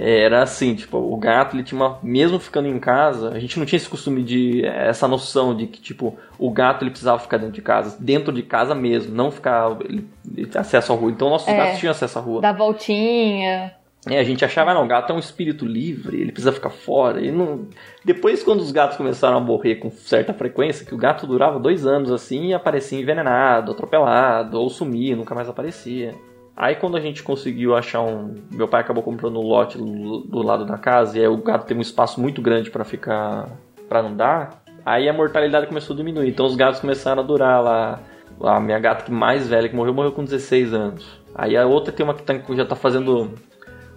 era 0.03 0.43
assim, 0.43 0.75
tipo, 0.75 0.97
o 0.97 1.15
gato, 1.19 1.55
ele 1.55 1.63
tinha 1.63 1.79
uma, 1.79 1.99
mesmo 2.03 2.41
ficando 2.41 2.67
em 2.67 2.79
casa, 2.79 3.33
a 3.33 3.39
gente 3.39 3.59
não 3.59 3.67
tinha 3.67 3.77
esse 3.77 3.89
costume 3.89 4.23
de, 4.23 4.65
essa 4.65 5.07
noção 5.07 5.55
de 5.55 5.67
que, 5.67 5.79
tipo, 5.79 6.19
o 6.39 6.51
gato 6.51 6.83
ele 6.83 6.91
precisava 6.91 7.19
ficar 7.19 7.37
dentro 7.37 7.53
de 7.53 7.61
casa, 7.61 7.99
dentro 8.01 8.33
de 8.33 8.43
casa 8.43 8.75
mesmo, 8.75 9.15
não 9.15 9.31
ficar, 9.31 9.77
ele, 9.85 10.09
ele 10.35 10.51
acesso 10.55 10.95
à 10.95 10.97
rua. 10.97 11.11
Então, 11.11 11.29
nossos 11.29 11.49
é, 11.49 11.55
gatos 11.55 11.79
tinham 11.79 11.91
acesso 11.91 12.19
à 12.19 12.23
rua. 12.23 12.41
Da 12.41 12.51
voltinha. 12.53 13.75
É, 14.09 14.19
a 14.19 14.25
gente 14.25 14.43
achava, 14.43 14.73
não, 14.73 14.87
o 14.87 14.89
gato 14.89 15.13
é 15.13 15.15
um 15.15 15.19
espírito 15.19 15.67
livre, 15.67 16.19
ele 16.19 16.33
precisa 16.33 16.53
ficar 16.53 16.71
fora. 16.71 17.21
E 17.21 17.31
não... 17.31 17.69
Depois, 18.03 18.43
quando 18.43 18.61
os 18.61 18.73
gatos 18.73 18.97
começaram 18.97 19.37
a 19.37 19.41
morrer 19.41 19.77
com 19.77 19.91
certa 19.91 20.33
frequência, 20.33 20.87
que 20.87 20.95
o 20.95 20.99
gato 20.99 21.27
durava 21.27 21.61
dois 21.61 21.87
anos 21.87 22.11
assim 22.11 22.47
e 22.47 22.55
aparecia 22.55 22.99
envenenado, 22.99 23.73
atropelado, 23.73 24.59
ou 24.59 24.71
sumia, 24.71 25.15
nunca 25.15 25.35
mais 25.35 25.51
aparecia. 25.51 26.15
Aí 26.61 26.77
quando 26.77 26.95
a 26.95 27.01
gente 27.01 27.23
conseguiu 27.23 27.75
achar 27.75 28.03
um. 28.03 28.35
Meu 28.51 28.69
pai 28.69 28.83
acabou 28.83 29.03
comprando 29.03 29.41
um 29.41 29.43
lote 29.43 29.79
do 29.79 30.43
lado 30.43 30.67
da 30.67 30.77
casa 30.77 31.17
e 31.17 31.23
aí 31.23 31.27
o 31.27 31.39
gato 31.39 31.65
teve 31.65 31.79
um 31.79 31.83
espaço 31.83 32.21
muito 32.21 32.43
grande 32.43 32.71
para 32.71 32.85
ficar. 32.85 33.49
para 33.89 34.01
andar. 34.01 34.63
Aí 34.85 35.09
a 35.09 35.13
mortalidade 35.15 35.67
começou 35.67 35.95
a 35.95 35.97
diminuir. 35.97 36.29
Então 36.29 36.45
os 36.45 36.55
gatos 36.55 36.79
começaram 36.79 37.23
a 37.23 37.25
durar 37.25 37.63
lá. 37.63 38.01
A 38.43 38.61
minha 38.61 38.79
gata 38.79 39.11
mais 39.11 39.49
velha 39.49 39.71
que 39.71 39.75
morreu, 39.75 39.95
morreu 39.95 40.13
com 40.13 40.23
16 40.23 40.75
anos. 40.75 41.07
Aí 41.35 41.57
a 41.57 41.65
outra 41.65 41.95
tem 41.95 42.05
uma 42.05 42.13
que 42.13 42.23
tá, 42.23 42.35
já 42.55 42.67
tá 42.67 42.77
fazendo. 42.77 43.33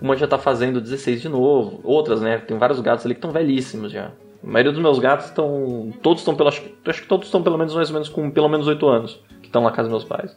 Uma 0.01 0.15
já 0.15 0.25
tá 0.25 0.37
fazendo 0.37 0.79
16 0.79 1.21
de 1.21 1.27
novo. 1.27 1.81
Outras, 1.83 2.21
né? 2.21 2.37
Tem 2.37 2.57
vários 2.57 2.79
gatos 2.79 3.05
ali 3.05 3.13
que 3.13 3.19
estão 3.19 3.31
velhíssimos 3.31 3.91
já. 3.91 4.11
A 4.41 4.47
maioria 4.47 4.71
dos 4.71 4.81
meus 4.81 4.99
gatos 4.99 5.25
estão. 5.25 5.91
Todos 6.01 6.21
estão 6.21 6.33
pelo. 6.33 6.47
Acho, 6.47 6.63
acho 6.87 7.01
que 7.01 7.09
todos 7.09 7.27
estão 7.27 7.43
pelo 7.43 7.57
menos 7.57 7.75
mais 7.75 7.89
ou 7.89 7.93
menos 7.93 8.07
com 8.07 8.31
pelo 8.31 8.47
menos 8.47 8.67
8 8.67 8.87
anos. 8.87 9.19
Que 9.41 9.47
estão 9.47 9.61
na 9.61 9.71
casa 9.71 9.89
dos 9.89 9.97
meus 9.97 10.05
pais. 10.05 10.33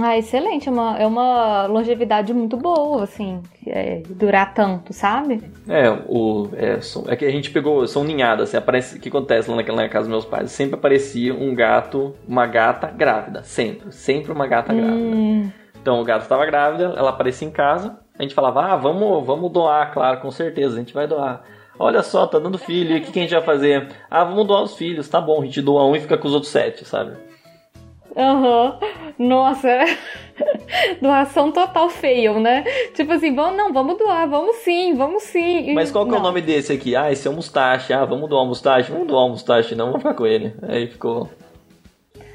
Ah, 0.00 0.16
excelente. 0.16 0.68
É 0.68 0.72
uma, 0.72 0.98
é 0.98 1.06
uma 1.06 1.66
longevidade 1.66 2.32
muito 2.32 2.56
boa, 2.56 3.04
assim, 3.04 3.42
é, 3.66 4.02
durar 4.08 4.54
tanto, 4.54 4.92
sabe? 4.92 5.42
É, 5.68 5.90
o, 6.06 6.48
é, 6.54 6.78
é 7.12 7.16
que 7.16 7.24
a 7.24 7.30
gente 7.30 7.50
pegou, 7.50 7.86
são 7.86 8.04
ninhadas, 8.04 8.48
assim, 8.48 8.56
aparece, 8.56 8.96
o 8.96 9.00
que 9.00 9.08
acontece 9.08 9.50
lá 9.50 9.56
naquela 9.56 9.82
na 9.82 9.88
casa 9.88 10.04
dos 10.04 10.10
meus 10.10 10.24
pais? 10.24 10.50
Sempre 10.50 10.74
aparecia 10.74 11.34
um 11.34 11.54
gato, 11.54 12.14
uma 12.26 12.46
gata 12.46 12.86
grávida, 12.88 13.42
sempre, 13.42 13.92
sempre 13.92 14.32
uma 14.32 14.46
gata 14.46 14.72
hum. 14.72 14.76
grávida. 14.76 15.54
Então 15.80 16.00
o 16.00 16.04
gato 16.04 16.22
estava 16.22 16.44
grávida, 16.44 16.94
ela 16.96 17.10
aparecia 17.10 17.46
em 17.46 17.50
casa, 17.50 17.98
a 18.18 18.22
gente 18.22 18.34
falava, 18.34 18.62
ah, 18.62 18.76
vamos, 18.76 19.24
vamos 19.24 19.50
doar, 19.50 19.92
claro, 19.92 20.20
com 20.20 20.30
certeza, 20.30 20.74
a 20.74 20.78
gente 20.78 20.92
vai 20.92 21.06
doar. 21.06 21.42
Olha 21.78 22.02
só, 22.02 22.26
tá 22.26 22.40
dando 22.40 22.58
filho, 22.58 22.96
o 22.96 23.00
que, 23.00 23.12
que 23.12 23.18
a 23.20 23.22
gente 23.22 23.34
vai 23.34 23.42
fazer? 23.42 23.88
Ah, 24.10 24.24
vamos 24.24 24.46
doar 24.46 24.62
os 24.62 24.76
filhos, 24.76 25.08
tá 25.08 25.20
bom, 25.20 25.40
a 25.40 25.44
gente 25.44 25.62
doa 25.62 25.84
um 25.84 25.94
e 25.94 26.00
fica 26.00 26.18
com 26.18 26.26
os 26.26 26.34
outros 26.34 26.50
sete, 26.50 26.84
sabe? 26.84 27.12
Aham. 28.16 28.78
Uhum. 29.18 29.28
Nossa. 29.28 29.68
Doação 31.02 31.50
total 31.50 31.90
fail, 31.90 32.38
né? 32.38 32.62
Tipo 32.94 33.12
assim, 33.12 33.34
vamos, 33.34 33.56
não, 33.56 33.72
vamos 33.72 33.98
doar, 33.98 34.28
vamos 34.28 34.56
sim, 34.56 34.94
vamos 34.94 35.24
sim. 35.24 35.74
Mas 35.74 35.90
qual 35.90 36.04
que 36.04 36.10
não. 36.10 36.18
é 36.18 36.20
o 36.20 36.22
nome 36.22 36.40
desse 36.40 36.72
aqui? 36.72 36.94
Ah, 36.94 37.10
esse 37.10 37.26
é 37.26 37.30
o 37.30 37.34
Mustache. 37.34 37.92
Ah, 37.92 38.04
vamos 38.04 38.28
doar 38.28 38.44
o 38.44 38.46
Mustache? 38.46 38.92
Vamos 38.92 39.08
doar 39.08 39.26
o 39.26 39.30
Mustache, 39.30 39.74
não, 39.74 39.86
vamos 39.86 40.02
ficar 40.02 40.14
com 40.14 40.26
ele. 40.26 40.54
Aí 40.62 40.86
ficou. 40.86 41.28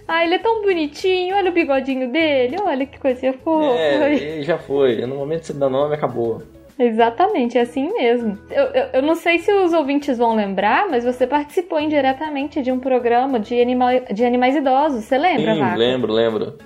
Ah, 0.07 0.25
ele 0.25 0.35
é 0.35 0.39
tão 0.39 0.61
bonitinho, 0.61 1.35
olha 1.35 1.49
o 1.49 1.53
bigodinho 1.53 2.11
dele, 2.11 2.57
olha 2.61 2.85
que 2.85 2.99
coisa 2.99 3.31
fofa. 3.33 3.79
É, 3.79 4.41
já 4.41 4.57
foi. 4.57 5.05
No 5.05 5.15
momento 5.15 5.41
que 5.41 5.47
você 5.47 5.53
dá 5.53 5.69
nome, 5.69 5.95
acabou. 5.95 6.43
Exatamente, 6.77 7.57
é 7.57 7.61
assim 7.61 7.91
mesmo. 7.93 8.37
Eu, 8.49 8.63
eu, 8.65 8.85
eu, 8.93 9.01
não 9.01 9.15
sei 9.15 9.39
se 9.39 9.51
os 9.51 9.73
ouvintes 9.73 10.17
vão 10.17 10.35
lembrar, 10.35 10.89
mas 10.89 11.03
você 11.03 11.27
participou 11.27 11.79
indiretamente 11.79 12.61
de 12.61 12.71
um 12.71 12.79
programa 12.79 13.39
de, 13.39 13.61
animal, 13.61 13.89
de 14.11 14.25
animais 14.25 14.55
idosos. 14.55 15.03
Você 15.03 15.17
lembra, 15.17 15.53
Sim, 15.53 15.59
Vaca? 15.59 15.75
lembro, 15.75 16.13
lembro. 16.13 16.57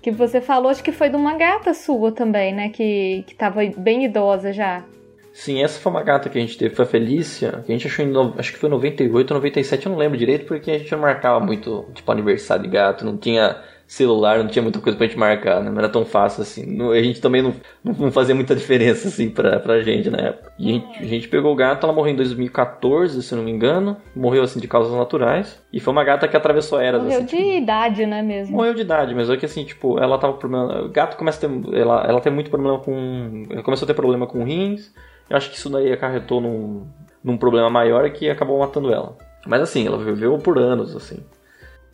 Que 0.00 0.10
você 0.10 0.40
falou, 0.40 0.70
acho 0.70 0.84
que 0.84 0.92
foi 0.92 1.08
de 1.08 1.16
uma 1.16 1.34
gata 1.34 1.74
sua 1.74 2.12
também, 2.12 2.54
né? 2.54 2.68
Que, 2.68 3.24
que 3.26 3.34
tava 3.34 3.60
bem 3.76 4.04
idosa 4.04 4.52
já. 4.52 4.84
Sim, 5.32 5.62
essa 5.62 5.78
foi 5.78 5.92
uma 5.92 6.02
gata 6.02 6.30
que 6.30 6.38
a 6.38 6.40
gente 6.40 6.56
teve, 6.56 6.74
foi 6.74 6.86
a 6.86 6.88
Felícia, 6.88 7.62
que 7.66 7.70
a 7.70 7.74
gente 7.76 7.86
achou 7.86 8.02
em, 8.02 8.12
acho 8.38 8.52
que 8.52 8.58
foi 8.58 8.70
98 8.70 9.30
ou 9.30 9.36
97, 9.36 9.84
eu 9.84 9.92
não 9.92 9.98
lembro 9.98 10.16
direito, 10.16 10.46
porque 10.46 10.70
a 10.70 10.78
gente 10.78 10.90
não 10.90 10.98
marcava 11.00 11.38
muito, 11.44 11.84
tipo, 11.92 12.10
aniversário 12.10 12.62
de 12.62 12.70
gato, 12.70 13.04
não 13.04 13.18
tinha 13.18 13.54
celular, 13.86 14.38
não 14.38 14.48
tinha 14.48 14.62
muita 14.62 14.80
coisa 14.80 14.98
pra 14.98 15.06
gente 15.06 15.18
marcar, 15.18 15.62
né? 15.62 15.70
Não 15.70 15.78
era 15.78 15.88
tão 15.88 16.04
fácil 16.04 16.42
assim. 16.42 16.90
a 16.90 17.02
gente 17.02 17.20
também 17.20 17.40
não, 17.40 17.54
não 17.84 18.10
fazia 18.10 18.34
muita 18.34 18.54
diferença 18.54 19.08
assim 19.08 19.30
pra, 19.30 19.60
pra 19.60 19.80
gente 19.80 20.10
na 20.10 20.18
época. 20.18 20.52
E 20.58 20.68
a 20.68 20.72
gente, 20.72 20.98
a 20.98 21.06
gente 21.06 21.28
pegou 21.28 21.52
o 21.52 21.56
gato, 21.56 21.84
ela 21.84 21.92
morreu 21.92 22.12
em 22.12 22.16
2014, 22.16 23.22
se 23.22 23.34
não 23.34 23.44
me 23.44 23.50
engano. 23.50 23.96
Morreu 24.14 24.42
assim 24.42 24.58
de 24.58 24.66
causas 24.66 24.92
naturais. 24.92 25.62
E 25.72 25.78
foi 25.78 25.92
uma 25.92 26.02
gata 26.02 26.26
que 26.26 26.36
atravessou 26.36 26.80
eras. 26.80 27.02
Morreu 27.02 27.18
assim, 27.18 27.26
de 27.26 27.36
tipo, 27.36 27.52
idade, 27.52 28.06
né 28.06 28.22
mesmo? 28.22 28.56
Morreu 28.56 28.74
de 28.74 28.80
idade, 28.80 29.14
mas 29.14 29.30
é 29.30 29.36
que 29.36 29.46
assim, 29.46 29.64
tipo, 29.64 29.98
ela 29.98 30.18
tava 30.18 30.32
com 30.32 30.40
problema. 30.40 30.82
O 30.82 30.88
gato 30.88 31.16
começa 31.16 31.46
a 31.46 31.48
ter. 31.48 31.74
Ela, 31.74 32.04
ela 32.08 32.20
tem 32.20 32.32
muito 32.32 32.50
problema 32.50 32.78
com. 32.80 33.44
Ela 33.48 33.62
começou 33.62 33.86
a 33.86 33.88
ter 33.88 33.94
problema 33.94 34.26
com 34.26 34.42
rins. 34.42 34.92
Eu 35.30 35.36
acho 35.36 35.50
que 35.50 35.56
isso 35.56 35.70
daí 35.70 35.92
acarretou 35.92 36.40
num, 36.40 36.86
num 37.22 37.36
problema 37.36 37.70
maior 37.70 38.10
que 38.10 38.28
acabou 38.28 38.58
matando 38.58 38.92
ela. 38.92 39.16
Mas 39.46 39.60
assim, 39.60 39.86
ela 39.86 39.98
viveu 39.98 40.36
por 40.38 40.58
anos, 40.58 40.94
assim. 40.94 41.18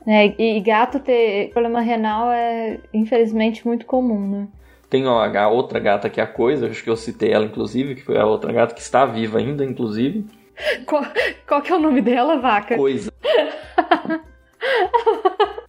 É, 0.07 0.35
e 0.41 0.61
gato 0.61 0.99
ter 0.99 1.51
problema 1.51 1.81
renal 1.81 2.31
é 2.33 2.81
infelizmente 2.93 3.67
muito 3.67 3.87
comum, 3.87 4.29
né? 4.29 4.49
Tem 4.91 5.07
a 5.07 5.49
outra 5.49 5.79
gata 5.79 6.11
que 6.11 6.21
é 6.21 6.25
a 6.25 6.27
Coisa, 6.27 6.67
acho 6.67 6.85
que 6.85 6.91
eu 6.91 6.97
citei 6.97 7.33
ela 7.33 7.47
inclusive, 7.47 7.95
que 7.95 8.03
foi 8.03 8.19
a 8.19 8.27
outra 8.27 8.53
gata 8.53 8.75
que 8.75 8.81
está 8.81 9.07
viva 9.07 9.38
ainda, 9.38 9.65
inclusive. 9.65 10.27
Qual, 10.85 11.03
qual 11.49 11.62
que 11.62 11.73
é 11.73 11.77
o 11.77 11.81
nome 11.81 12.03
dela, 12.03 12.37
vaca? 12.37 12.77
Coisa. 12.77 13.11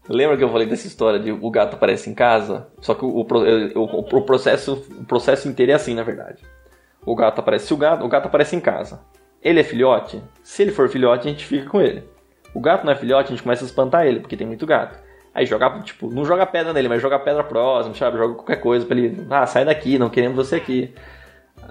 Lembra 0.09 0.35
que 0.37 0.43
eu 0.43 0.51
falei 0.51 0.67
dessa 0.67 0.85
história 0.85 1.19
de 1.19 1.31
o 1.31 1.49
gato 1.49 1.75
aparece 1.75 2.09
em 2.09 2.13
casa? 2.13 2.67
Só 2.81 2.93
que 2.93 3.05
o, 3.05 3.21
o, 3.21 4.17
o, 4.17 4.21
processo, 4.21 4.85
o 4.99 5.05
processo 5.05 5.47
inteiro 5.47 5.71
é 5.71 5.75
assim, 5.75 5.95
na 5.95 6.03
verdade. 6.03 6.43
O 7.05 7.15
gato 7.15 7.39
aparece. 7.39 7.73
o 7.73 7.77
gato, 7.77 8.03
o 8.03 8.09
gato 8.09 8.27
aparece 8.27 8.55
em 8.55 8.59
casa. 8.59 8.99
Ele 9.41 9.61
é 9.61 9.63
filhote? 9.63 10.21
Se 10.43 10.61
ele 10.61 10.71
for 10.71 10.89
filhote, 10.89 11.27
a 11.27 11.31
gente 11.31 11.45
fica 11.45 11.69
com 11.69 11.81
ele. 11.81 12.03
O 12.53 12.59
gato 12.59 12.85
não 12.85 12.93
é 12.93 12.95
filhote, 12.95 13.27
a 13.27 13.35
gente 13.35 13.43
começa 13.43 13.63
a 13.63 13.67
espantar 13.67 14.05
ele, 14.05 14.19
porque 14.19 14.37
tem 14.37 14.45
muito 14.45 14.65
gato. 14.65 14.99
Aí 15.33 15.45
joga, 15.45 15.79
tipo, 15.79 16.13
não 16.13 16.23
joga 16.23 16.45
pedra 16.45 16.73
nele, 16.73 16.87
mas 16.87 17.01
joga 17.01 17.17
pedra 17.17 17.43
próxima, 17.43 17.95
sabe? 17.95 18.17
Joga 18.17 18.35
qualquer 18.35 18.57
coisa 18.57 18.85
pra 18.85 18.97
ele. 18.97 19.25
Ah, 19.29 19.47
sai 19.47 19.65
daqui, 19.65 19.97
não 19.97 20.09
queremos 20.09 20.37
você 20.37 20.57
aqui. 20.57 20.93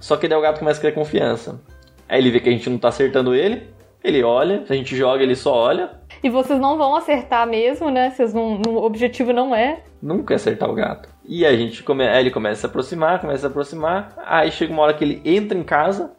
Só 0.00 0.16
que 0.16 0.26
daí 0.26 0.36
o 0.36 0.42
gato 0.42 0.58
começa 0.58 0.78
a 0.78 0.80
criar 0.80 0.92
confiança. 0.92 1.60
Aí 2.08 2.20
ele 2.20 2.30
vê 2.30 2.40
que 2.40 2.48
a 2.48 2.52
gente 2.52 2.68
não 2.68 2.76
tá 2.76 2.88
acertando 2.88 3.34
ele, 3.34 3.68
ele 4.02 4.22
olha, 4.24 4.64
a 4.68 4.74
gente 4.74 4.96
joga, 4.96 5.22
ele 5.22 5.36
só 5.36 5.54
olha. 5.54 5.90
E 6.22 6.28
vocês 6.28 6.58
não 6.58 6.76
vão 6.76 6.96
acertar 6.96 7.46
mesmo, 7.46 7.88
né? 7.88 8.10
Vocês 8.10 8.34
não, 8.34 8.58
não, 8.58 8.74
o 8.74 8.84
objetivo 8.84 9.32
não 9.32 9.54
é. 9.54 9.80
Nunca 10.02 10.34
acertar 10.34 10.68
o 10.68 10.74
gato. 10.74 11.08
E 11.24 11.46
a 11.46 11.56
gente 11.56 11.84
come, 11.84 12.06
aí 12.06 12.20
ele 12.20 12.30
começa 12.30 12.54
a 12.54 12.60
se 12.60 12.66
aproximar, 12.66 13.20
começa 13.20 13.38
a 13.38 13.40
se 13.40 13.46
aproximar. 13.46 14.12
Aí 14.26 14.50
chega 14.50 14.72
uma 14.72 14.82
hora 14.82 14.94
que 14.94 15.04
ele 15.04 15.22
entra 15.24 15.56
em 15.56 15.62
casa, 15.62 16.10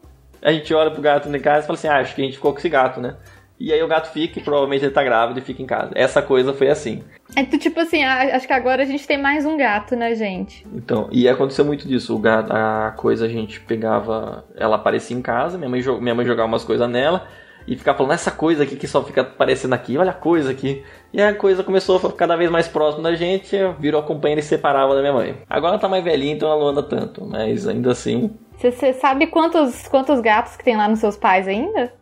a 0.41 0.51
gente 0.51 0.73
olha 0.73 0.91
pro 0.91 1.01
gato 1.01 1.27
em 1.27 1.39
casa 1.39 1.63
e 1.63 1.67
fala 1.67 1.77
assim: 1.77 1.87
ah, 1.89 1.99
acho 1.99 2.15
que 2.15 2.21
a 2.21 2.25
gente 2.25 2.35
ficou 2.35 2.53
com 2.53 2.59
esse 2.59 2.69
gato, 2.69 3.01
né? 3.01 3.15
E 3.59 3.71
aí 3.71 3.81
o 3.81 3.87
gato 3.87 4.11
fica 4.11 4.39
e 4.39 4.43
provavelmente 4.43 4.83
ele 4.83 4.93
tá 4.93 5.03
grávido 5.03 5.39
e 5.39 5.43
fica 5.43 5.61
em 5.61 5.65
casa. 5.65 5.91
Essa 5.95 6.21
coisa 6.21 6.53
foi 6.53 6.69
assim. 6.69 7.03
É 7.35 7.43
tipo 7.43 7.79
assim, 7.79 8.03
acho 8.03 8.45
que 8.45 8.53
agora 8.53 8.83
a 8.83 8.85
gente 8.85 9.07
tem 9.07 9.17
mais 9.17 9.45
um 9.45 9.55
gato, 9.55 9.95
né, 9.95 10.13
gente? 10.15 10.65
Então, 10.73 11.07
e 11.11 11.27
aconteceu 11.29 11.63
muito 11.63 11.87
disso. 11.87 12.15
O 12.15 12.19
gato, 12.19 12.51
a 12.51 12.93
coisa 12.97 13.25
a 13.25 13.29
gente 13.29 13.59
pegava, 13.61 14.45
ela 14.55 14.75
aparecia 14.75 15.15
em 15.15 15.21
casa, 15.21 15.57
minha 15.57 15.69
mãe, 15.69 15.81
minha 16.01 16.15
mãe 16.15 16.25
jogava 16.25 16.47
umas 16.47 16.63
coisas 16.63 16.89
nela 16.89 17.27
e 17.67 17.75
ficava 17.75 17.97
falando 17.97 18.13
essa 18.13 18.31
coisa 18.31 18.63
aqui 18.63 18.75
que 18.75 18.87
só 18.87 19.03
fica 19.03 19.21
aparecendo 19.21 19.73
aqui, 19.73 19.97
olha 19.97 20.11
a 20.11 20.15
coisa 20.15 20.51
aqui. 20.51 20.83
E 21.13 21.21
a 21.21 21.33
coisa 21.33 21.63
começou 21.63 21.95
a 21.95 21.99
ficar 21.99 22.13
cada 22.13 22.35
vez 22.35 22.49
mais 22.49 22.67
próxima 22.67 23.03
da 23.03 23.15
gente, 23.15 23.55
virou 23.79 24.01
a 24.01 24.03
companheira 24.03 24.41
e 24.41 24.43
separava 24.43 24.95
da 24.95 25.01
minha 25.01 25.13
mãe. 25.13 25.37
Agora 25.49 25.73
ela 25.73 25.81
tá 25.81 25.87
mais 25.87 26.03
velhinha, 26.03 26.33
então 26.33 26.49
ela 26.49 26.59
não 26.59 26.67
anda 26.67 26.83
tanto, 26.83 27.25
mas 27.25 27.67
ainda 27.67 27.91
assim. 27.91 28.31
Você 28.57 28.93
sabe 28.93 29.27
quantos, 29.27 29.87
quantos 29.87 30.19
gatos 30.19 30.57
que 30.57 30.63
tem 30.63 30.75
lá 30.75 30.87
nos 30.87 30.99
seus 30.99 31.15
pais 31.15 31.47
ainda? 31.47 31.93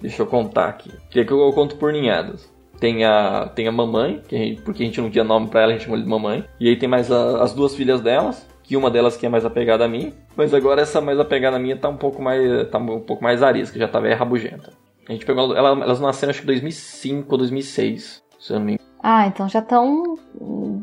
Deixa 0.00 0.22
eu 0.22 0.26
contar 0.26 0.68
aqui. 0.68 0.90
Que 1.10 1.20
é 1.20 1.24
que 1.24 1.32
eu 1.32 1.52
conto 1.52 1.76
por 1.76 1.92
ninhadas. 1.92 2.48
Tem 2.78 3.04
a, 3.04 3.50
tem 3.54 3.66
a 3.66 3.72
mamãe, 3.72 4.22
que 4.28 4.36
a 4.36 4.38
gente, 4.38 4.62
porque 4.62 4.82
a 4.82 4.86
gente 4.86 5.00
não 5.00 5.10
tinha 5.10 5.24
nome 5.24 5.48
pra 5.48 5.62
ela, 5.62 5.72
a 5.72 5.74
gente 5.74 5.84
chamou 5.84 6.00
de 6.00 6.06
mamãe. 6.06 6.44
E 6.60 6.68
aí 6.68 6.76
tem 6.76 6.88
mais 6.88 7.10
a, 7.10 7.42
as 7.42 7.52
duas 7.52 7.74
filhas 7.74 8.00
delas, 8.00 8.46
que 8.62 8.76
uma 8.76 8.90
delas 8.90 9.16
que 9.16 9.26
é 9.26 9.28
mais 9.28 9.44
apegada 9.44 9.84
a 9.84 9.88
mim. 9.88 10.12
Mas 10.36 10.54
agora 10.54 10.82
essa 10.82 11.00
mais 11.00 11.18
apegada 11.18 11.56
a 11.56 11.60
mim 11.60 11.76
tá 11.76 11.88
um 11.88 11.96
pouco 11.96 12.22
mais, 12.22 12.68
tá 12.68 12.78
um 12.78 13.00
pouco 13.00 13.22
mais 13.22 13.42
arisca, 13.42 13.78
já 13.78 13.88
tá 13.88 13.98
velha 13.98 14.16
rabugenta. 14.16 14.72
A 15.08 15.12
gente 15.12 15.26
pegou 15.26 15.56
ela, 15.56 15.70
elas 15.70 16.00
nasceram 16.00 16.30
acho 16.30 16.40
que 16.40 16.46
2005 16.46 17.26
ou 17.32 17.38
2006, 17.38 18.22
se 18.38 18.52
eu 18.52 18.58
não 18.58 18.66
me 18.66 18.72
engano. 18.74 18.88
Ah, 19.02 19.26
então 19.26 19.48
já 19.48 19.60
estão 19.60 20.18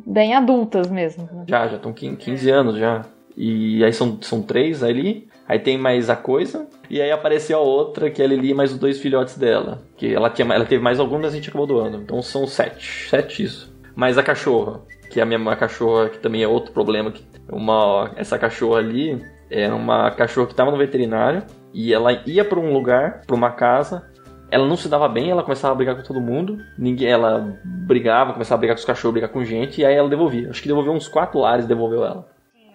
bem 0.05 0.33
adultas 0.33 0.89
mesmo. 0.89 1.29
Né? 1.31 1.45
Já, 1.47 1.67
já 1.67 1.75
estão 1.75 1.93
15 1.93 2.49
anos 2.49 2.77
já. 2.77 3.05
E 3.37 3.83
aí 3.83 3.93
são, 3.93 4.17
são 4.21 4.41
três 4.41 4.83
ali. 4.83 5.27
Aí 5.47 5.59
tem 5.59 5.77
mais 5.77 6.09
a 6.09 6.15
coisa. 6.15 6.67
E 6.89 7.01
aí 7.01 7.11
apareceu 7.11 7.57
a 7.57 7.61
outra, 7.61 8.09
que 8.09 8.21
é 8.21 8.25
a 8.25 8.27
Lili 8.27 8.53
mais 8.53 8.71
os 8.71 8.79
dois 8.79 8.99
filhotes 8.99 9.37
dela. 9.37 9.81
Que 9.95 10.13
ela, 10.13 10.29
tinha, 10.29 10.51
ela 10.53 10.65
teve 10.65 10.83
mais 10.83 10.99
alguns, 10.99 11.21
mas 11.21 11.33
a 11.33 11.35
gente 11.35 11.49
acabou 11.49 11.67
doando. 11.67 11.97
Então 11.97 12.21
são 12.21 12.47
sete. 12.47 13.09
Sete 13.09 13.43
isso. 13.43 13.73
Mais 13.95 14.17
a 14.17 14.23
cachorra. 14.23 14.81
Que 15.09 15.19
é 15.19 15.23
a 15.23 15.25
minha 15.25 15.39
uma 15.39 15.55
cachorra, 15.55 16.09
que 16.09 16.17
também 16.17 16.43
é 16.43 16.47
outro 16.47 16.73
problema. 16.73 17.11
Que 17.11 17.23
uma, 17.49 18.11
essa 18.15 18.37
cachorra 18.39 18.79
ali 18.79 19.23
era 19.49 19.75
uma 19.75 20.11
cachorra 20.11 20.47
que 20.47 20.53
estava 20.53 20.71
no 20.71 20.77
veterinário. 20.77 21.43
E 21.73 21.93
ela 21.93 22.11
ia 22.25 22.43
para 22.43 22.59
um 22.59 22.73
lugar, 22.73 23.21
para 23.27 23.35
uma 23.35 23.51
casa, 23.51 24.09
ela 24.49 24.67
não 24.67 24.77
se 24.77 24.87
dava 24.87 25.07
bem, 25.09 25.29
ela 25.29 25.43
começava 25.43 25.73
a 25.73 25.75
brigar 25.75 25.95
com 25.95 26.03
todo 26.03 26.21
mundo. 26.21 26.57
Ninguém, 26.77 27.09
ela 27.09 27.59
brigava, 27.63 28.33
começava 28.33 28.59
a 28.59 28.61
brigar 28.61 28.75
com 28.75 28.79
os 28.79 28.85
cachorros, 28.85 29.13
brigar 29.13 29.29
com 29.29 29.43
gente, 29.43 29.81
e 29.81 29.85
aí 29.85 29.95
ela 29.95 30.09
devolvia. 30.09 30.49
Acho 30.49 30.61
que 30.61 30.67
devolveu 30.67 30.93
uns 30.93 31.07
quatro 31.07 31.39
lares, 31.39 31.67
devolveu 31.67 32.05
ela. 32.05 32.25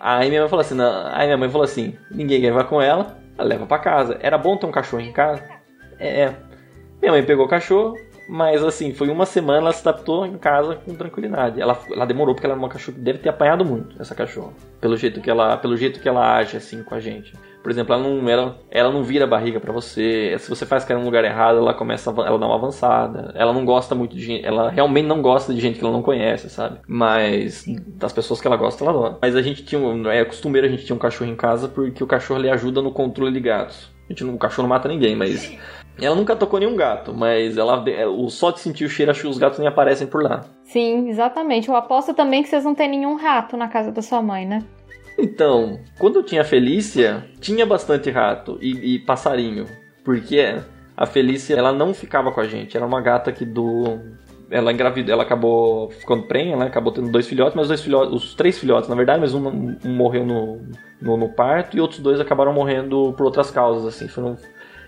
Aí 0.00 0.30
minha 0.30 0.40
mãe 0.40 0.48
falou 0.48 0.62
assim, 0.62 0.74
não, 0.74 1.06
aí 1.08 1.26
minha 1.26 1.36
mãe 1.36 1.50
falou 1.50 1.64
assim, 1.64 1.94
ninguém 2.10 2.40
quer 2.40 2.64
com 2.64 2.80
ela, 2.80 3.18
ela 3.36 3.46
leva 3.46 3.66
para 3.66 3.78
casa. 3.82 4.18
Era 4.22 4.38
bom 4.38 4.56
ter 4.56 4.64
um 4.64 4.72
cachorro 4.72 5.02
em 5.02 5.12
casa? 5.12 5.44
É. 5.98 6.32
Minha 7.02 7.12
mãe 7.12 7.22
pegou 7.22 7.44
o 7.44 7.48
cachorro, 7.48 7.94
mas 8.30 8.62
assim, 8.62 8.94
foi 8.94 9.08
uma 9.08 9.26
semana, 9.26 9.58
ela 9.58 9.72
se 9.72 9.86
adaptou 9.86 10.24
em 10.24 10.38
casa 10.38 10.76
com 10.76 10.94
tranquilidade. 10.94 11.60
Ela, 11.60 11.76
ela 11.90 12.06
demorou 12.06 12.32
porque 12.32 12.46
ela 12.46 12.54
é 12.54 12.58
uma 12.58 12.68
cachorra 12.68 12.96
que 12.96 13.02
deve 13.02 13.18
ter 13.18 13.28
apanhado 13.28 13.64
muito, 13.64 14.00
essa 14.00 14.14
cachorra. 14.14 14.52
Pelo 14.80 14.96
jeito 14.96 15.20
que 15.20 15.28
ela, 15.28 15.56
pelo 15.56 15.76
jeito 15.76 15.98
que 15.98 16.08
ela 16.08 16.36
age 16.36 16.56
assim 16.56 16.84
com 16.84 16.94
a 16.94 17.00
gente. 17.00 17.32
Por 17.60 17.72
exemplo, 17.72 17.92
ela 17.92 18.02
não, 18.04 18.28
ela, 18.28 18.56
ela 18.70 18.92
não 18.92 19.02
vira 19.02 19.24
a 19.24 19.28
barriga 19.28 19.58
para 19.58 19.72
você. 19.72 20.36
Se 20.38 20.48
você 20.48 20.64
faz 20.64 20.84
cair 20.84 20.96
no 20.96 21.04
lugar 21.04 21.24
errado, 21.24 21.58
ela 21.58 21.74
começa 21.74 22.08
a, 22.10 22.26
ela 22.26 22.38
dá 22.38 22.46
uma 22.46 22.54
avançada. 22.54 23.32
Ela 23.34 23.52
não 23.52 23.64
gosta 23.64 23.96
muito 23.96 24.14
de 24.14 24.22
gente, 24.22 24.46
ela 24.46 24.70
realmente 24.70 25.06
não 25.06 25.20
gosta 25.20 25.52
de 25.52 25.60
gente 25.60 25.80
que 25.80 25.84
ela 25.84 25.92
não 25.92 26.00
conhece, 26.00 26.48
sabe? 26.48 26.78
Mas 26.86 27.64
das 27.96 28.12
pessoas 28.12 28.40
que 28.40 28.46
ela 28.46 28.56
gosta, 28.56 28.84
ela 28.84 28.92
adora. 28.92 29.18
Mas 29.20 29.34
a 29.34 29.42
gente 29.42 29.64
tinha, 29.64 29.80
é 30.12 30.24
costumeiro 30.24 30.68
a 30.68 30.70
gente 30.70 30.84
tinha 30.84 30.94
um 30.94 31.00
cachorro 31.00 31.28
em 31.28 31.36
casa 31.36 31.66
porque 31.66 32.04
o 32.04 32.06
cachorro 32.06 32.40
lhe 32.40 32.48
ajuda 32.48 32.80
no 32.80 32.92
controle 32.92 33.32
de 33.32 33.40
gatos. 33.40 33.90
A 34.08 34.12
gente 34.12 34.24
o 34.24 34.38
cachorro 34.38 34.68
não 34.68 34.74
mata 34.74 34.88
ninguém, 34.88 35.14
mas 35.14 35.56
ela 35.98 36.16
nunca 36.16 36.36
tocou 36.36 36.58
nenhum 36.58 36.76
gato, 36.76 37.12
mas 37.12 37.56
ela 37.56 37.82
é, 37.88 38.06
o 38.06 38.28
só 38.28 38.50
de 38.50 38.60
sentir 38.60 38.84
o 38.84 38.88
cheiro, 38.88 39.10
acho 39.10 39.22
que 39.22 39.26
os 39.26 39.38
gatos 39.38 39.58
nem 39.58 39.68
aparecem 39.68 40.06
por 40.06 40.22
lá. 40.22 40.44
Sim, 40.64 41.08
exatamente. 41.08 41.68
Eu 41.68 41.76
aposto 41.76 42.14
também 42.14 42.42
que 42.42 42.48
vocês 42.48 42.64
não 42.64 42.74
têm 42.74 42.88
nenhum 42.88 43.16
rato 43.16 43.56
na 43.56 43.68
casa 43.68 43.92
da 43.92 44.02
sua 44.02 44.22
mãe, 44.22 44.46
né? 44.46 44.64
Então, 45.18 45.80
quando 45.98 46.16
eu 46.16 46.22
tinha 46.22 46.40
a 46.40 46.44
Felícia, 46.44 47.24
tinha 47.40 47.66
bastante 47.66 48.10
rato 48.10 48.58
e, 48.60 48.94
e 48.94 48.98
passarinho. 49.00 49.66
Porque 50.04 50.56
a 50.96 51.06
Felícia, 51.06 51.54
ela 51.54 51.72
não 51.72 51.92
ficava 51.92 52.32
com 52.32 52.40
a 52.40 52.46
gente. 52.46 52.76
Era 52.76 52.86
uma 52.86 53.00
gata 53.00 53.30
que 53.32 53.44
do 53.44 53.98
ela 54.50 54.72
engravidou, 54.72 55.12
ela 55.12 55.22
acabou 55.22 55.90
ficando 55.90 56.24
prenha, 56.24 56.56
né? 56.56 56.66
Acabou 56.66 56.92
tendo 56.92 57.10
dois 57.10 57.26
filhotes, 57.26 57.54
mas 57.54 57.68
dois 57.68 57.80
filhotes, 57.80 58.12
os 58.12 58.34
três 58.34 58.58
filhotes, 58.58 58.88
na 58.88 58.96
verdade, 58.96 59.20
mas 59.20 59.32
um, 59.32 59.46
um 59.48 59.94
morreu 59.94 60.26
no, 60.26 60.60
no, 61.00 61.16
no, 61.16 61.28
parto 61.28 61.76
e 61.76 61.80
outros 61.80 62.00
dois 62.00 62.18
acabaram 62.18 62.52
morrendo 62.52 63.14
por 63.16 63.26
outras 63.26 63.50
causas, 63.50 63.86
assim. 63.86 64.08
Foram, 64.08 64.36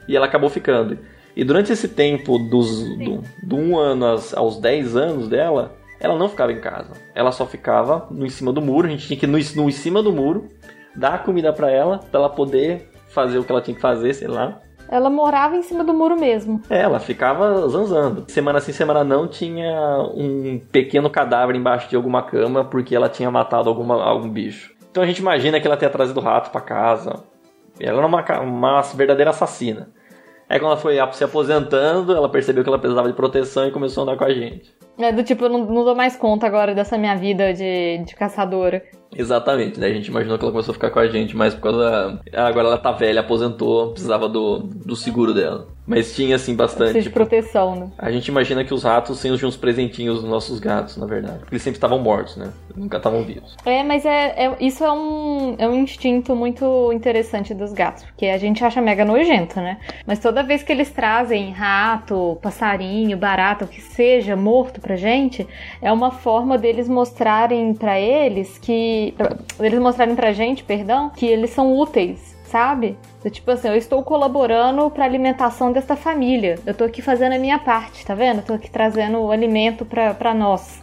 e 0.09 0.17
ela 0.17 0.27
acabou 0.27 0.51
ficando. 0.51 0.99
E 1.35 1.45
durante 1.45 1.73
esse 1.73 1.88
tempo, 1.88 2.38
dos, 2.38 2.97
do, 2.99 3.23
do 3.43 3.57
um 3.57 3.79
ano 3.79 4.05
aos, 4.07 4.35
aos 4.35 4.59
10 4.59 4.97
anos 4.97 5.29
dela, 5.29 5.75
ela 5.99 6.19
não 6.19 6.29
ficava 6.29 6.53
em 6.53 6.61
casa. 6.61 6.93
Ela 7.15 7.33
só 7.33 7.47
ficava 7.47 8.07
no 8.11 8.27
em 8.27 8.31
cima 8.31 8.53
do 8.53 8.61
muro. 8.61 8.88
A 8.88 8.91
gente 8.91 9.07
tinha 9.07 9.19
que 9.19 9.25
ir 9.25 9.29
no, 9.29 9.38
no 9.62 9.69
em 9.69 9.73
cima 9.73 10.03
do 10.03 10.12
muro, 10.12 10.49
dar 10.95 11.23
comida 11.23 11.53
para 11.53 11.71
ela, 11.71 11.99
para 11.99 12.21
ela 12.21 12.29
poder 12.29 12.91
fazer 13.09 13.38
o 13.38 13.45
que 13.45 13.53
ela 13.53 13.62
tinha 13.62 13.75
que 13.75 13.81
fazer, 13.81 14.12
sei 14.15 14.29
lá. 14.29 14.61
Ela 14.88 15.09
morava 15.09 15.57
em 15.57 15.62
cima 15.62 15.83
do 15.83 15.95
muro 15.95 16.19
mesmo. 16.19 16.61
É, 16.69 16.81
ela 16.81 17.01
ficava 17.01 17.67
zanzando. 17.69 18.25
Semana 18.29 18.61
sim, 18.61 18.73
semana 18.73 19.03
não, 19.03 19.27
tinha 19.27 19.99
um 20.15 20.61
pequeno 20.71 21.09
cadáver 21.09 21.57
embaixo 21.57 21.88
de 21.88 21.97
alguma 21.97 22.23
cama 22.23 22.62
porque 22.65 22.95
ela 22.95 23.09
tinha 23.09 23.31
matado 23.31 23.71
alguma, 23.71 24.03
algum 24.03 24.29
bicho. 24.29 24.75
Então 24.91 25.03
a 25.03 25.07
gente 25.07 25.21
imagina 25.21 25.59
que 25.59 25.67
ela 25.67 25.79
tenha 25.79 25.91
trazido 25.91 26.21
rato 26.21 26.51
para 26.51 26.61
casa. 26.61 27.25
Ela 27.83 27.99
era 27.99 28.07
uma, 28.07 28.40
uma 28.40 28.81
verdadeira 28.83 29.31
assassina. 29.31 29.90
Aí 30.49 30.59
quando 30.59 30.73
ela 30.73 30.81
foi 30.81 30.97
se 31.12 31.25
aposentando, 31.25 32.14
ela 32.14 32.29
percebeu 32.29 32.62
que 32.62 32.68
ela 32.68 32.79
precisava 32.79 33.09
de 33.09 33.14
proteção 33.14 33.66
e 33.66 33.71
começou 33.71 34.03
a 34.03 34.05
andar 34.05 34.18
com 34.18 34.25
a 34.25 34.33
gente. 34.33 34.75
É 34.99 35.11
do 35.11 35.25
tipo, 35.25 35.45
eu 35.45 35.49
não, 35.49 35.64
não 35.64 35.85
dou 35.85 35.95
mais 35.95 36.14
conta 36.14 36.47
agora 36.47 36.75
dessa 36.75 36.99
minha 36.99 37.16
vida 37.16 37.53
de, 37.55 38.05
de 38.05 38.14
caçadora. 38.14 38.83
Exatamente, 39.14 39.79
né? 39.79 39.87
A 39.87 39.92
gente 39.92 40.07
imaginou 40.09 40.38
que 40.38 40.44
ela 40.44 40.53
começou 40.53 40.72
a 40.72 40.75
ficar 40.75 40.90
com 40.90 40.98
a 40.98 41.09
gente, 41.09 41.37
mas 41.37 41.55
por 41.55 41.62
causa. 41.62 42.20
Agora 42.33 42.68
ela 42.68 42.79
tá 42.79 42.92
velha, 42.92 43.20
aposentou, 43.20 43.92
precisava 43.92 44.29
do, 44.29 44.59
do 44.59 44.96
seguro 44.96 45.35
dela. 45.35 45.66
Mas 45.87 46.14
tinha, 46.14 46.37
assim, 46.37 46.55
bastante. 46.55 46.92
Precisa 46.92 47.03
de 47.03 47.11
proteção, 47.11 47.75
né? 47.75 47.90
A 47.98 48.11
gente 48.11 48.29
imagina 48.29 48.64
que 48.64 48.72
os 48.72 48.85
ratos 48.85 49.20
tinham 49.20 49.35
uns 49.35 49.57
presentinhos 49.57 50.22
nos 50.22 50.31
nossos 50.31 50.61
gatos, 50.61 50.96
na 50.96 51.07
verdade. 51.07 51.38
Porque 51.40 51.55
eles 51.55 51.62
sempre 51.62 51.77
estavam 51.77 51.98
mortos, 51.98 52.37
né? 52.37 52.53
Nunca 52.77 52.98
estavam 52.98 53.22
vivos. 53.25 53.57
É, 53.66 53.83
mas 53.83 54.07
é, 54.07 54.46
é, 54.46 54.57
isso 54.61 54.85
é 54.85 54.92
um, 54.92 55.57
é 55.59 55.66
um 55.68 55.75
instinto 55.75 56.37
muito 56.37 56.92
interessante 56.92 57.53
dos 57.53 57.72
gatos. 57.72 58.05
Porque 58.05 58.27
a 58.27 58.38
gente 58.38 58.64
acha 58.64 58.81
mega 58.81 59.05
nojento, 59.05 59.61
né? 59.61 59.79
Mas 60.07 60.20
toda 60.20 60.44
vez 60.44 60.62
que 60.62 60.70
eles 60.70 60.90
trazem 60.90 61.51
rato, 61.51 62.38
passarinho, 62.40 63.16
barata, 63.16 63.64
o 63.64 63.68
que 63.68 63.81
seja, 63.81 64.37
morto 64.37 64.81
pra 64.81 64.94
gente, 64.94 65.46
é 65.81 65.90
uma 65.90 66.12
forma 66.12 66.57
deles 66.57 66.88
mostrarem 66.88 67.75
para 67.75 67.98
eles 67.98 68.57
que. 68.57 69.02
Eles 69.59 69.81
mostrarem 69.81 70.15
pra 70.15 70.33
gente, 70.33 70.62
perdão, 70.65 71.11
que 71.11 71.27
eles 71.27 71.51
são 71.51 71.77
úteis 71.77 72.33
sabe? 72.53 72.99
Tipo 73.31 73.51
assim, 73.53 73.69
eu 73.69 73.77
estou 73.77 74.03
colaborando 74.03 74.91
para 74.91 75.07
alimentação 75.07 75.73
desta 75.73 75.97
família. 75.97 76.59
Eu 76.67 76.75
tô 76.75 76.85
aqui 76.85 77.01
fazendo 77.01 77.33
a 77.33 77.38
minha 77.38 77.59
parte, 77.59 78.05
tá 78.05 78.15
vendo? 78.15 78.41
Eu 78.41 78.45
tô 78.45 78.53
aqui 78.53 78.71
trazendo 78.71 79.19
o 79.19 79.31
alimento 79.31 79.87
para 79.87 80.35
nós. 80.35 80.83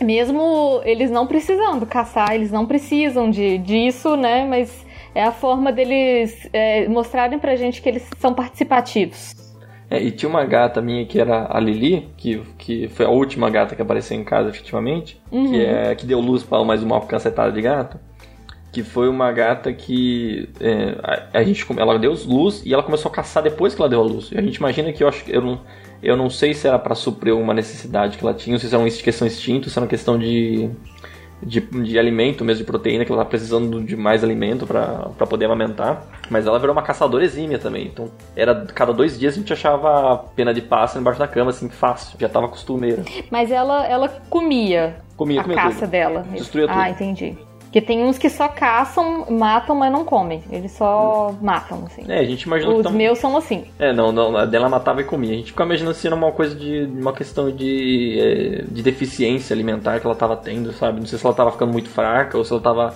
Mesmo 0.00 0.80
eles 0.84 1.10
não 1.10 1.26
precisando 1.26 1.84
caçar, 1.84 2.32
eles 2.34 2.52
não 2.52 2.64
precisam 2.64 3.28
de, 3.28 3.58
disso, 3.58 4.16
né? 4.16 4.46
Mas 4.46 4.86
é 5.14 5.24
a 5.24 5.32
forma 5.32 5.72
deles 5.72 6.48
é, 6.52 6.86
mostrarem 6.88 7.40
pra 7.40 7.56
gente 7.56 7.82
que 7.82 7.88
eles 7.88 8.08
são 8.20 8.32
participativos. 8.32 9.34
É, 9.92 10.02
e 10.02 10.10
tinha 10.10 10.26
uma 10.26 10.42
gata 10.46 10.80
minha 10.80 11.04
que 11.04 11.20
era 11.20 11.46
a 11.50 11.60
Lili, 11.60 12.08
que, 12.16 12.40
que 12.56 12.88
foi 12.88 13.04
a 13.04 13.10
última 13.10 13.50
gata 13.50 13.76
que 13.76 13.82
apareceu 13.82 14.18
em 14.18 14.24
casa 14.24 14.48
efetivamente, 14.48 15.20
uhum. 15.30 15.50
que, 15.50 15.62
é, 15.62 15.94
que 15.94 16.06
deu 16.06 16.18
luz 16.18 16.42
para 16.42 16.64
mais 16.64 16.82
uma 16.82 16.98
cacetada 17.02 17.52
de 17.52 17.60
gato. 17.60 18.00
que 18.72 18.82
foi 18.82 19.06
uma 19.06 19.30
gata 19.32 19.70
que 19.70 20.48
é, 20.58 20.96
a, 21.02 21.40
a, 21.40 21.42
gente 21.42 21.66
ela 21.76 21.98
deu 21.98 22.14
luz 22.24 22.62
e 22.64 22.72
ela 22.72 22.82
começou 22.82 23.10
a 23.10 23.14
caçar 23.14 23.42
depois 23.42 23.74
que 23.74 23.82
ela 23.82 23.88
deu 23.90 24.00
a 24.00 24.02
luz. 24.02 24.30
E 24.32 24.38
a 24.38 24.40
gente 24.40 24.56
imagina 24.56 24.90
que 24.94 25.04
eu 25.04 25.08
acho 25.08 25.26
que 25.26 25.30
eu 25.30 25.42
não 25.42 25.60
eu 26.02 26.16
não 26.16 26.30
sei 26.30 26.54
se 26.54 26.66
era 26.66 26.78
para 26.78 26.94
suprir 26.94 27.34
uma 27.36 27.52
necessidade 27.52 28.16
que 28.16 28.24
ela 28.24 28.32
tinha, 28.32 28.56
ou 28.56 28.60
se 28.60 28.66
era 28.68 28.78
uma 28.78 28.88
questão 28.88 29.26
instinto, 29.26 29.68
se 29.68 29.78
era 29.78 29.84
uma 29.84 29.90
questão 29.90 30.18
de 30.18 30.70
de, 31.42 31.60
de 31.60 31.98
alimento 31.98 32.44
mesmo, 32.44 32.64
de 32.64 32.66
proteína, 32.66 33.04
que 33.04 33.12
ela 33.12 33.24
tá 33.24 33.28
precisando 33.28 33.82
de 33.82 33.96
mais 33.96 34.22
alimento 34.22 34.66
para 34.66 35.26
poder 35.28 35.46
amamentar. 35.46 36.06
Mas 36.30 36.46
ela 36.46 36.58
virou 36.58 36.74
uma 36.74 36.82
caçadora 36.82 37.24
exímia 37.24 37.58
também. 37.58 37.86
Então, 37.86 38.10
era 38.36 38.66
cada 38.66 38.92
dois 38.92 39.18
dias 39.18 39.34
a 39.34 39.38
gente 39.38 39.52
achava 39.52 40.18
pena 40.36 40.54
de 40.54 40.60
pássaro 40.60 41.00
embaixo 41.00 41.18
da 41.18 41.28
cama, 41.28 41.50
assim, 41.50 41.68
fácil. 41.68 42.18
Já 42.18 42.28
tava 42.28 42.48
costumeira. 42.48 43.02
Mas 43.30 43.50
ela, 43.50 43.86
ela 43.86 44.08
comia, 44.30 44.96
comia 45.16 45.40
a 45.40 45.44
comia 45.44 45.56
caça 45.56 45.80
tudo. 45.80 45.90
dela. 45.90 46.24
Destruía 46.32 46.68
ah, 46.70 46.84
tudo. 46.84 46.90
entendi. 46.90 47.36
Porque 47.72 47.80
tem 47.80 48.04
uns 48.04 48.18
que 48.18 48.28
só 48.28 48.48
caçam, 48.48 49.24
matam, 49.30 49.74
mas 49.74 49.90
não 49.90 50.04
comem. 50.04 50.44
Eles 50.50 50.72
só 50.72 51.34
matam, 51.40 51.84
assim. 51.86 52.04
É, 52.06 52.18
a 52.18 52.24
gente 52.24 52.42
imaginou 52.42 52.76
Os 52.76 52.82
tão... 52.82 52.92
meus 52.92 53.18
são 53.18 53.34
assim. 53.34 53.64
É, 53.78 53.94
não, 53.94 54.12
não, 54.12 54.36
a 54.36 54.44
dela 54.44 54.68
matava 54.68 55.00
e 55.00 55.04
comia. 55.04 55.30
A 55.30 55.36
gente 55.36 55.52
ficava 55.52 55.70
imaginando 55.70 55.96
se 55.96 56.06
era 56.06 56.14
uma 56.14 56.30
coisa 56.32 56.54
de. 56.54 56.84
uma 56.84 57.14
questão 57.14 57.50
de. 57.50 58.18
É, 58.20 58.64
de 58.70 58.82
deficiência 58.82 59.54
alimentar 59.54 60.00
que 60.00 60.06
ela 60.06 60.14
tava 60.14 60.36
tendo, 60.36 60.70
sabe? 60.74 61.00
Não 61.00 61.06
sei 61.06 61.18
se 61.18 61.24
ela 61.24 61.34
tava 61.34 61.50
ficando 61.50 61.72
muito 61.72 61.88
fraca 61.88 62.36
ou 62.36 62.44
se 62.44 62.52
ela 62.52 62.60
tava 62.60 62.94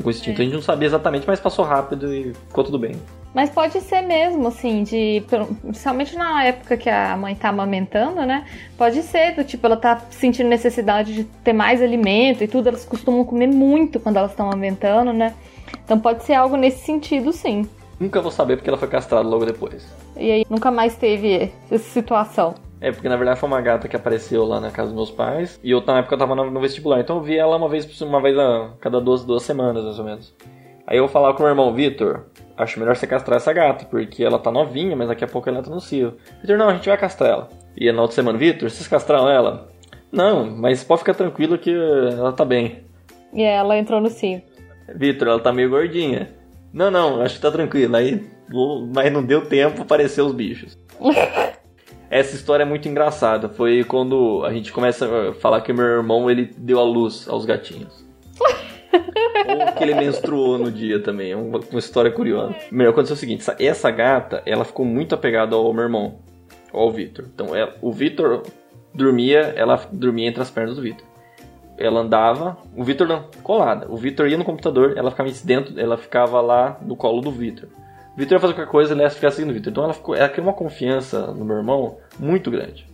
com 0.00 0.08
instinto. 0.08 0.40
É. 0.40 0.42
A 0.42 0.44
gente 0.44 0.54
não 0.54 0.62
sabia 0.62 0.86
exatamente, 0.86 1.26
mas 1.26 1.40
passou 1.40 1.64
rápido 1.64 2.14
e 2.14 2.32
ficou 2.32 2.62
tudo 2.62 2.78
bem. 2.78 2.94
Mas 3.34 3.48
pode 3.48 3.80
ser 3.80 4.02
mesmo, 4.02 4.48
assim, 4.48 4.82
de. 4.82 5.24
Principalmente 5.62 6.16
na 6.16 6.44
época 6.44 6.76
que 6.76 6.90
a 6.90 7.16
mãe 7.16 7.34
tá 7.34 7.48
amamentando, 7.48 8.26
né? 8.26 8.44
Pode 8.76 9.02
ser, 9.02 9.34
do 9.34 9.42
tipo, 9.42 9.66
ela 9.66 9.76
tá 9.76 10.02
sentindo 10.10 10.48
necessidade 10.48 11.14
de 11.14 11.24
ter 11.24 11.52
mais 11.52 11.80
alimento 11.80 12.44
e 12.44 12.48
tudo, 12.48 12.68
elas 12.68 12.84
costumam 12.84 13.24
comer 13.24 13.46
muito 13.46 13.98
quando 13.98 14.18
elas 14.18 14.32
estão 14.32 14.46
amamentando, 14.46 15.12
né? 15.12 15.34
Então 15.84 15.98
pode 15.98 16.24
ser 16.24 16.34
algo 16.34 16.56
nesse 16.56 16.84
sentido, 16.84 17.32
sim. 17.32 17.66
Nunca 17.98 18.20
vou 18.20 18.30
saber 18.30 18.56
porque 18.56 18.68
ela 18.68 18.78
foi 18.78 18.88
castrada 18.88 19.26
logo 19.26 19.46
depois. 19.46 19.86
E 20.16 20.30
aí 20.30 20.46
nunca 20.50 20.70
mais 20.70 20.96
teve 20.96 21.52
essa 21.70 21.90
situação. 21.90 22.54
É, 22.80 22.90
porque 22.90 23.08
na 23.08 23.16
verdade 23.16 23.38
foi 23.38 23.48
uma 23.48 23.60
gata 23.60 23.86
que 23.86 23.94
apareceu 23.94 24.44
lá 24.44 24.60
na 24.60 24.70
casa 24.70 24.88
dos 24.88 24.96
meus 24.96 25.10
pais. 25.10 25.58
E 25.62 25.70
eu 25.70 25.80
na 25.86 25.98
época 25.98 26.16
eu 26.16 26.18
tava 26.18 26.34
no 26.34 26.60
vestibular. 26.60 27.00
Então 27.00 27.16
eu 27.16 27.22
vi 27.22 27.36
ela 27.36 27.56
uma 27.56 27.68
vez, 27.68 28.00
uma 28.00 28.20
vez 28.20 28.36
a 28.36 28.70
cada 28.80 29.00
duas, 29.00 29.24
duas 29.24 29.44
semanas, 29.44 29.84
mais 29.84 29.98
ou 29.98 30.04
menos. 30.04 30.34
Aí 30.84 30.98
eu 30.98 31.04
vou 31.04 31.12
falar 31.12 31.32
com 31.34 31.38
o 31.38 31.42
meu 31.42 31.50
irmão, 31.50 31.72
Vitor, 31.72 32.24
acho 32.62 32.78
melhor 32.78 32.96
você 32.96 33.06
castrar 33.06 33.36
essa 33.36 33.52
gata, 33.52 33.84
porque 33.84 34.24
ela 34.24 34.38
tá 34.38 34.50
novinha, 34.50 34.96
mas 34.96 35.08
daqui 35.08 35.24
a 35.24 35.28
pouco 35.28 35.48
ela 35.48 35.58
entra 35.58 35.74
no 35.74 35.80
cio. 35.80 36.16
Vitor, 36.40 36.56
não, 36.56 36.68
a 36.68 36.74
gente 36.74 36.88
vai 36.88 36.96
castrar 36.96 37.30
ela. 37.30 37.48
E 37.76 37.90
na 37.90 38.02
outra 38.02 38.14
semana, 38.14 38.38
Vitor, 38.38 38.70
vocês 38.70 38.88
castraram 38.88 39.28
ela? 39.28 39.68
Não, 40.10 40.44
mas 40.44 40.84
pode 40.84 41.00
ficar 41.00 41.14
tranquilo 41.14 41.58
que 41.58 41.70
ela 41.70 42.32
tá 42.32 42.44
bem. 42.44 42.84
E 43.32 43.42
ela 43.42 43.76
entrou 43.76 44.00
no 44.00 44.10
cio. 44.10 44.42
Vitor, 44.94 45.28
ela 45.28 45.40
tá 45.40 45.52
meio 45.52 45.70
gordinha. 45.70 46.30
Não, 46.72 46.90
não, 46.90 47.20
acho 47.20 47.36
que 47.36 47.40
tá 47.42 47.50
tranquilo. 47.50 47.96
Aí, 47.96 48.24
mas 48.94 49.12
não 49.12 49.24
deu 49.24 49.46
tempo, 49.46 49.82
apareceu 49.82 50.26
os 50.26 50.32
bichos. 50.32 50.78
Essa 52.10 52.36
história 52.36 52.62
é 52.62 52.66
muito 52.66 52.86
engraçada. 52.88 53.48
Foi 53.48 53.84
quando 53.84 54.44
a 54.44 54.52
gente 54.52 54.70
começa 54.70 55.06
a 55.06 55.34
falar 55.34 55.62
que 55.62 55.72
meu 55.72 55.86
irmão 55.86 56.30
ele 56.30 56.50
deu 56.58 56.78
a 56.78 56.84
luz 56.84 57.26
aos 57.26 57.46
gatinhos. 57.46 58.06
Ou 59.48 59.72
que 59.72 59.82
ele 59.82 59.94
menstruou 59.94 60.58
no 60.58 60.70
dia 60.70 61.00
também. 61.00 61.32
É 61.32 61.36
uma, 61.36 61.58
uma 61.58 61.78
história 61.78 62.10
curiosa. 62.10 62.54
Meu, 62.70 62.90
aconteceu 62.90 63.14
o 63.14 63.18
seguinte: 63.18 63.40
essa, 63.40 63.56
essa, 63.58 63.90
gata, 63.90 64.42
ela 64.46 64.64
ficou 64.64 64.84
muito 64.84 65.14
apegada 65.14 65.56
ao 65.56 65.72
meu 65.72 65.84
irmão, 65.84 66.20
ao 66.72 66.90
Vitor. 66.90 67.26
Então, 67.32 67.54
ela, 67.54 67.74
o 67.80 67.92
Vitor 67.92 68.42
dormia, 68.94 69.52
ela 69.56 69.76
dormia 69.92 70.28
entre 70.28 70.42
as 70.42 70.50
pernas 70.50 70.76
do 70.76 70.82
Vitor. 70.82 71.06
Ela 71.78 72.00
andava, 72.00 72.58
o 72.76 72.84
Vitor 72.84 73.08
não, 73.08 73.24
colada. 73.42 73.86
O 73.90 73.96
Vitor 73.96 74.28
ia 74.28 74.36
no 74.36 74.44
computador, 74.44 74.96
ela 74.96 75.10
ficava 75.10 75.30
dentro, 75.44 75.78
ela 75.80 75.96
ficava 75.96 76.40
lá 76.40 76.78
no 76.82 76.94
colo 76.94 77.20
do 77.20 77.30
Vitor. 77.30 77.68
O 78.14 78.18
Vitor 78.18 78.36
ia 78.36 78.40
fazer 78.40 78.54
qualquer 78.54 78.70
coisa, 78.70 78.92
ela 78.92 79.02
ia 79.02 79.10
ficar 79.10 79.30
seguindo 79.30 79.50
o 79.50 79.54
Vitor. 79.54 79.70
Então 79.70 79.84
ela, 79.84 79.94
ficou, 79.94 80.14
ela 80.14 80.28
criou 80.28 80.46
uma 80.46 80.54
confiança 80.54 81.28
no 81.28 81.44
meu 81.44 81.56
irmão 81.56 81.96
muito 82.18 82.50
grande. 82.50 82.86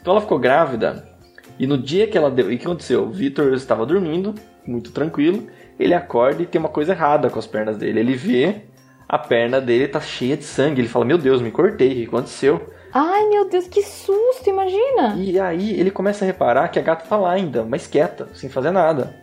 Então 0.00 0.12
ela 0.12 0.20
ficou 0.20 0.38
grávida 0.38 1.12
e 1.58 1.66
no 1.66 1.78
dia 1.78 2.06
que 2.06 2.16
ela 2.16 2.30
deu, 2.30 2.50
e 2.50 2.56
o 2.56 2.58
que 2.58 2.66
aconteceu? 2.66 3.04
O 3.04 3.10
Vitor 3.10 3.52
estava 3.54 3.86
dormindo, 3.86 4.34
muito 4.66 4.90
tranquilo, 4.90 5.46
ele 5.82 5.94
acorda 5.94 6.42
e 6.42 6.46
tem 6.46 6.58
uma 6.58 6.68
coisa 6.68 6.92
errada 6.92 7.28
com 7.28 7.38
as 7.38 7.46
pernas 7.46 7.76
dele. 7.76 8.00
Ele 8.00 8.14
vê 8.14 8.62
a 9.08 9.18
perna 9.18 9.60
dele 9.60 9.88
tá 9.88 10.00
cheia 10.00 10.36
de 10.36 10.44
sangue. 10.44 10.80
Ele 10.80 10.88
fala: 10.88 11.04
Meu 11.04 11.18
Deus, 11.18 11.42
me 11.42 11.50
cortei, 11.50 11.92
o 11.92 11.94
que 11.94 12.04
aconteceu? 12.06 12.66
Ai, 12.94 13.26
meu 13.28 13.48
Deus, 13.48 13.66
que 13.68 13.82
susto, 13.82 14.48
imagina! 14.48 15.14
E 15.16 15.38
aí 15.38 15.78
ele 15.78 15.90
começa 15.90 16.24
a 16.24 16.26
reparar 16.26 16.68
que 16.68 16.78
a 16.78 16.82
gata 16.82 17.06
tá 17.06 17.16
lá 17.16 17.32
ainda, 17.32 17.64
mas 17.64 17.86
quieta, 17.86 18.28
sem 18.34 18.50
fazer 18.50 18.70
nada. 18.70 19.14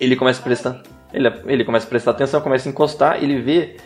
Ele 0.00 0.16
começa 0.16 0.40
a 0.40 0.42
prestar, 0.42 0.82
ele, 1.12 1.28
ele 1.46 1.64
começa 1.64 1.86
a 1.86 1.88
prestar 1.88 2.10
atenção, 2.10 2.40
começa 2.40 2.68
a 2.68 2.70
encostar, 2.70 3.22
ele 3.22 3.40
vê 3.40 3.76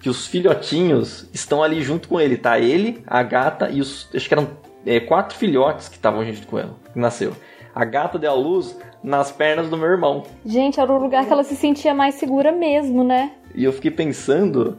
que 0.00 0.08
os 0.08 0.26
filhotinhos 0.26 1.28
estão 1.34 1.62
ali 1.62 1.82
junto 1.82 2.08
com 2.08 2.20
ele, 2.20 2.36
tá? 2.36 2.58
Ele, 2.58 3.02
a 3.06 3.22
gata 3.22 3.68
e 3.70 3.80
os. 3.80 4.08
Acho 4.14 4.28
que 4.28 4.34
eram 4.34 4.48
é, 4.86 5.00
quatro 5.00 5.36
filhotes 5.36 5.88
que 5.88 5.96
estavam 5.96 6.24
junto 6.24 6.46
com 6.46 6.58
ela, 6.58 6.76
que 6.92 6.98
nasceu. 6.98 7.34
A 7.74 7.84
gata 7.84 8.18
deu 8.18 8.30
a 8.30 8.34
luz 8.34 8.78
nas 9.02 9.30
pernas 9.30 9.68
do 9.68 9.76
meu 9.76 9.88
irmão. 9.88 10.24
Gente, 10.44 10.80
era 10.80 10.92
o 10.92 10.98
lugar 10.98 11.24
que 11.26 11.32
ela 11.32 11.44
se 11.44 11.56
sentia 11.56 11.94
mais 11.94 12.16
segura 12.16 12.52
mesmo, 12.52 13.04
né? 13.04 13.32
E 13.54 13.64
eu 13.64 13.72
fiquei 13.72 13.90
pensando 13.90 14.78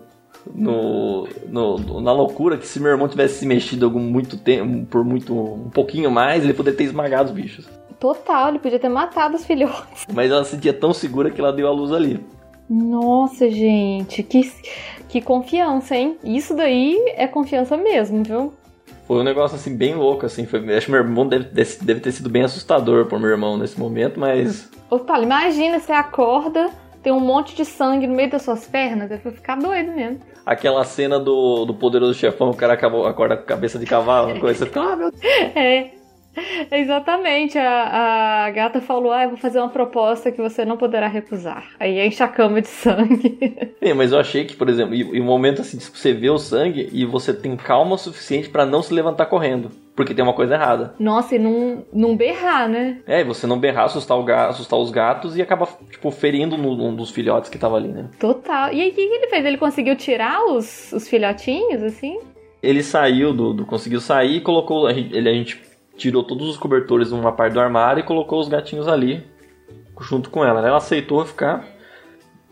no, 0.54 1.28
no, 1.48 2.02
na 2.02 2.12
loucura 2.12 2.58
que 2.58 2.68
se 2.68 2.80
meu 2.80 2.92
irmão 2.92 3.08
tivesse 3.08 3.40
se 3.40 3.46
mexido 3.46 3.86
algum 3.86 4.00
muito 4.00 4.38
tempo, 4.38 4.86
por 4.86 5.04
muito 5.04 5.34
um 5.34 5.70
pouquinho 5.70 6.12
mais, 6.12 6.44
ele 6.44 6.54
poderia 6.54 6.78
ter 6.78 6.86
esmagado 6.86 7.30
os 7.30 7.36
bichos. 7.36 7.68
Total, 8.00 8.50
ele 8.50 8.60
podia 8.60 8.80
ter 8.80 8.90
matado 8.90 9.36
os 9.36 9.46
filhotes. 9.46 10.06
Mas 10.14 10.32
ela 10.32 10.44
se 10.44 10.52
sentia 10.52 10.74
tão 10.74 10.94
segura 10.94 11.32
que 11.32 11.42
ela 11.42 11.52
deu 11.52 11.68
a 11.68 11.72
luz 11.72 11.92
ali. 11.92 12.24
Nossa, 12.70 13.50
gente, 13.50 14.22
que, 14.24 14.52
que 15.08 15.22
confiança, 15.22 15.96
hein? 15.96 16.18
Isso 16.24 16.54
daí 16.54 16.98
é 17.16 17.26
confiança 17.26 17.78
mesmo, 17.78 18.24
viu? 18.24 18.54
Foi 19.08 19.18
um 19.18 19.24
negócio 19.24 19.56
assim 19.56 19.76
bem 19.76 19.96
louco, 19.96 20.26
assim. 20.26 20.46
Foi, 20.46 20.60
acho 20.76 20.88
que 20.88 20.92
meu 20.92 21.00
irmão 21.00 21.26
deve, 21.26 21.46
deve 21.46 22.02
ter 22.02 22.12
sido 22.12 22.30
bem 22.30 22.44
assustador 22.44 23.06
pro 23.06 23.18
meu 23.18 23.30
irmão 23.30 23.58
nesse 23.58 23.80
momento, 23.80 24.20
mas. 24.20 24.70
Ô, 24.90 25.00
Paulo, 25.00 25.24
imagina, 25.24 25.80
você 25.80 25.94
acorda, 25.94 26.70
tem 27.02 27.14
um 27.14 27.22
monte 27.22 27.56
de 27.56 27.64
sangue 27.64 28.06
no 28.06 28.14
meio 28.14 28.30
das 28.30 28.42
suas 28.42 28.66
pernas, 28.68 29.08
deve 29.08 29.32
ficar 29.32 29.56
doido 29.56 29.94
mesmo. 29.94 30.20
Aquela 30.46 30.84
cena 30.84 31.18
do, 31.20 31.64
do 31.66 31.74
poderoso 31.74 32.14
chefão, 32.14 32.50
o 32.50 32.56
cara 32.56 32.74
acabou, 32.74 33.08
acorda 33.08 33.38
com 33.38 33.44
a 33.44 33.46
cabeça 33.46 33.80
de 33.80 33.86
cavalo, 33.86 34.40
coisa, 34.40 34.60
você 34.60 34.66
fica, 34.66 34.82
ah, 34.82 34.96
meu 34.96 35.12
Deus. 35.12 35.24
É. 35.56 35.97
Exatamente, 36.72 37.58
a, 37.58 38.46
a 38.46 38.52
gata 38.52 38.82
falou: 38.82 39.12
Ah, 39.12 39.24
eu 39.24 39.30
vou 39.30 39.38
fazer 39.38 39.60
uma 39.60 39.70
proposta 39.70 40.32
que 40.32 40.42
você 40.42 40.66
não 40.66 40.78
poderá 40.78 41.08
recusar. 41.08 41.70
Aí 41.80 42.06
enche 42.06 42.24
a 42.24 42.28
cama 42.28 42.62
de 42.62 42.68
sangue. 42.68 43.38
É, 43.80 43.94
mas 43.94 44.12
eu 44.12 44.20
achei 44.20 44.44
que, 44.44 44.56
por 44.56 44.68
exemplo, 44.68 44.94
em 44.94 45.22
um 45.22 45.26
momento 45.26 45.62
assim, 45.62 45.80
você 45.80 46.12
vê 46.12 46.30
o 46.30 46.38
sangue 46.38 46.90
e 46.92 47.06
você 47.06 47.34
tem 47.34 47.56
calma 47.56 47.96
o 47.96 47.98
suficiente 47.98 48.50
para 48.50 48.66
não 48.66 48.82
se 48.82 48.94
levantar 48.94 49.28
correndo. 49.28 49.72
Porque 49.96 50.14
tem 50.14 50.24
uma 50.24 50.34
coisa 50.34 50.56
errada. 50.56 50.94
Nossa, 51.00 51.36
e 51.36 51.40
não, 51.40 51.86
não 51.94 52.16
berrar, 52.16 52.68
né? 52.68 53.00
É, 53.08 53.24
você 53.24 53.48
não 53.48 53.58
berrar, 53.58 53.86
assustar, 53.86 54.18
o 54.18 54.24
gato, 54.24 54.50
assustar 54.50 54.78
os 54.78 54.92
gatos 54.92 55.38
e 55.38 55.42
acaba, 55.42 55.68
tipo, 55.90 56.12
ferindo 56.12 56.56
um 56.56 56.96
dos 56.96 57.12
filhotes 57.12 57.50
que 57.50 57.58
tava 57.58 57.78
ali, 57.78 57.88
né? 57.88 58.10
Total. 58.20 58.74
E 58.74 58.82
aí, 58.82 58.90
o 58.90 58.94
que 58.94 59.02
ele 59.02 59.28
fez? 59.28 59.46
Ele 59.46 59.58
conseguiu 59.58 59.96
tirar 59.96 60.44
os, 60.46 60.92
os 60.92 61.08
filhotinhos, 61.08 61.82
assim? 61.82 62.20
Ele 62.62 62.84
saiu 62.84 63.34
do, 63.34 63.54
do 63.54 63.66
conseguiu 63.66 64.02
sair 64.02 64.38
e 64.38 64.42
colocou. 64.42 64.86
A 64.86 64.94
gente, 64.94 65.16
ele, 65.16 65.30
a 65.30 65.34
gente 65.34 65.56
tirou 65.98 66.24
todos 66.24 66.48
os 66.48 66.58
cobertores 66.58 67.12
numa 67.12 67.32
parte 67.32 67.54
do 67.54 67.60
armário 67.60 68.02
e 68.02 68.04
colocou 68.04 68.40
os 68.40 68.48
gatinhos 68.48 68.88
ali 68.88 69.26
junto 70.02 70.30
com 70.30 70.44
ela. 70.44 70.66
Ela 70.66 70.78
aceitou 70.78 71.26
ficar. 71.26 71.66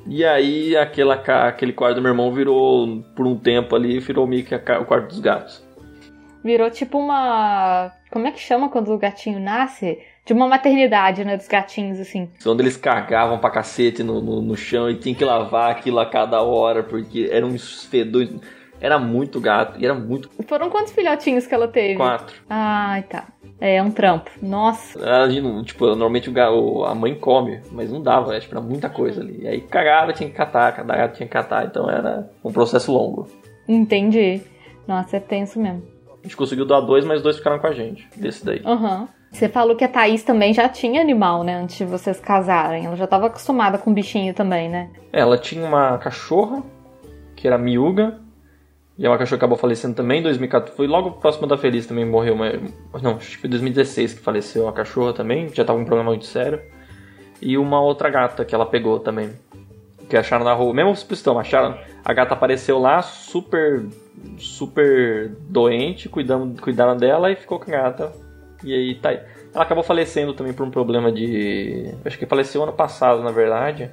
E 0.08 0.24
aí 0.24 0.76
aquela, 0.78 1.16
aquele 1.16 1.74
quarto 1.74 1.96
do 1.96 2.02
meu 2.02 2.12
irmão 2.12 2.32
virou, 2.32 3.02
por 3.16 3.26
um 3.26 3.36
tempo 3.36 3.76
ali, 3.76 4.00
virou 4.00 4.28
meio 4.28 4.46
que 4.46 4.54
o 4.54 4.86
quarto 4.86 5.08
dos 5.08 5.20
gatos. 5.20 5.66
Virou 6.44 6.70
tipo 6.70 7.00
uma. 7.00 7.92
Como 8.12 8.28
é 8.28 8.32
que 8.32 8.40
chama 8.40 8.70
quando 8.70 8.94
o 8.94 8.98
gatinho 9.00 9.40
nasce? 9.40 10.00
De 10.24 10.34
uma 10.34 10.48
maternidade, 10.48 11.26
né? 11.26 11.38
Dos 11.38 11.48
gatinhos, 11.48 12.00
assim. 12.00 12.30
Onde 12.46 12.62
eles 12.62 12.78
cagavam 12.78 13.40
pra 13.40 13.50
cacete 13.50 14.04
no, 14.04 14.22
no, 14.22 14.42
no 14.42 14.56
chão 14.56 14.90
e 14.90 14.96
tinha 14.96 15.14
que 15.14 15.26
lavar 15.26 15.72
aquilo 15.72 16.00
a 16.00 16.06
cada 16.06 16.42
hora, 16.42 16.84
porque 16.84 17.30
era 17.32 17.46
um 17.46 17.58
fedor. 17.58 18.28
Era 18.80 19.00
muito 19.00 19.40
gato 19.40 19.80
e 19.80 19.86
era 19.86 19.96
muito. 19.96 20.30
Foram 20.48 20.70
quantos 20.70 20.94
filhotinhos 20.94 21.48
que 21.48 21.56
ela 21.56 21.68
teve? 21.68 21.96
Quatro. 21.96 22.36
Ai, 22.48 23.04
tá. 23.04 23.26
É, 23.60 23.78
é 23.78 23.84
um 23.84 23.92
trampo. 23.92 24.30
Nossa. 24.42 25.00
Ela, 25.00 25.30
tipo, 25.64 25.86
normalmente 25.86 26.30
o, 26.30 26.84
a 26.84 26.94
mãe 26.94 27.16
come, 27.16 27.62
mas 27.72 27.92
não 27.92 28.02
dava, 28.02 28.36
é, 28.36 28.40
tipo, 28.40 28.54
era 28.54 28.64
muita 28.64 28.90
coisa 28.90 29.22
ali. 29.22 29.42
E 29.44 29.48
aí 29.48 29.62
cagava, 29.62 30.14
tinha 30.14 30.30
que 30.30 30.36
catar, 30.36 30.74
cada 30.74 30.96
gato 30.96 31.16
tinha 31.16 31.28
que 31.28 31.34
catar, 31.34 31.66
então 31.66 31.90
era 31.90 32.30
um 32.44 32.52
processo 32.52 32.92
longo. 32.92 33.28
Entendi. 33.68 34.42
Nossa, 34.88 35.18
é 35.18 35.20
tenso 35.20 35.60
mesmo. 35.60 35.84
A 36.20 36.24
gente 36.24 36.38
conseguiu 36.38 36.66
dar 36.66 36.82
dois, 36.82 37.06
mas 37.06 37.22
dois 37.22 37.38
ficaram 37.38 37.60
com 37.60 37.68
a 37.68 37.72
gente, 37.72 38.08
desse 38.18 38.46
daí. 38.46 38.62
Aham. 38.66 39.02
Uhum. 39.02 39.08
Você 39.32 39.50
falou 39.50 39.76
que 39.76 39.84
a 39.84 39.90
Thaís 39.90 40.24
também 40.24 40.54
já 40.54 40.70
tinha 40.70 41.02
animal, 41.02 41.44
né? 41.44 41.56
Antes 41.56 41.78
de 41.78 41.84
vocês 41.84 42.22
casarem. 42.22 42.86
Ela 42.86 42.96
já 42.96 43.04
estava 43.04 43.28
acostumada 43.28 43.78
com 43.78 43.94
bichinho 43.94 44.34
também, 44.34 44.70
né? 44.70 44.90
Ela 45.12 45.38
tinha 45.38 45.66
uma 45.66 45.98
cachorra, 45.98 46.64
que 47.36 47.46
era 47.46 47.58
miúga, 47.58 48.18
cachorra 49.18 49.38
acabou 49.38 49.58
falecendo 49.58 49.94
também 49.94 50.20
em 50.20 50.24
2014. 50.24 50.76
Foi 50.76 50.88
logo 50.88 51.12
próximo 51.12 51.48
da 51.48 51.58
Feliz 51.58 51.86
também 51.86 52.06
morreu. 52.06 52.34
Uma... 52.34 52.52
Não, 53.02 53.18
acho 53.18 53.32
que 53.32 53.38
foi 53.38 53.50
2016 53.50 54.14
que 54.14 54.22
faleceu 54.22 54.68
a 54.68 54.74
cachorra 54.74 55.14
também. 55.14 55.50
Já 55.54 55.66
tava 55.66 55.78
com 55.78 55.84
um 55.84 55.86
problema 55.86 56.12
muito 56.12 56.26
sério. 56.26 56.62
E 57.42 57.58
uma 57.58 57.82
outra 57.82 58.10
gata 58.10 58.46
que 58.46 58.56
ela 58.56 58.66
pegou 58.66 59.00
também. 59.00 59.32
Que 60.10 60.16
acharam 60.16 60.46
na 60.46 60.54
rua, 60.54 60.74
mesmo 60.74 60.96
supistão, 60.96 61.38
acharam. 61.38 61.78
A 62.04 62.14
gata 62.14 62.34
apareceu 62.34 62.80
lá, 62.80 63.02
super. 63.02 63.86
super 64.38 65.36
doente, 65.50 66.08
cuidando, 66.08 66.62
cuidaram 66.62 66.96
dela 66.96 67.32
e 67.32 67.36
ficou 67.36 67.60
com 67.60 67.72
a 67.72 67.78
gata. 67.78 68.14
E 68.64 68.74
aí 68.74 68.96
tá. 68.96 69.12
Ela 69.12 69.64
acabou 69.64 69.84
falecendo 69.84 70.34
também 70.34 70.54
por 70.54 70.66
um 70.66 70.72
problema 70.72 71.12
de. 71.12 71.94
Acho 72.06 72.18
que 72.18 72.26
faleceu 72.26 72.64
ano 72.64 72.74
passado, 72.74 73.22
na 73.24 73.32
verdade. 73.32 73.92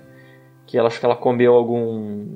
Que 0.66 0.78
ela 0.78 0.88
acho 0.88 1.00
que 1.00 1.06
ela 1.06 1.16
comeu 1.16 1.54
algum. 1.54 2.26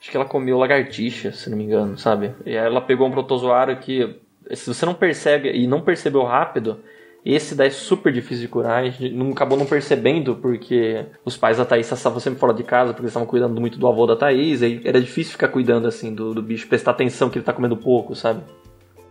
Acho 0.00 0.10
que 0.10 0.16
ela 0.16 0.24
comeu 0.24 0.56
lagartixa, 0.56 1.30
se 1.30 1.50
não 1.50 1.58
me 1.58 1.64
engano, 1.64 1.98
sabe? 1.98 2.34
E 2.46 2.56
aí 2.56 2.66
ela 2.66 2.80
pegou 2.80 3.06
um 3.06 3.10
protozoário 3.10 3.76
que. 3.78 4.16
Se 4.54 4.72
você 4.72 4.86
não 4.86 4.94
percebe 4.94 5.52
e 5.52 5.66
não 5.66 5.82
percebeu 5.82 6.24
rápido, 6.24 6.80
esse 7.24 7.54
daí 7.54 7.68
é 7.68 7.70
super 7.70 8.12
difícil 8.12 8.46
de 8.46 8.48
curar, 8.48 8.82
a 8.82 8.88
gente 8.88 9.10
não, 9.10 9.30
acabou 9.30 9.58
não 9.58 9.66
percebendo 9.66 10.36
porque 10.36 11.04
os 11.24 11.36
pais 11.36 11.58
da 11.58 11.66
Thaís 11.66 11.90
estavam 11.92 12.18
sempre 12.18 12.40
fora 12.40 12.54
de 12.54 12.64
casa 12.64 12.94
porque 12.94 13.08
estavam 13.08 13.28
cuidando 13.28 13.60
muito 13.60 13.78
do 13.78 13.86
avô 13.86 14.06
da 14.06 14.16
Thaís, 14.16 14.62
e 14.62 14.80
era 14.84 15.00
difícil 15.00 15.32
ficar 15.32 15.48
cuidando 15.48 15.86
assim 15.86 16.14
do, 16.14 16.34
do 16.34 16.42
bicho, 16.42 16.66
prestar 16.66 16.92
atenção 16.92 17.28
que 17.28 17.38
ele 17.38 17.44
tá 17.44 17.52
comendo 17.52 17.76
pouco, 17.76 18.16
sabe? 18.16 18.42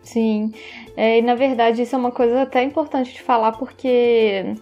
Sim, 0.02 0.52
é, 0.98 1.20
e 1.20 1.22
na 1.22 1.36
verdade 1.36 1.84
isso 1.84 1.96
é 1.96 2.00
uma 2.00 2.12
coisa 2.12 2.42
até 2.42 2.64
importante 2.64 3.14
de 3.14 3.22
falar 3.22 3.52
porque 3.52 4.56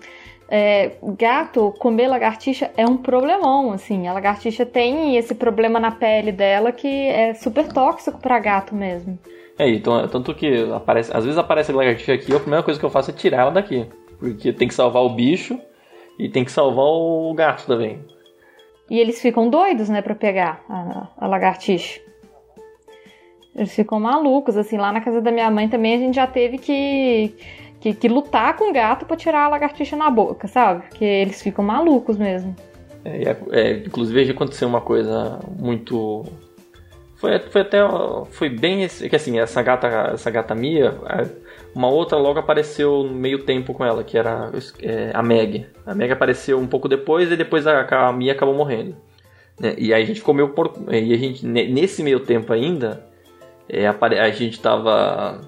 é, 0.50 0.92
gato 1.18 1.74
comer 1.78 2.08
lagartixa 2.08 2.72
é 2.78 2.86
um 2.86 2.98
problemão, 2.98 3.72
assim. 3.72 4.08
A 4.08 4.14
lagartixa 4.14 4.66
tem 4.66 5.18
esse 5.18 5.36
problema 5.36 5.80
na 5.80 5.92
pele 5.92 6.32
dela 6.32 6.72
que 6.72 6.88
é 6.88 7.34
super 7.34 7.68
tóxico 7.68 8.20
para 8.20 8.40
gato 8.40 8.74
mesmo. 8.74 9.20
É, 9.60 9.70
então, 9.70 10.08
tanto 10.08 10.34
que 10.34 10.72
aparece, 10.72 11.12
às 11.16 11.24
vezes 11.24 11.38
aparece 11.38 11.72
a 11.72 11.76
lagartixa 11.76 12.14
aqui, 12.14 12.34
a 12.34 12.40
primeira 12.40 12.64
coisa 12.64 12.80
que 12.80 12.86
eu 12.86 12.90
faço 12.90 13.12
é 13.12 13.14
tirar 13.14 13.42
ela 13.42 13.52
daqui. 13.52 13.86
Porque 14.20 14.54
tem 14.54 14.68
que 14.68 14.74
salvar 14.74 15.04
o 15.04 15.10
bicho 15.10 15.60
e 16.18 16.30
tem 16.30 16.46
que 16.46 16.52
salvar 16.52 16.86
o 16.86 17.34
gato 17.34 17.66
também. 17.66 18.00
E 18.90 19.00
eles 19.00 19.22
ficam 19.22 19.50
doidos, 19.50 19.90
né, 19.90 20.02
pra 20.02 20.16
pegar 20.16 20.64
a, 20.70 21.08
a 21.18 21.28
lagartixa. 21.28 22.00
Eles 23.54 23.74
ficam 23.74 24.00
malucos, 24.00 24.56
assim. 24.56 24.78
Lá 24.78 24.92
na 24.92 25.02
casa 25.02 25.20
da 25.20 25.32
minha 25.32 25.50
mãe 25.50 25.68
também 25.68 25.96
a 25.96 25.98
gente 25.98 26.16
já 26.16 26.28
teve 26.28 26.60
que, 26.60 27.34
que, 27.80 27.94
que 27.94 28.08
lutar 28.08 28.56
com 28.56 28.70
o 28.70 28.74
gato 28.74 29.06
para 29.06 29.16
tirar 29.16 29.46
a 29.46 29.50
lagartixa 29.50 29.96
na 29.96 30.10
boca, 30.10 30.48
sabe? 30.48 30.88
Porque 30.90 31.06
eles 31.06 31.42
ficam 31.42 31.64
malucos 31.64 32.18
mesmo. 32.18 32.56
É, 33.06 33.30
é, 33.30 33.38
é, 33.52 33.72
inclusive 33.78 34.32
aconteceu 34.32 34.68
uma 34.68 34.82
coisa 34.82 35.40
muito 35.58 36.26
foi, 37.18 37.40
foi 37.40 37.62
até. 37.62 37.80
Foi 38.30 38.50
bem. 38.50 38.88
Que 38.88 39.16
assim, 39.16 39.40
essa 39.40 39.62
gata, 39.62 39.88
essa 40.14 40.30
gata 40.30 40.54
Mia, 40.54 40.96
uma 41.74 41.90
outra 41.90 42.18
logo 42.18 42.40
apareceu 42.40 43.04
no 43.04 43.14
meio 43.14 43.44
tempo 43.44 43.74
com 43.74 43.84
ela, 43.84 44.04
que 44.04 44.18
era 44.18 44.52
é, 44.82 45.12
a 45.14 45.24
Meg. 45.24 45.66
A 45.86 45.96
Meg 45.96 46.12
apareceu 46.12 46.60
um 46.60 46.68
pouco 46.68 46.88
depois 46.88 47.32
e 47.32 47.36
depois 47.36 47.66
a, 47.66 47.82
a 47.82 48.14
Mia 48.14 48.34
acabou 48.34 48.54
morrendo. 48.54 48.96
Né? 49.60 49.74
E 49.78 49.94
aí 49.94 50.04
a 50.04 50.06
gente 50.06 50.24
meio 50.32 50.50
por. 50.50 50.74
E 50.92 51.14
a 51.14 51.18
gente, 51.18 51.46
nesse 51.46 52.04
meio 52.04 52.20
tempo 52.20 52.54
ainda, 52.54 53.04
é, 53.68 53.88
a 53.88 54.30
gente 54.30 54.60
tava. 54.62 55.42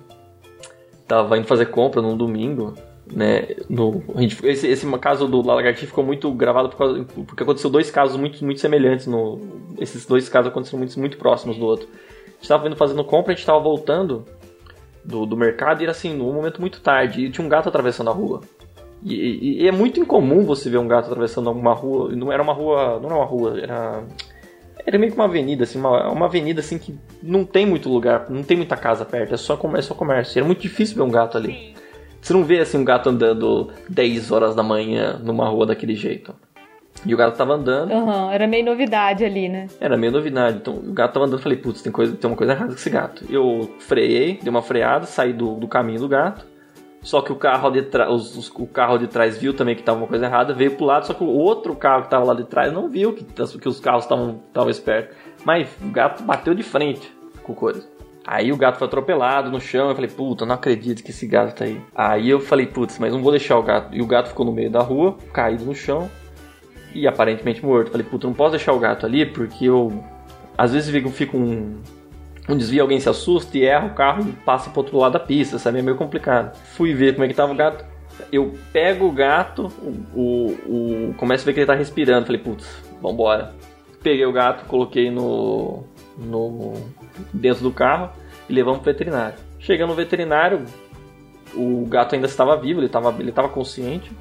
Tava 1.09 1.37
indo 1.37 1.45
fazer 1.45 1.65
compra 1.65 2.01
num 2.01 2.15
domingo 2.15 2.73
né, 3.13 3.47
no, 3.67 4.03
gente, 4.17 4.45
esse, 4.45 4.67
esse 4.67 4.97
caso 4.99 5.27
do 5.27 5.41
Lagartixa 5.41 5.87
ficou 5.87 6.03
muito 6.03 6.31
gravado 6.31 6.69
por 6.69 6.77
causa, 6.77 7.03
porque 7.03 7.43
aconteceu 7.43 7.69
dois 7.69 7.89
casos 7.89 8.15
muito, 8.17 8.43
muito 8.45 8.59
semelhantes. 8.59 9.07
No, 9.07 9.39
esses 9.79 10.05
dois 10.05 10.29
casos 10.29 10.51
aconteceram 10.51 10.79
muito, 10.79 10.99
muito 10.99 11.17
próximos 11.17 11.57
do 11.57 11.65
outro. 11.65 11.87
A 11.87 12.31
gente 12.31 12.43
estava 12.43 12.67
indo 12.67 12.75
fazendo 12.75 13.03
compra, 13.03 13.31
a 13.31 13.35
gente 13.35 13.41
estava 13.41 13.59
voltando 13.59 14.25
do, 15.03 15.25
do 15.25 15.35
mercado 15.35 15.81
e 15.81 15.83
era 15.83 15.91
assim, 15.91 16.13
num 16.15 16.31
momento 16.31 16.61
muito 16.61 16.81
tarde, 16.81 17.25
e 17.25 17.29
tinha 17.31 17.45
um 17.45 17.49
gato 17.49 17.67
atravessando 17.67 18.09
a 18.09 18.13
rua. 18.13 18.41
E, 19.03 19.13
e, 19.13 19.63
e, 19.63 19.67
é 19.67 19.71
muito 19.71 19.99
incomum 19.99 20.43
você 20.43 20.69
ver 20.69 20.77
um 20.77 20.87
gato 20.87 21.05
atravessando 21.05 21.47
alguma 21.47 21.73
rua. 21.73 22.13
Não 22.15 22.31
era 22.31 22.43
uma 22.43 22.53
rua. 22.53 22.99
Não 22.99 23.09
era 23.09 23.15
uma 23.15 23.25
rua, 23.25 23.59
era. 23.59 24.03
Era 24.85 24.97
meio 24.97 25.11
que 25.11 25.17
uma 25.17 25.25
avenida, 25.25 25.63
assim, 25.63 25.79
uma, 25.79 26.09
uma 26.09 26.25
avenida 26.25 26.61
assim 26.61 26.77
que 26.77 26.97
não 27.21 27.43
tem 27.43 27.65
muito 27.65 27.89
lugar, 27.89 28.29
não 28.29 28.43
tem 28.43 28.57
muita 28.57 28.77
casa 28.77 29.05
perto, 29.05 29.33
é 29.33 29.37
só, 29.37 29.59
é 29.75 29.81
só 29.81 29.93
comércio. 29.93 30.39
Era 30.39 30.45
muito 30.45 30.61
difícil 30.61 30.95
ver 30.95 31.03
um 31.03 31.11
gato 31.11 31.37
ali. 31.37 31.75
Você 32.21 32.33
não 32.33 32.43
vê 32.43 32.59
assim 32.59 32.77
um 32.77 32.83
gato 32.83 33.09
andando 33.09 33.71
10 33.87 34.31
horas 34.31 34.55
da 34.55 34.63
manhã 34.63 35.19
numa 35.23 35.47
rua 35.47 35.65
daquele 35.65 35.95
jeito. 35.95 36.33
E 37.05 37.13
o 37.13 37.17
gato 37.17 37.37
tava 37.37 37.53
andando. 37.53 37.91
Uhum, 37.91 38.31
era 38.31 38.45
meio 38.45 38.65
novidade 38.65 39.23
ali, 39.23 39.47
né? 39.47 39.67
Era 39.79 39.95
meio 39.95 40.11
novidade. 40.11 40.57
Então 40.57 40.75
o 40.75 40.91
gato 40.91 41.13
tava 41.13 41.25
andando, 41.25 41.41
falei, 41.41 41.57
putz, 41.57 41.81
tem, 41.81 41.91
coisa, 41.91 42.15
tem 42.15 42.29
uma 42.29 42.35
coisa 42.35 42.53
errada 42.53 42.71
com 42.71 42.77
esse 42.77 42.89
gato. 42.89 43.23
Eu 43.29 43.73
freiei, 43.79 44.37
dei 44.41 44.49
uma 44.49 44.61
freada, 44.61 45.05
saí 45.05 45.31
do, 45.31 45.55
do 45.55 45.67
caminho 45.67 45.99
do 45.99 46.07
gato. 46.07 46.45
Só 47.01 47.21
que 47.21 47.31
o 47.31 47.35
carro 47.35 47.69
de 47.69 47.83
trás, 47.83 48.51
o 48.55 48.67
carro 48.67 48.97
de 48.97 49.07
trás 49.07 49.37
viu 49.37 49.53
também 49.53 49.75
que 49.75 49.83
tava 49.83 49.99
uma 49.99 50.07
coisa 50.07 50.25
errada, 50.25 50.53
veio 50.53 50.71
pro 50.71 50.85
lado, 50.85 51.07
só 51.07 51.13
que 51.13 51.23
o 51.23 51.27
outro 51.27 51.73
carro 51.75 52.03
que 52.03 52.09
tava 52.09 52.25
lá 52.25 52.33
de 52.33 52.43
trás 52.43 52.73
não 52.73 52.89
viu 52.89 53.13
que, 53.13 53.23
que 53.23 53.69
os 53.69 53.79
carros 53.79 54.03
estavam 54.03 54.69
espertos. 54.69 55.15
Mas 55.45 55.69
o 55.81 55.89
gato 55.89 56.23
bateu 56.23 56.53
de 56.53 56.63
frente 56.63 57.09
com 57.41 57.55
coisa. 57.55 57.87
Aí 58.27 58.51
o 58.51 58.57
gato 58.57 58.77
foi 58.77 58.87
atropelado 58.87 59.49
no 59.49 59.59
chão. 59.59 59.89
Eu 59.89 59.95
falei, 59.95 60.09
puta, 60.09 60.45
não 60.45 60.55
acredito 60.55 61.03
que 61.03 61.09
esse 61.09 61.25
gato 61.25 61.55
tá 61.55 61.65
aí. 61.65 61.81
Aí 61.95 62.29
eu 62.29 62.39
falei, 62.39 62.67
putz, 62.67 62.99
mas 62.99 63.11
não 63.11 63.23
vou 63.23 63.31
deixar 63.31 63.57
o 63.57 63.63
gato. 63.63 63.95
E 63.95 64.01
o 64.01 64.05
gato 64.05 64.29
ficou 64.29 64.45
no 64.45 64.51
meio 64.51 64.69
da 64.69 64.81
rua, 64.81 65.17
caído 65.33 65.65
no 65.65 65.73
chão 65.73 66.09
e 66.93 67.07
aparentemente 67.07 67.65
morto. 67.65 67.87
Eu 67.87 67.91
falei, 67.93 68.05
puta, 68.05 68.27
não 68.27 68.33
posso 68.33 68.51
deixar 68.51 68.73
o 68.73 68.79
gato 68.79 69.05
ali 69.05 69.25
porque 69.25 69.65
eu. 69.65 70.03
Às 70.57 70.73
vezes 70.73 70.93
fica 71.11 71.37
um, 71.37 71.77
um 72.49 72.57
desvio, 72.57 72.81
alguém 72.81 72.99
se 72.99 73.07
assusta 73.07 73.57
e 73.57 73.65
erra 73.65 73.87
o 73.87 73.93
carro 73.93 74.27
e 74.27 74.31
passa 74.31 74.69
pro 74.69 74.81
outro 74.81 74.97
lado 74.97 75.13
da 75.13 75.19
pista, 75.19 75.59
sabe? 75.59 75.79
É 75.79 75.81
meio 75.81 75.97
complicado. 75.97 76.55
Fui 76.75 76.93
ver 76.93 77.13
como 77.13 77.25
é 77.25 77.27
que 77.27 77.33
tava 77.33 77.53
o 77.53 77.55
gato. 77.55 77.85
Eu 78.31 78.57
pego 78.73 79.05
o 79.05 79.11
gato, 79.11 79.71
o, 80.13 80.55
o, 80.65 81.15
começo 81.17 81.43
a 81.43 81.45
ver 81.45 81.53
que 81.53 81.59
ele 81.59 81.67
tá 81.67 81.75
respirando. 81.75 82.25
Falei, 82.25 82.41
putz, 82.41 82.67
vambora. 83.01 83.53
Peguei 84.01 84.25
o 84.25 84.31
gato, 84.31 84.65
coloquei 84.65 85.11
no, 85.11 85.83
no 86.17 86.73
dentro 87.33 87.63
do 87.63 87.71
carro 87.71 88.11
e 88.49 88.53
levamos 88.53 88.81
pro 88.81 88.91
veterinário. 88.91 89.37
Chegando 89.59 89.89
no 89.89 89.95
veterinário, 89.95 90.65
o 91.53 91.85
gato 91.87 92.15
ainda 92.15 92.27
estava 92.27 92.55
vivo, 92.57 92.79
ele 92.79 92.87
estava 92.87 93.15
ele 93.19 93.31
tava 93.31 93.49
consciente. 93.49 94.11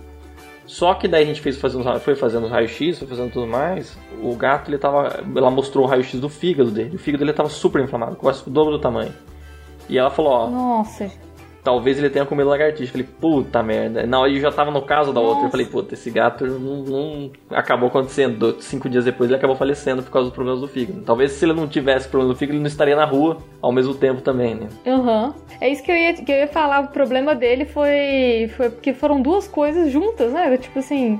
Só 0.68 0.92
que 0.92 1.08
daí 1.08 1.22
a 1.22 1.26
gente 1.26 1.40
fez 1.40 1.56
fazendo, 1.56 1.98
foi 1.98 2.14
fazendo 2.14 2.46
raio-x, 2.46 2.98
foi 2.98 3.08
fazendo 3.08 3.32
tudo 3.32 3.46
mais. 3.46 3.98
O 4.22 4.36
gato, 4.36 4.70
ele 4.70 4.76
tava. 4.76 5.24
Ela 5.34 5.50
mostrou 5.50 5.86
o 5.86 5.88
raio-x 5.88 6.20
do 6.20 6.28
fígado 6.28 6.70
dele. 6.70 6.94
O 6.94 6.98
fígado 6.98 7.20
dele 7.20 7.30
estava 7.30 7.48
super 7.48 7.82
inflamado, 7.82 8.16
quase 8.16 8.46
o 8.46 8.50
dobro 8.50 8.74
do 8.74 8.78
tamanho. 8.78 9.14
E 9.88 9.96
ela 9.96 10.10
falou: 10.10 10.30
Ó. 10.30 10.50
Nossa 10.50 11.10
talvez 11.62 11.98
ele 11.98 12.10
tenha 12.10 12.24
comido 12.24 12.48
lagartixa. 12.48 12.92
Falei, 12.92 13.06
puta 13.20 13.62
merda. 13.62 14.06
Não, 14.06 14.24
aí 14.24 14.36
eu 14.36 14.40
já 14.40 14.50
tava 14.50 14.70
no 14.70 14.82
caso 14.82 15.12
da 15.12 15.20
Nossa. 15.20 15.32
outra. 15.32 15.46
Eu 15.46 15.50
falei, 15.50 15.66
puta, 15.66 15.94
esse 15.94 16.10
gato 16.10 16.46
não, 16.46 16.82
não, 16.82 17.30
acabou 17.50 17.88
acontecendo. 17.88 18.56
Cinco 18.60 18.88
dias 18.88 19.04
depois 19.04 19.30
ele 19.30 19.36
acabou 19.36 19.56
falecendo 19.56 20.02
por 20.02 20.10
causa 20.10 20.28
dos 20.28 20.34
problemas 20.34 20.60
do 20.60 20.68
fígado. 20.68 21.02
Talvez 21.02 21.32
se 21.32 21.44
ele 21.44 21.52
não 21.52 21.68
tivesse 21.68 22.08
problemas 22.08 22.36
do 22.36 22.38
fígado, 22.38 22.56
ele 22.56 22.62
não 22.62 22.68
estaria 22.68 22.96
na 22.96 23.04
rua 23.04 23.38
ao 23.60 23.72
mesmo 23.72 23.94
tempo 23.94 24.20
também, 24.20 24.54
né? 24.54 24.68
Aham. 24.86 25.26
Uhum. 25.26 25.34
É 25.60 25.68
isso 25.68 25.82
que 25.82 25.90
eu, 25.90 25.96
ia, 25.96 26.14
que 26.14 26.30
eu 26.30 26.36
ia 26.36 26.48
falar. 26.48 26.80
O 26.80 26.88
problema 26.88 27.34
dele 27.34 27.64
foi, 27.64 28.50
foi 28.56 28.70
porque 28.70 28.92
foram 28.92 29.20
duas 29.20 29.48
coisas 29.48 29.90
juntas, 29.90 30.32
né? 30.32 30.56
Tipo 30.56 30.78
assim 30.78 31.18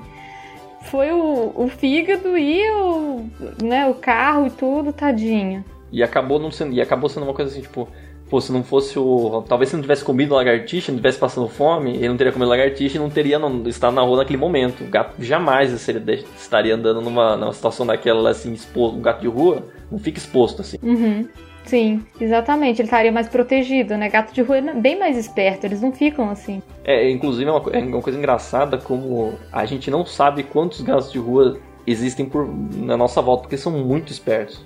foi 0.82 1.12
o, 1.12 1.52
o 1.54 1.68
fígado 1.68 2.36
e 2.36 2.62
o, 2.70 3.26
né, 3.62 3.86
o 3.86 3.94
carro 3.94 4.46
e 4.46 4.50
tudo, 4.50 4.92
tadinho. 4.92 5.64
E 5.90 6.02
acabou 6.02 6.38
não 6.38 6.50
sendo, 6.50 6.74
e 6.74 6.80
acabou 6.80 7.08
sendo 7.08 7.24
uma 7.24 7.34
coisa 7.34 7.50
assim, 7.50 7.62
tipo, 7.62 7.88
Pô, 8.28 8.40
se 8.40 8.52
não 8.52 8.62
fosse 8.62 8.98
o. 8.98 9.42
Talvez 9.48 9.70
se 9.70 9.76
não 9.76 9.82
tivesse 9.82 10.04
comido 10.04 10.34
lagartixa, 10.34 10.92
não 10.92 10.98
tivesse 10.98 11.18
passando 11.18 11.48
fome, 11.48 11.96
ele 11.96 12.08
não 12.08 12.16
teria 12.16 12.32
comido 12.32 12.48
lagartixa 12.48 12.96
e 12.96 13.00
não 13.00 13.08
teria 13.08 13.38
não, 13.38 13.66
estado 13.66 13.94
na 13.94 14.02
rua 14.02 14.18
naquele 14.18 14.38
momento. 14.38 14.84
O 14.84 14.86
gato 14.86 15.22
jamais 15.22 15.70
seria, 15.80 16.02
estaria 16.36 16.74
andando 16.74 17.00
numa, 17.00 17.36
numa 17.36 17.52
situação 17.52 17.86
daquela 17.86 18.30
assim, 18.30 18.52
exposto. 18.52 18.98
O 18.98 19.00
gato 19.00 19.20
de 19.20 19.28
rua 19.28 19.64
não 19.90 19.98
fica 19.98 20.18
exposto 20.18 20.60
assim. 20.60 20.76
Uhum. 20.82 21.26
Sim, 21.64 22.02
exatamente. 22.18 22.80
Ele 22.80 22.86
estaria 22.86 23.12
mais 23.12 23.28
protegido, 23.28 23.96
né? 23.96 24.08
Gato 24.08 24.32
de 24.32 24.40
rua 24.40 24.58
é 24.58 24.74
bem 24.74 24.98
mais 24.98 25.18
esperto, 25.18 25.64
eles 25.64 25.82
não 25.82 25.92
ficam 25.92 26.30
assim. 26.30 26.62
É, 26.84 27.10
inclusive 27.10 27.48
é 27.48 27.52
uma, 27.52 27.70
é 27.70 27.78
uma 27.80 28.00
coisa 28.00 28.18
engraçada 28.18 28.78
como 28.78 29.34
a 29.52 29.66
gente 29.66 29.90
não 29.90 30.04
sabe 30.04 30.42
quantos 30.42 30.80
gatos 30.80 31.12
de 31.12 31.18
rua 31.18 31.58
existem 31.86 32.24
por, 32.26 32.48
na 32.74 32.96
nossa 32.96 33.20
volta, 33.20 33.42
porque 33.42 33.56
são 33.56 33.72
muito 33.72 34.10
espertos. 34.12 34.64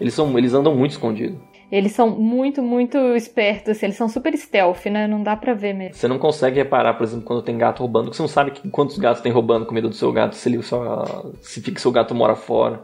Eles, 0.00 0.12
são, 0.12 0.36
eles 0.38 0.52
andam 0.52 0.74
muito 0.74 0.92
escondidos. 0.92 1.38
Eles 1.70 1.92
são 1.92 2.10
muito, 2.10 2.62
muito 2.62 2.98
espertos, 3.16 3.70
assim, 3.70 3.86
eles 3.86 3.96
são 3.96 4.08
super 4.08 4.36
stealth, 4.36 4.86
né? 4.86 5.06
Não 5.06 5.22
dá 5.22 5.36
pra 5.36 5.54
ver 5.54 5.72
mesmo. 5.72 5.94
Você 5.94 6.08
não 6.08 6.18
consegue 6.18 6.56
reparar, 6.56 6.94
por 6.94 7.04
exemplo, 7.04 7.24
quando 7.24 7.42
tem 7.42 7.58
gato 7.58 7.80
roubando, 7.80 8.12
você 8.12 8.22
não 8.22 8.28
sabe 8.28 8.52
quantos 8.70 8.98
gatos 8.98 9.22
tem 9.22 9.32
roubando 9.32 9.66
comida 9.66 9.88
do 9.88 9.94
seu 9.94 10.12
gato, 10.12 10.36
se 10.36 10.48
ele 10.48 10.62
só. 10.62 11.04
se 11.40 11.60
fica 11.60 11.80
seu 11.80 11.90
gato 11.90 12.14
mora 12.14 12.36
fora, 12.36 12.82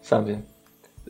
sabe? 0.00 0.38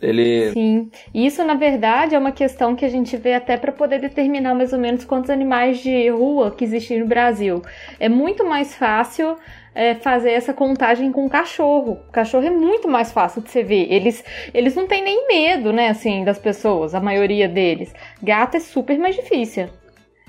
Ele... 0.01 0.53
Sim, 0.53 0.91
isso 1.15 1.43
na 1.43 1.55
verdade 1.55 2.15
é 2.15 2.19
uma 2.19 2.33
questão 2.33 2.77
que 2.77 2.85
a 2.85 2.89
gente 2.89 3.17
vê 3.17 3.35
até 3.35 3.57
para 3.57 3.73
poder 3.73 3.99
determinar 3.99 4.55
mais 4.55 4.73
ou 4.73 4.79
menos 4.79 5.05
quantos 5.05 5.31
animais 5.31 5.79
de 5.79 6.09
rua 6.11 6.51
que 6.51 6.65
existem 6.65 7.01
no 7.01 7.07
Brasil. 7.07 7.63
É 7.99 8.09
muito 8.09 8.45
mais 8.45 8.75
fácil 8.75 9.37
é, 9.77 9.95
fazer 9.95 10.31
essa 10.31 10.55
contagem 10.55 11.13
com 11.13 11.29
cachorro. 11.29 12.01
O 12.09 12.11
cachorro 12.11 12.47
é 12.47 12.51
muito 12.51 12.89
mais 12.89 13.13
fácil 13.13 13.43
de 13.43 13.51
você 13.51 13.63
ver. 13.63 13.93
Eles, 13.93 14.25
eles 14.55 14.75
não 14.75 14.87
têm 14.87 15.05
nem 15.05 15.29
medo, 15.29 15.71
né, 15.71 15.91
assim, 15.91 16.25
das 16.25 16.39
pessoas, 16.39 16.95
a 16.95 17.01
maioria 17.01 17.47
deles. 17.47 17.95
Gato 18.23 18.57
é 18.57 18.61
super 18.61 18.99
mais 18.99 19.15
difícil. 19.15 19.69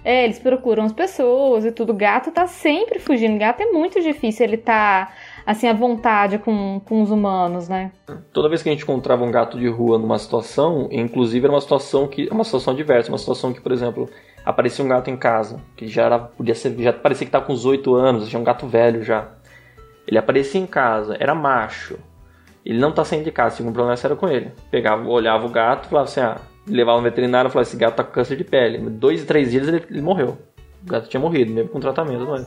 É, 0.04 0.26
eles 0.26 0.38
procuram 0.38 0.84
as 0.84 0.92
pessoas 0.92 1.66
e 1.66 1.72
tudo. 1.72 1.94
Gato 1.94 2.32
tá 2.32 2.46
sempre 2.46 3.00
fugindo. 3.00 3.40
Gato 3.40 3.62
é 3.62 3.66
muito 3.68 4.02
difícil 4.02 4.46
ele 4.46 4.58
tá 4.58 5.12
assim, 5.46 5.66
à 5.68 5.74
vontade 5.74 6.38
com, 6.38 6.82
com 6.84 7.02
os 7.02 7.10
humanos, 7.10 7.70
né? 7.70 7.92
Toda 8.34 8.50
vez 8.50 8.62
que 8.62 8.68
a 8.68 8.72
gente 8.74 8.84
encontrava 8.84 9.24
um 9.24 9.32
gato 9.32 9.58
de 9.58 9.68
rua 9.70 9.98
numa 9.98 10.20
situação, 10.20 10.90
inclusive 10.92 11.46
era 11.46 11.54
uma 11.54 11.62
situação 11.62 12.06
que. 12.06 12.28
uma 12.30 12.44
situação 12.44 12.76
diversa, 12.76 13.10
uma 13.10 13.18
situação 13.18 13.54
que, 13.54 13.62
por 13.62 13.72
exemplo, 13.72 14.10
aparecia 14.46 14.84
um 14.84 14.90
gato 14.90 15.10
em 15.10 15.16
casa, 15.16 15.62
que 15.78 15.88
já 15.88 16.04
era. 16.04 16.20
podia 16.20 16.54
ser. 16.54 16.76
já 16.78 16.92
parecia 16.92 17.26
que 17.26 17.30
estava 17.30 17.46
com 17.46 17.54
uns 17.54 17.66
8 17.66 17.96
anos, 17.96 18.30
já 18.30 18.38
é 18.38 18.42
um 18.42 18.44
gato 18.44 18.68
velho 18.68 19.04
já. 19.04 19.30
Ele 20.08 20.18
aparecia 20.18 20.62
em 20.62 20.66
casa, 20.66 21.18
era 21.20 21.36
macho. 21.36 22.00
Ele 22.66 22.80
não 22.80 22.92
tá 22.92 23.04
saindo 23.04 23.26
de 23.26 23.32
casa, 23.32 23.58
tinha 23.58 23.70
um 23.70 23.74
problema 23.74 23.96
sério 23.98 24.18
com 24.18 24.28
ele. 24.28 24.52
Pegava, 24.72 25.08
olhava 25.08 25.46
o 25.46 25.50
gato, 25.50 25.88
falava 25.88 26.08
assim, 26.08 26.20
ah, 26.20 26.38
levava 26.68 27.00
um 27.00 27.04
veterinário 27.04 27.50
e 27.50 27.52
falava, 27.52 27.68
esse 27.68 27.78
gato 27.78 27.96
tá 27.96 28.04
com 28.04 28.12
câncer 28.12 28.36
de 28.36 28.44
pele. 28.44 28.78
Dois, 28.90 29.24
três 29.26 29.52
dias 29.52 29.68
ele, 29.68 29.84
ele 29.90 30.02
morreu. 30.02 30.38
O 30.84 30.90
gato 30.90 31.10
tinha 31.10 31.20
morrido, 31.20 31.54
mesmo 31.54 31.70
com 31.70 31.80
tratamento, 31.80 32.26
não? 32.26 32.46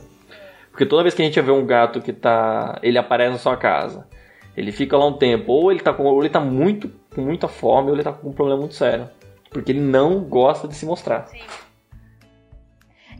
Porque 0.71 0.85
toda 0.85 1.03
vez 1.03 1.13
que 1.13 1.21
a 1.21 1.25
gente 1.25 1.39
vê 1.41 1.51
um 1.51 1.65
gato 1.65 2.01
que 2.01 2.13
tá. 2.13 2.79
ele 2.81 2.97
aparece 2.97 3.31
na 3.31 3.37
sua 3.37 3.57
casa, 3.57 4.07
ele 4.55 4.71
fica 4.71 4.97
lá 4.97 5.05
um 5.05 5.13
tempo, 5.13 5.51
ou 5.51 5.71
ele 5.71 5.81
tá 5.81 5.93
com. 5.93 6.03
ou 6.03 6.21
ele 6.21 6.29
tá 6.29 6.39
muito 6.39 6.89
com 7.13 7.21
muita 7.21 7.47
fome, 7.47 7.89
ou 7.89 7.95
ele 7.95 8.03
tá 8.03 8.13
com 8.13 8.29
um 8.29 8.33
problema 8.33 8.59
muito 8.59 8.75
sério. 8.75 9.09
Porque 9.49 9.71
ele 9.71 9.81
não 9.81 10.21
gosta 10.21 10.67
de 10.67 10.75
se 10.75 10.85
mostrar. 10.85 11.27
Sim. 11.27 11.39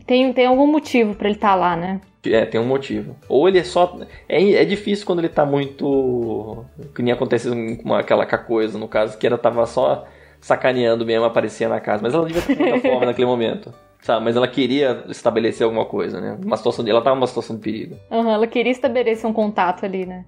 Tem, 0.06 0.32
tem 0.32 0.46
algum 0.46 0.66
motivo 0.66 1.14
para 1.14 1.28
ele 1.28 1.36
estar 1.36 1.50
tá 1.50 1.54
lá, 1.54 1.76
né? 1.76 2.00
É, 2.26 2.44
tem 2.44 2.60
um 2.60 2.66
motivo. 2.66 3.16
Ou 3.28 3.48
ele 3.48 3.58
é 3.58 3.64
só. 3.64 3.98
É, 4.28 4.52
é 4.52 4.64
difícil 4.64 5.04
quando 5.04 5.18
ele 5.18 5.28
tá 5.28 5.44
muito. 5.44 6.64
Que 6.94 7.02
nem 7.02 7.12
aconteceu 7.12 7.52
com 7.82 7.94
aquela 7.94 8.24
coisa, 8.26 8.78
no 8.78 8.86
caso, 8.86 9.18
que 9.18 9.26
ela 9.26 9.38
tava 9.38 9.66
só 9.66 10.06
sacaneando 10.40 11.04
mesmo, 11.04 11.24
aparecia 11.24 11.68
na 11.68 11.80
casa. 11.80 12.02
Mas 12.02 12.14
ela 12.14 12.26
devia 12.26 12.42
ter 12.42 12.56
muita 12.56 12.80
fome 12.88 13.06
naquele 13.06 13.26
momento. 13.26 13.72
Sabe, 14.02 14.24
mas 14.24 14.34
ela 14.36 14.48
queria 14.48 15.04
estabelecer 15.08 15.64
alguma 15.64 15.84
coisa, 15.84 16.20
né? 16.20 16.36
Uma 16.44 16.56
situação 16.56 16.84
de, 16.84 16.90
ela 16.90 17.00
tava 17.00 17.14
numa 17.14 17.26
situação 17.28 17.54
de 17.54 17.62
perigo. 17.62 17.96
Aham, 18.10 18.22
uhum, 18.22 18.30
ela 18.32 18.46
queria 18.48 18.72
estabelecer 18.72 19.30
um 19.30 19.32
contato 19.32 19.84
ali, 19.84 20.04
né? 20.04 20.24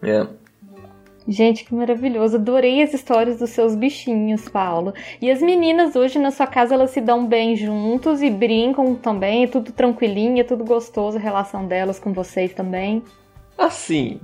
É. 0.00 0.24
Gente, 1.28 1.64
que 1.64 1.74
maravilhoso. 1.74 2.36
Adorei 2.36 2.82
as 2.82 2.94
histórias 2.94 3.38
dos 3.38 3.50
seus 3.50 3.74
bichinhos, 3.74 4.48
Paulo. 4.48 4.94
E 5.20 5.30
as 5.30 5.42
meninas 5.42 5.96
hoje 5.96 6.18
na 6.18 6.30
sua 6.30 6.46
casa, 6.46 6.74
elas 6.74 6.90
se 6.90 7.00
dão 7.00 7.26
bem 7.26 7.56
juntos 7.56 8.22
e 8.22 8.30
brincam 8.30 8.94
também, 8.94 9.44
é 9.44 9.46
tudo 9.46 9.72
tranquilinho, 9.72 10.40
é 10.40 10.44
tudo 10.44 10.64
gostoso 10.64 11.16
a 11.16 11.20
relação 11.20 11.66
delas 11.66 11.98
com 11.98 12.12
vocês 12.12 12.52
também. 12.54 13.02
Assim. 13.58 14.20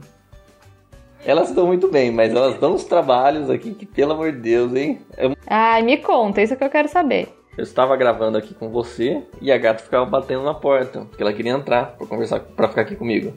Elas 1.25 1.53
dão 1.53 1.67
muito 1.67 1.89
bem, 1.89 2.11
mas 2.11 2.33
elas 2.33 2.59
dão 2.59 2.75
uns 2.75 2.85
trabalhos 2.85 3.49
aqui 3.49 3.75
que, 3.75 3.87
pelo 3.87 4.13
amor 4.13 4.33
de 4.33 4.39
Deus, 4.39 4.75
hein? 4.75 5.01
Eu... 5.17 5.37
Ai, 5.47 5.83
me 5.83 5.97
conta, 5.97 6.43
isso 6.43 6.55
é 6.55 6.57
que 6.57 6.65
eu 6.65 6.71
quero 6.71 6.89
saber. 6.89 7.29
Eu 7.57 7.63
estava 7.65 7.97
gravando 7.97 8.39
aqui 8.39 8.55
com 8.55 8.71
você 8.71 9.23
e 9.41 9.53
a 9.53 9.59
gata 9.59 9.83
ficava 9.83 10.07
batendo 10.07 10.43
na 10.43 10.55
porta, 10.55 11.05
porque 11.05 11.23
ela 11.23 11.33
queria 11.33 11.53
entrar 11.53 11.97
para 11.97 12.07
conversar, 12.07 12.41
para 12.41 12.69
ficar 12.69 12.83
aqui 12.83 12.97
comigo. 12.97 13.35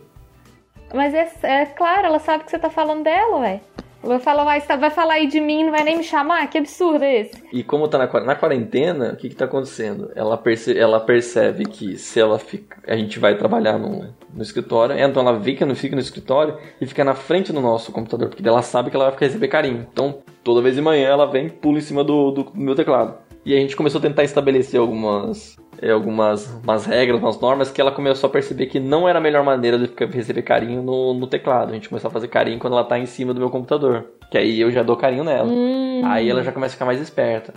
Mas 0.93 1.13
é, 1.13 1.31
é, 1.43 1.65
claro, 1.65 2.07
ela 2.07 2.19
sabe 2.19 2.43
que 2.43 2.51
você 2.51 2.59
tá 2.59 2.69
falando 2.69 3.03
dela, 3.03 3.37
ué. 3.39 3.61
Vai 4.05 4.19
falar, 4.19 4.43
vai, 4.43 4.59
vai 4.59 4.91
falar 4.91 5.15
aí 5.15 5.25
de 5.25 5.41
mim, 5.41 5.63
não 5.63 5.71
vai 5.71 5.83
nem 5.83 5.97
me 5.97 6.03
chamar? 6.03 6.47
Que 6.47 6.59
absurdo 6.59 7.03
é 7.03 7.21
esse? 7.21 7.43
E 7.51 7.63
como 7.63 7.87
tá 7.87 7.97
na, 7.97 8.05
na 8.21 8.35
quarentena, 8.35 9.13
o 9.13 9.15
que 9.15 9.29
que 9.29 9.35
tá 9.35 9.45
acontecendo? 9.45 10.11
Ela, 10.15 10.37
perce, 10.37 10.77
ela 10.77 10.99
percebe 10.99 11.65
que 11.65 11.97
se 11.97 12.19
ela 12.19 12.37
fica. 12.37 12.77
A 12.87 12.95
gente 12.95 13.17
vai 13.17 13.35
trabalhar 13.35 13.79
no, 13.79 14.13
no 14.31 14.43
escritório, 14.43 14.95
então 14.95 15.23
ela 15.23 15.39
vê 15.39 15.53
que 15.53 15.65
não 15.65 15.73
fica 15.73 15.95
no 15.95 16.01
escritório 16.01 16.55
e 16.79 16.85
fica 16.85 17.03
na 17.03 17.15
frente 17.15 17.51
do 17.51 17.59
nosso 17.59 17.91
computador, 17.91 18.29
porque 18.29 18.47
ela 18.47 18.61
sabe 18.61 18.91
que 18.91 18.95
ela 18.95 19.05
vai 19.05 19.13
ficar 19.13 19.25
receber 19.25 19.47
carinho. 19.47 19.87
Então, 19.91 20.19
toda 20.43 20.61
vez 20.61 20.75
de 20.75 20.81
manhã 20.81 21.07
ela 21.07 21.25
vem 21.25 21.49
pula 21.49 21.79
em 21.79 21.81
cima 21.81 22.03
do, 22.03 22.29
do, 22.29 22.43
do 22.43 22.61
meu 22.61 22.75
teclado. 22.75 23.17
E 23.43 23.55
a 23.55 23.59
gente 23.59 23.75
começou 23.75 23.99
a 23.99 24.01
tentar 24.01 24.23
estabelecer 24.23 24.79
algumas, 24.79 25.55
algumas 25.91 26.45
umas 26.63 26.85
regras, 26.85 27.19
umas 27.19 27.39
normas 27.39 27.71
que 27.71 27.79
ela 27.79 27.91
começou 27.91 28.29
a 28.29 28.31
perceber 28.31 28.67
que 28.67 28.79
não 28.79 29.07
era 29.07 29.19
a 29.19 29.21
melhor 29.21 29.43
maneira 29.43 29.77
de 29.77 29.89
receber 30.05 30.41
carinho 30.41 30.81
no, 30.81 31.13
no 31.13 31.27
teclado. 31.27 31.71
A 31.71 31.73
gente 31.73 31.89
começou 31.89 32.09
a 32.09 32.11
fazer 32.11 32.27
carinho 32.27 32.59
quando 32.59 32.73
ela 32.73 32.83
tá 32.83 32.97
em 32.97 33.05
cima 33.05 33.33
do 33.33 33.39
meu 33.39 33.49
computador. 33.49 34.05
Que 34.29 34.37
aí 34.37 34.59
eu 34.59 34.71
já 34.71 34.83
dou 34.83 34.97
carinho 34.97 35.23
nela. 35.23 35.47
Hum. 35.47 36.01
Aí 36.05 36.29
ela 36.29 36.43
já 36.43 36.51
começa 36.51 36.73
a 36.73 36.75
ficar 36.75 36.85
mais 36.85 37.01
esperta. 37.01 37.53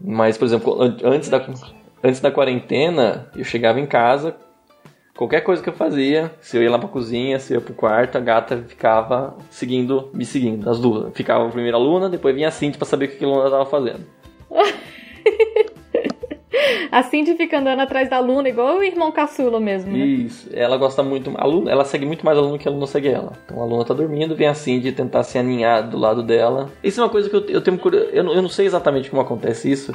Mas, 0.00 0.38
por 0.38 0.46
exemplo, 0.46 0.80
antes 1.04 1.28
da, 1.28 1.44
antes 2.02 2.20
da 2.20 2.30
quarentena, 2.30 3.28
eu 3.36 3.44
chegava 3.44 3.78
em 3.78 3.86
casa, 3.86 4.34
qualquer 5.16 5.42
coisa 5.42 5.62
que 5.62 5.68
eu 5.68 5.74
fazia, 5.74 6.32
se 6.40 6.56
eu 6.56 6.62
ia 6.62 6.70
lá 6.70 6.78
pra 6.78 6.88
cozinha, 6.88 7.38
se 7.38 7.52
eu 7.52 7.60
ia 7.60 7.64
pro 7.64 7.74
quarto, 7.74 8.16
a 8.16 8.20
gata 8.20 8.64
ficava 8.66 9.36
seguindo, 9.50 10.08
me 10.14 10.24
seguindo, 10.24 10.68
as 10.70 10.78
duas. 10.78 11.12
Ficava 11.14 11.46
a 11.46 11.50
primeira 11.50 11.76
aluna, 11.76 12.08
depois 12.08 12.34
vinha 12.34 12.48
a 12.48 12.50
Cindy 12.50 12.78
pra 12.78 12.86
saber 12.86 13.06
o 13.06 13.08
que 13.08 13.24
a 13.24 13.28
Luna 13.28 13.50
tava 13.50 13.66
fazendo. 13.66 14.06
A 16.90 17.02
Cindy 17.02 17.34
fica 17.34 17.58
andando 17.58 17.80
atrás 17.80 18.08
da 18.08 18.18
Luna, 18.18 18.48
igual 18.48 18.78
o 18.78 18.82
irmão 18.82 19.12
caçula 19.12 19.60
mesmo. 19.60 19.92
Né? 19.92 19.98
Isso, 20.04 20.48
ela 20.52 20.76
gosta 20.76 21.02
muito. 21.02 21.32
A 21.36 21.46
Luna, 21.46 21.70
ela 21.70 21.84
segue 21.84 22.04
muito 22.04 22.24
mais 22.24 22.36
a 22.36 22.40
Luna 22.40 22.58
que 22.58 22.68
a 22.68 22.70
Luna 22.70 22.86
segue 22.86 23.08
ela. 23.08 23.32
Então 23.44 23.62
a 23.62 23.64
Luna 23.64 23.84
tá 23.84 23.94
dormindo, 23.94 24.34
vem 24.34 24.48
a 24.48 24.54
Cindy 24.54 24.92
tentar 24.92 25.22
se 25.22 25.38
aninhar 25.38 25.88
do 25.88 25.98
lado 25.98 26.22
dela. 26.22 26.70
Isso 26.82 27.00
é 27.00 27.04
uma 27.04 27.10
coisa 27.10 27.28
que 27.28 27.36
eu, 27.36 27.44
eu 27.46 27.60
tenho 27.60 27.80
eu 28.12 28.24
não, 28.24 28.34
eu 28.34 28.42
não 28.42 28.48
sei 28.48 28.66
exatamente 28.66 29.08
como 29.08 29.22
acontece 29.22 29.70
isso, 29.70 29.94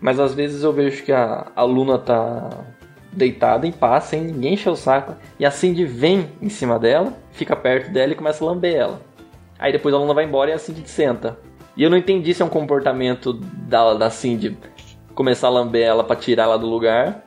mas 0.00 0.20
às 0.20 0.34
vezes 0.34 0.62
eu 0.62 0.72
vejo 0.72 1.02
que 1.04 1.12
a, 1.12 1.50
a 1.54 1.62
Luna 1.62 1.98
tá 1.98 2.64
deitada 3.12 3.66
em 3.66 3.72
paz, 3.72 4.04
sem 4.04 4.22
ninguém 4.22 4.54
encher 4.54 4.70
o 4.70 4.76
saco, 4.76 5.16
e 5.38 5.44
a 5.44 5.50
Cindy 5.50 5.84
vem 5.84 6.28
em 6.40 6.48
cima 6.48 6.78
dela, 6.78 7.12
fica 7.32 7.56
perto 7.56 7.90
dela 7.90 8.12
e 8.12 8.14
começa 8.14 8.44
a 8.44 8.46
lamber 8.46 8.74
ela. 8.76 9.00
Aí 9.58 9.72
depois 9.72 9.92
a 9.92 9.98
Luna 9.98 10.14
vai 10.14 10.24
embora 10.24 10.50
e 10.50 10.52
a 10.52 10.58
Cindy 10.58 10.88
senta. 10.88 11.36
E 11.76 11.82
eu 11.82 11.90
não 11.90 11.96
entendi 11.96 12.34
se 12.34 12.42
é 12.42 12.44
um 12.44 12.48
comportamento 12.48 13.32
da, 13.32 13.94
da 13.94 14.10
Cindy 14.10 14.56
começar 15.18 15.48
a 15.48 15.50
lamber 15.50 15.84
ela 15.84 16.04
pra 16.04 16.14
tirar 16.14 16.44
ela 16.44 16.56
do 16.56 16.68
lugar. 16.68 17.24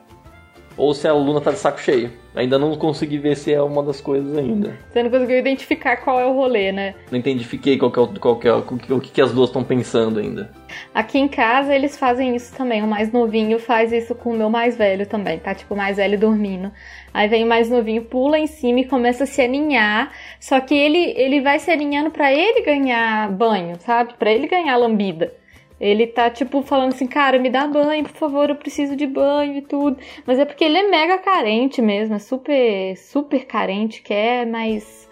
Ou 0.78 0.94
se 0.94 1.06
a 1.06 1.12
Luna 1.12 1.42
tá 1.42 1.50
de 1.50 1.58
saco 1.58 1.78
cheio. 1.78 2.10
Ainda 2.34 2.58
não 2.58 2.74
consegui 2.74 3.18
ver 3.18 3.36
se 3.36 3.52
é 3.52 3.60
uma 3.60 3.82
das 3.82 4.00
coisas 4.00 4.34
ainda. 4.38 4.78
Você 4.88 5.02
não 5.02 5.10
conseguiu 5.10 5.38
identificar 5.38 5.98
qual 5.98 6.18
é 6.18 6.24
o 6.24 6.32
rolê, 6.32 6.72
né? 6.72 6.94
Não 7.10 7.18
identifiquei 7.18 7.76
qual 7.76 7.92
que 7.92 7.98
é 7.98 8.02
o, 8.02 8.08
qual 8.18 8.36
que 8.36 8.48
é, 8.48 8.54
o, 8.54 8.62
que, 8.62 8.90
o 8.94 8.98
que 8.98 9.20
as 9.20 9.32
duas 9.32 9.50
estão 9.50 9.62
pensando 9.62 10.18
ainda. 10.18 10.50
Aqui 10.94 11.18
em 11.18 11.28
casa 11.28 11.74
eles 11.74 11.98
fazem 11.98 12.34
isso 12.34 12.56
também. 12.56 12.82
O 12.82 12.86
mais 12.86 13.12
novinho 13.12 13.58
faz 13.58 13.92
isso 13.92 14.14
com 14.14 14.30
o 14.30 14.34
meu 14.34 14.48
mais 14.48 14.74
velho 14.74 15.04
também, 15.04 15.38
tá? 15.38 15.54
Tipo, 15.54 15.74
o 15.74 15.76
mais 15.76 15.98
velho 15.98 16.18
dormindo. 16.18 16.72
Aí 17.12 17.28
vem 17.28 17.44
o 17.44 17.46
mais 17.46 17.68
novinho, 17.68 18.06
pula 18.06 18.38
em 18.38 18.46
cima 18.46 18.80
e 18.80 18.86
começa 18.86 19.24
a 19.24 19.26
se 19.26 19.42
aninhar. 19.42 20.10
Só 20.40 20.58
que 20.58 20.74
ele, 20.74 21.12
ele 21.18 21.42
vai 21.42 21.58
se 21.58 21.70
aninhando 21.70 22.10
para 22.10 22.32
ele 22.32 22.62
ganhar 22.62 23.30
banho, 23.30 23.76
sabe? 23.80 24.14
Para 24.18 24.32
ele 24.32 24.46
ganhar 24.46 24.78
lambida. 24.78 25.41
Ele 25.82 26.06
tá, 26.06 26.30
tipo, 26.30 26.62
falando 26.62 26.92
assim, 26.92 27.08
cara, 27.08 27.40
me 27.40 27.50
dá 27.50 27.66
banho, 27.66 28.04
por 28.04 28.12
favor, 28.12 28.48
eu 28.48 28.54
preciso 28.54 28.94
de 28.94 29.04
banho 29.04 29.58
e 29.58 29.62
tudo. 29.62 29.96
Mas 30.24 30.38
é 30.38 30.44
porque 30.44 30.62
ele 30.62 30.78
é 30.78 30.88
mega 30.88 31.18
carente 31.18 31.82
mesmo, 31.82 32.14
é 32.14 32.20
super, 32.20 32.96
super 32.96 33.44
carente, 33.46 34.00
quer 34.00 34.46
mais, 34.46 35.10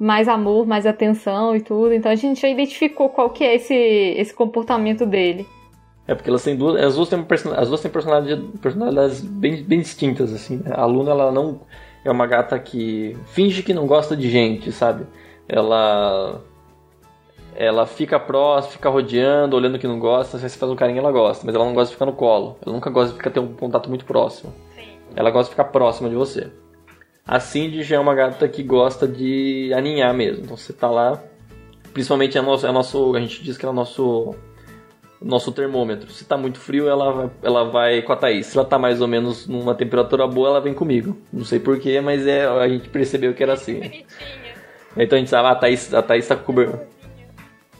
mais 0.00 0.26
amor, 0.26 0.66
mais 0.66 0.86
atenção 0.86 1.54
e 1.54 1.60
tudo. 1.60 1.92
Então 1.92 2.10
a 2.10 2.14
gente 2.14 2.40
já 2.40 2.48
identificou 2.48 3.10
qual 3.10 3.28
que 3.28 3.44
é 3.44 3.56
esse, 3.56 3.74
esse 3.74 4.32
comportamento 4.32 5.04
dele. 5.04 5.46
É 6.08 6.14
porque 6.14 6.30
elas 6.30 6.42
têm 6.42 6.56
duas, 6.56 6.82
as 6.82 6.94
duas 6.94 7.10
têm, 7.10 7.26
as 7.54 7.68
duas 7.68 7.80
têm 7.82 7.90
personalidades, 7.90 8.60
personalidades 8.60 9.20
bem, 9.20 9.62
bem 9.62 9.80
distintas, 9.80 10.32
assim. 10.32 10.62
Né? 10.64 10.72
A 10.74 10.86
Luna, 10.86 11.10
ela 11.10 11.30
não 11.30 11.60
é 12.02 12.10
uma 12.10 12.26
gata 12.26 12.58
que 12.58 13.14
finge 13.26 13.62
que 13.62 13.74
não 13.74 13.86
gosta 13.86 14.16
de 14.16 14.30
gente, 14.30 14.72
sabe? 14.72 15.04
Ela 15.46 16.42
ela 17.56 17.86
fica 17.86 18.20
próxima, 18.20 18.72
fica 18.72 18.90
rodeando, 18.90 19.56
olhando 19.56 19.78
que 19.78 19.86
não 19.86 19.98
gosta, 19.98 20.38
se 20.38 20.48
você 20.48 20.58
faz 20.58 20.70
um 20.70 20.76
carinho 20.76 20.98
ela 20.98 21.10
gosta, 21.10 21.44
mas 21.46 21.54
ela 21.54 21.64
não 21.64 21.72
gosta 21.72 21.88
de 21.88 21.94
ficar 21.94 22.06
no 22.06 22.12
colo. 22.12 22.58
Ela 22.64 22.74
nunca 22.74 22.90
gosta 22.90 23.12
de 23.12 23.16
ficar 23.16 23.30
ter 23.30 23.40
um 23.40 23.54
contato 23.54 23.88
muito 23.88 24.04
próximo. 24.04 24.52
Sim. 24.74 24.98
Ela 25.16 25.30
gosta 25.30 25.44
de 25.44 25.50
ficar 25.50 25.64
próxima 25.64 26.08
de 26.08 26.14
você. 26.14 26.50
A 27.26 27.40
Cindy 27.40 27.82
já 27.82 27.96
é 27.96 27.98
uma 27.98 28.14
gata 28.14 28.46
que 28.46 28.62
gosta 28.62 29.08
de 29.08 29.72
aninhar 29.74 30.14
mesmo. 30.14 30.44
Então 30.44 30.56
você 30.56 30.72
tá 30.72 30.90
lá, 30.90 31.20
principalmente 31.92 32.36
é 32.36 32.42
nosso, 32.42 32.66
é 32.66 32.70
nosso 32.70 33.16
a 33.16 33.20
gente 33.20 33.42
diz 33.42 33.56
que 33.56 33.64
é 33.64 33.68
o 33.68 33.72
nosso 33.72 34.34
nosso 35.20 35.50
termômetro. 35.50 36.10
Se 36.10 36.26
tá 36.26 36.36
muito 36.36 36.60
frio, 36.60 36.88
ela 36.88 37.10
vai, 37.10 37.30
ela 37.42 37.64
vai 37.64 38.02
com 38.02 38.12
a 38.12 38.16
Thaís. 38.16 38.46
Se 38.46 38.58
ela 38.58 38.66
tá 38.66 38.78
mais 38.78 39.00
ou 39.00 39.08
menos 39.08 39.48
numa 39.48 39.74
temperatura 39.74 40.26
boa, 40.26 40.50
ela 40.50 40.60
vem 40.60 40.74
comigo. 40.74 41.16
Não 41.32 41.44
sei 41.44 41.58
porquê, 41.58 42.02
mas 42.02 42.26
é, 42.26 42.46
a 42.46 42.68
gente 42.68 42.90
percebeu 42.90 43.32
que 43.32 43.42
era 43.42 43.54
assim. 43.54 44.04
Então 44.96 45.16
a 45.16 45.18
gente 45.18 45.30
sabe, 45.30 45.48
ah, 45.48 45.52
a 45.52 45.54
Thaís, 45.54 45.92
a 45.92 46.02
Thaís 46.02 46.26
tá 46.26 46.36
com 46.36 46.44
cobertura 46.44 46.95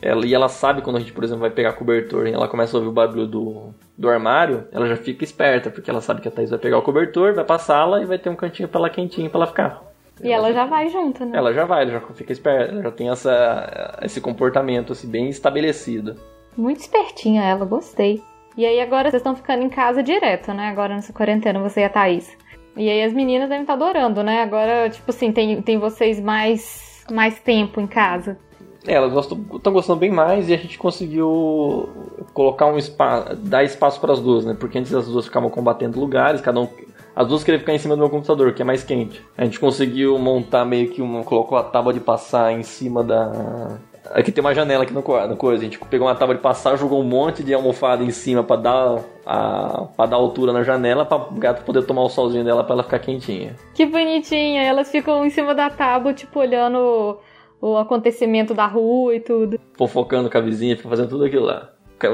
ela, 0.00 0.26
e 0.26 0.34
ela 0.34 0.48
sabe 0.48 0.82
quando 0.82 0.96
a 0.96 1.00
gente, 1.00 1.12
por 1.12 1.24
exemplo, 1.24 1.40
vai 1.40 1.50
pegar 1.50 1.72
cobertor 1.72 2.26
e 2.26 2.32
ela 2.32 2.48
começa 2.48 2.76
a 2.76 2.78
ouvir 2.78 2.90
o 2.90 2.92
barulho 2.92 3.26
do, 3.26 3.74
do 3.96 4.08
armário, 4.08 4.66
ela 4.72 4.86
já 4.86 4.96
fica 4.96 5.24
esperta, 5.24 5.70
porque 5.70 5.90
ela 5.90 6.00
sabe 6.00 6.20
que 6.20 6.28
a 6.28 6.30
Thaís 6.30 6.50
vai 6.50 6.58
pegar 6.58 6.78
o 6.78 6.82
cobertor, 6.82 7.34
vai 7.34 7.44
passá-la 7.44 8.02
e 8.02 8.06
vai 8.06 8.18
ter 8.18 8.28
um 8.28 8.36
cantinho 8.36 8.68
pra 8.68 8.80
ela 8.80 8.90
quentinho 8.90 9.30
pra 9.30 9.38
ela 9.38 9.46
ficar. 9.46 9.82
E 10.22 10.32
ela, 10.32 10.48
ela 10.48 10.54
já 10.54 10.66
vai 10.66 10.88
junto, 10.88 11.24
né? 11.24 11.36
Ela 11.36 11.52
já 11.52 11.64
vai, 11.64 11.82
ela 11.82 11.92
já 11.92 12.00
fica 12.14 12.32
esperta, 12.32 12.72
ela 12.72 12.82
já 12.82 12.90
tem 12.90 13.10
essa, 13.10 13.98
esse 14.02 14.20
comportamento 14.20 14.92
assim, 14.92 15.08
bem 15.08 15.28
estabelecido. 15.28 16.16
Muito 16.56 16.80
espertinha 16.80 17.42
ela, 17.42 17.64
gostei. 17.64 18.22
E 18.56 18.64
aí 18.64 18.80
agora 18.80 19.10
vocês 19.10 19.20
estão 19.20 19.36
ficando 19.36 19.62
em 19.62 19.68
casa 19.68 20.02
direto, 20.02 20.52
né? 20.54 20.68
Agora 20.68 20.94
nessa 20.94 21.12
quarentena, 21.12 21.60
você 21.60 21.80
e 21.80 21.84
a 21.84 21.90
Thaís. 21.90 22.34
E 22.76 22.88
aí 22.88 23.02
as 23.02 23.12
meninas 23.12 23.48
devem 23.48 23.62
estar 23.62 23.74
adorando, 23.74 24.22
né? 24.22 24.42
Agora, 24.42 24.88
tipo 24.88 25.10
assim, 25.10 25.32
tem, 25.32 25.60
tem 25.60 25.78
vocês 25.78 26.18
mais, 26.20 27.04
mais 27.10 27.38
tempo 27.40 27.80
em 27.80 27.86
casa. 27.86 28.38
É, 28.86 28.94
elas 28.94 29.12
estão 29.16 29.72
gostando 29.72 29.98
bem 29.98 30.10
mais 30.10 30.48
e 30.48 30.54
a 30.54 30.56
gente 30.56 30.78
conseguiu 30.78 31.88
colocar 32.32 32.66
um 32.66 32.78
espaço, 32.78 33.36
dar 33.36 33.64
espaço 33.64 34.00
para 34.00 34.12
as 34.12 34.20
duas, 34.20 34.44
né? 34.44 34.56
Porque 34.58 34.78
antes 34.78 34.94
as 34.94 35.06
duas 35.06 35.24
ficavam 35.24 35.50
combatendo 35.50 35.98
lugares, 35.98 36.40
cada 36.40 36.60
um 36.60 36.68
As 37.14 37.26
duas 37.26 37.42
queriam 37.42 37.58
ficar 37.58 37.74
em 37.74 37.78
cima 37.78 37.96
do 37.96 38.00
meu 38.00 38.10
computador, 38.10 38.52
que 38.52 38.62
é 38.62 38.64
mais 38.64 38.84
quente. 38.84 39.22
A 39.36 39.44
gente 39.44 39.58
conseguiu 39.58 40.18
montar 40.18 40.64
meio 40.64 40.90
que 40.90 41.02
uma. 41.02 41.24
colocou 41.24 41.56
a 41.56 41.62
tábua 41.62 41.92
de 41.92 42.00
passar 42.00 42.52
em 42.52 42.62
cima 42.62 43.02
da. 43.02 43.78
Aqui 44.12 44.30
tem 44.30 44.44
uma 44.44 44.54
janela 44.54 44.84
aqui 44.84 44.92
no, 44.92 45.00
no 45.00 45.36
coisa. 45.36 45.62
A 45.62 45.64
gente 45.64 45.78
pegou 45.78 46.06
uma 46.06 46.14
tábua 46.14 46.36
de 46.36 46.40
passar, 46.40 46.76
jogou 46.76 47.00
um 47.00 47.04
monte 47.04 47.42
de 47.42 47.52
almofada 47.52 48.04
em 48.04 48.10
cima 48.10 48.44
para 48.44 48.60
dar 48.60 48.98
a 49.24 49.88
para 49.96 50.10
dar 50.10 50.16
altura 50.16 50.52
na 50.52 50.62
janela 50.62 51.04
para 51.04 51.16
o 51.16 51.34
gato 51.34 51.64
poder 51.64 51.82
tomar 51.84 52.02
o 52.02 52.08
solzinho 52.08 52.44
dela 52.44 52.62
para 52.62 52.74
ela 52.74 52.82
ficar 52.84 53.00
quentinha. 53.00 53.56
Que 53.74 53.84
bonitinha. 53.84 54.62
Elas 54.62 54.90
ficam 54.90 55.24
em 55.24 55.30
cima 55.30 55.54
da 55.54 55.70
tábua, 55.70 56.12
tipo 56.12 56.38
olhando 56.38 57.18
o 57.60 57.76
acontecimento 57.76 58.54
da 58.54 58.66
rua 58.66 59.14
e 59.14 59.20
tudo. 59.20 59.58
Fofocando 59.76 60.30
com 60.30 60.38
a 60.38 60.40
vizinha, 60.40 60.76
fica 60.76 60.88
fazendo 60.88 61.08
tudo 61.08 61.24
aquilo 61.24 61.44
lá. 61.44 61.70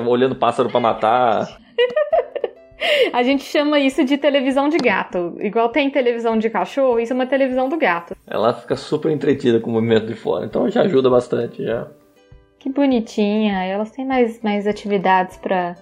Olhando 0.07 0.37
pássaro 0.37 0.69
para 0.69 0.81
matar. 0.81 1.59
A 3.13 3.23
gente 3.23 3.45
chama 3.45 3.79
isso 3.79 4.05
de 4.05 4.19
televisão 4.19 4.69
de 4.69 4.77
gato. 4.77 5.37
Igual 5.39 5.69
tem 5.69 5.91
televisão 5.91 6.37
de 6.39 6.51
cachorro, 6.51 6.99
isso 6.99 7.13
é 7.13 7.15
uma 7.15 7.27
televisão 7.27 7.69
do 7.69 7.77
gato. 7.77 8.17
Ela 8.27 8.53
fica 8.55 8.77
super 8.77 9.11
entretida 9.11 9.61
com 9.61 9.71
o 9.71 9.73
movimento 9.73 10.07
de 10.07 10.15
fora, 10.15 10.45
então 10.45 10.69
já 10.69 10.83
ajuda 10.83 11.09
bastante 11.09 11.65
já. 11.65 11.89
Que 12.59 12.71
bonitinha. 12.71 13.65
Elas 13.65 13.91
têm 13.91 14.07
mais, 14.07 14.41
mais 14.43 14.67
atividades 14.67 15.37
para 15.37 15.77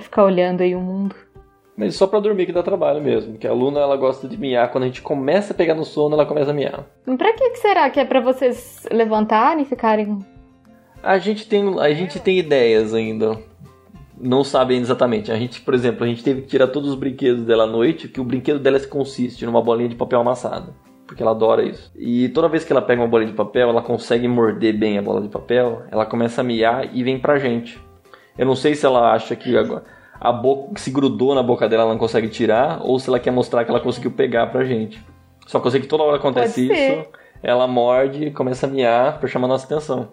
ficar 0.00 0.24
olhando 0.24 0.60
aí 0.60 0.74
o 0.74 0.80
mundo. 0.80 1.14
Mas 1.76 1.94
só 1.94 2.06
para 2.06 2.20
dormir 2.20 2.46
que 2.46 2.52
dá 2.52 2.62
trabalho 2.62 3.02
mesmo, 3.02 3.32
porque 3.32 3.46
a 3.46 3.52
Luna 3.52 3.80
ela 3.80 3.96
gosta 3.96 4.26
de 4.26 4.36
miar, 4.36 4.70
quando 4.72 4.84
a 4.84 4.86
gente 4.86 5.02
começa 5.02 5.52
a 5.52 5.56
pegar 5.56 5.74
no 5.74 5.84
sono, 5.84 6.14
ela 6.14 6.24
começa 6.24 6.50
a 6.50 6.54
miar. 6.54 6.86
Pra 7.18 7.32
que, 7.34 7.50
que 7.50 7.58
será 7.58 7.90
que 7.90 8.00
é 8.00 8.04
para 8.04 8.20
vocês 8.20 8.86
levantarem 8.90 9.62
e 9.62 9.66
ficarem 9.66 10.18
a 11.02 11.18
gente 11.18 11.46
tem 11.46 11.78
a 11.78 11.92
gente 11.92 12.18
tem 12.18 12.38
ideias 12.38 12.92
ainda 12.92 13.38
não 14.18 14.42
sabem 14.42 14.80
exatamente. 14.80 15.30
A 15.30 15.36
gente, 15.36 15.60
por 15.60 15.74
exemplo, 15.74 16.04
a 16.04 16.08
gente 16.08 16.24
teve 16.24 16.42
que 16.42 16.48
tirar 16.48 16.68
todos 16.68 16.90
os 16.90 16.96
brinquedos 16.96 17.44
dela 17.44 17.64
à 17.64 17.66
noite, 17.66 18.08
que 18.08 18.20
o 18.20 18.24
brinquedo 18.24 18.58
dela 18.58 18.80
consiste 18.80 19.44
numa 19.44 19.62
bolinha 19.62 19.88
de 19.88 19.94
papel 19.94 20.20
amassada. 20.20 20.74
Porque 21.06 21.22
ela 21.22 21.32
adora 21.32 21.62
isso. 21.62 21.92
E 21.94 22.28
toda 22.30 22.48
vez 22.48 22.64
que 22.64 22.72
ela 22.72 22.82
pega 22.82 23.00
uma 23.00 23.08
bolinha 23.08 23.30
de 23.30 23.36
papel, 23.36 23.68
ela 23.68 23.82
consegue 23.82 24.26
morder 24.26 24.76
bem 24.76 24.98
a 24.98 25.02
bola 25.02 25.20
de 25.20 25.28
papel, 25.28 25.82
ela 25.90 26.04
começa 26.04 26.40
a 26.40 26.44
miar 26.44 26.94
e 26.94 27.04
vem 27.04 27.18
pra 27.18 27.38
gente. 27.38 27.80
Eu 28.36 28.46
não 28.46 28.56
sei 28.56 28.74
se 28.74 28.84
ela 28.84 29.12
acha 29.12 29.36
que 29.36 29.54
a 30.20 30.32
boca 30.32 30.74
que 30.74 30.80
se 30.80 30.90
grudou 30.90 31.34
na 31.34 31.42
boca 31.42 31.68
dela 31.68 31.84
ela 31.84 31.92
não 31.92 31.98
consegue 31.98 32.28
tirar, 32.28 32.80
ou 32.82 32.98
se 32.98 33.08
ela 33.08 33.18
quer 33.18 33.30
mostrar 33.30 33.64
que 33.64 33.70
ela 33.70 33.80
conseguiu 33.80 34.10
pegar 34.10 34.46
pra 34.48 34.64
gente. 34.64 35.02
Só 35.46 35.60
que 35.60 35.66
eu 35.66 35.70
sei 35.70 35.80
que 35.80 35.86
toda 35.86 36.02
hora 36.02 36.16
acontece 36.16 36.66
isso, 36.66 37.08
ela 37.42 37.66
morde 37.66 38.24
e 38.26 38.30
começa 38.30 38.66
a 38.66 38.70
miar 38.70 39.18
pra 39.18 39.28
chamar 39.28 39.48
nossa 39.48 39.64
atenção. 39.64 40.08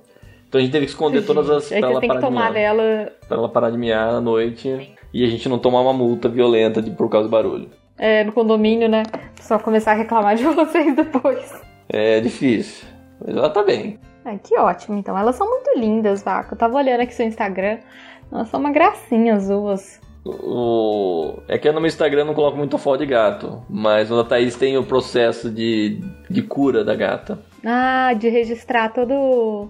Então 0.48 0.60
a 0.60 0.64
gente 0.64 0.72
teve 0.72 0.86
que 0.86 0.92
esconder 0.92 1.26
todas 1.26 1.50
as. 1.50 1.72
Aí 1.72 1.82
você 1.82 2.00
tem 2.00 2.10
que 2.12 2.20
tomar 2.20 2.50
de 2.50 2.54
dela. 2.54 3.12
Pra 3.28 3.38
ela 3.38 3.50
parar 3.50 3.72
de 3.72 3.78
miar 3.78 4.10
à 4.10 4.22
noite 4.22 4.94
e 5.12 5.24
a 5.24 5.28
gente 5.28 5.50
não 5.50 5.58
tomar 5.58 5.82
uma 5.82 5.94
multa 5.94 6.30
violenta 6.30 6.80
de, 6.80 6.92
por 6.92 7.10
causa 7.10 7.28
do 7.28 7.32
barulho. 7.32 7.72
É, 7.98 8.24
no 8.24 8.32
condomínio, 8.32 8.88
né? 8.88 9.02
Só 9.42 9.58
começar 9.58 9.92
a 9.92 9.96
reclamar 9.96 10.36
de 10.36 10.44
vocês 10.46 10.96
depois. 10.96 11.60
É 11.90 12.20
difícil. 12.20 12.88
Mas 13.20 13.36
ela 13.36 13.50
tá 13.50 13.64
bem. 13.64 14.00
É, 14.26 14.38
que 14.38 14.56
ótimo, 14.58 14.98
então. 14.98 15.18
Elas 15.18 15.36
são 15.36 15.50
muito 15.50 15.72
lindas, 15.78 16.22
Vaca. 16.22 16.54
Eu 16.54 16.58
tava 16.58 16.78
olhando 16.78 17.02
aqui 17.02 17.14
seu 17.14 17.26
Instagram. 17.26 17.80
Elas 18.34 18.50
são 18.50 18.60
uma 18.60 18.72
gracinha 18.72 19.36
as 19.36 19.48
duas. 19.48 20.02
O... 20.26 21.40
É 21.48 21.58
que 21.58 21.68
eu 21.68 21.74
no 21.74 21.80
meu 21.80 21.88
Instagram 21.88 22.26
não 22.26 22.34
coloco 22.34 22.58
muito 22.58 22.78
foto 22.78 23.00
de 23.00 23.06
gato, 23.06 23.62
mas 23.70 24.10
o 24.10 24.16
da 24.16 24.24
Thaís 24.24 24.56
tem 24.56 24.78
o 24.78 24.84
processo 24.84 25.52
de, 25.52 26.02
de 26.30 26.42
cura 26.42 26.84
da 26.84 26.96
gata. 26.96 27.40
Ah, 27.64 28.14
de 28.14 28.30
registrar 28.30 28.90
todo 28.90 29.70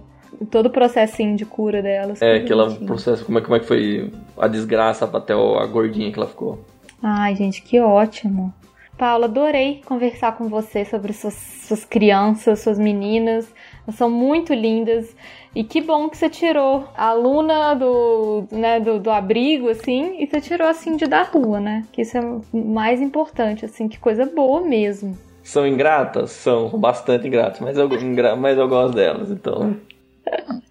todo 0.50 0.66
o 0.66 0.70
processinho 0.70 1.36
de 1.36 1.44
cura 1.44 1.82
dela. 1.82 2.14
É, 2.20 2.36
aquele 2.36 2.86
processo, 2.86 3.24
como 3.24 3.38
é, 3.38 3.42
como 3.42 3.56
é 3.56 3.60
que 3.60 3.66
foi 3.66 4.10
a 4.38 4.48
desgraça 4.48 5.04
até 5.04 5.32
a 5.32 5.66
gordinha 5.66 6.10
que 6.10 6.18
ela 6.18 6.28
ficou. 6.28 6.64
Ai, 7.02 7.36
gente, 7.36 7.62
que 7.62 7.78
ótimo. 7.78 8.52
Paula, 8.96 9.26
adorei 9.26 9.82
conversar 9.84 10.36
com 10.36 10.48
você 10.48 10.84
sobre 10.84 11.12
suas, 11.12 11.34
suas 11.34 11.84
crianças, 11.84 12.60
suas 12.60 12.78
meninas. 12.78 13.52
São 13.92 14.10
muito 14.10 14.54
lindas. 14.54 15.14
E 15.54 15.62
que 15.62 15.80
bom 15.80 16.08
que 16.08 16.16
você 16.16 16.28
tirou 16.28 16.88
a 16.96 17.08
aluna 17.08 17.74
do, 17.74 18.44
né, 18.50 18.80
do, 18.80 18.98
do, 18.98 19.10
abrigo, 19.10 19.68
assim, 19.68 20.16
e 20.18 20.26
você 20.26 20.40
tirou, 20.40 20.66
assim, 20.66 20.96
de 20.96 21.06
da 21.06 21.22
rua, 21.22 21.60
né? 21.60 21.84
Que 21.92 22.02
isso 22.02 22.16
é 22.18 22.22
mais 22.52 23.00
importante, 23.00 23.64
assim, 23.64 23.86
que 23.86 23.98
coisa 23.98 24.26
boa 24.26 24.60
mesmo. 24.60 25.16
São 25.42 25.66
ingratas? 25.66 26.30
São, 26.30 26.70
bastante 26.70 27.26
ingratas, 27.26 27.60
mas 27.60 27.76
eu, 27.76 27.88
mas 28.36 28.58
eu 28.58 28.68
gosto 28.68 28.94
delas, 28.94 29.30
então... 29.30 29.76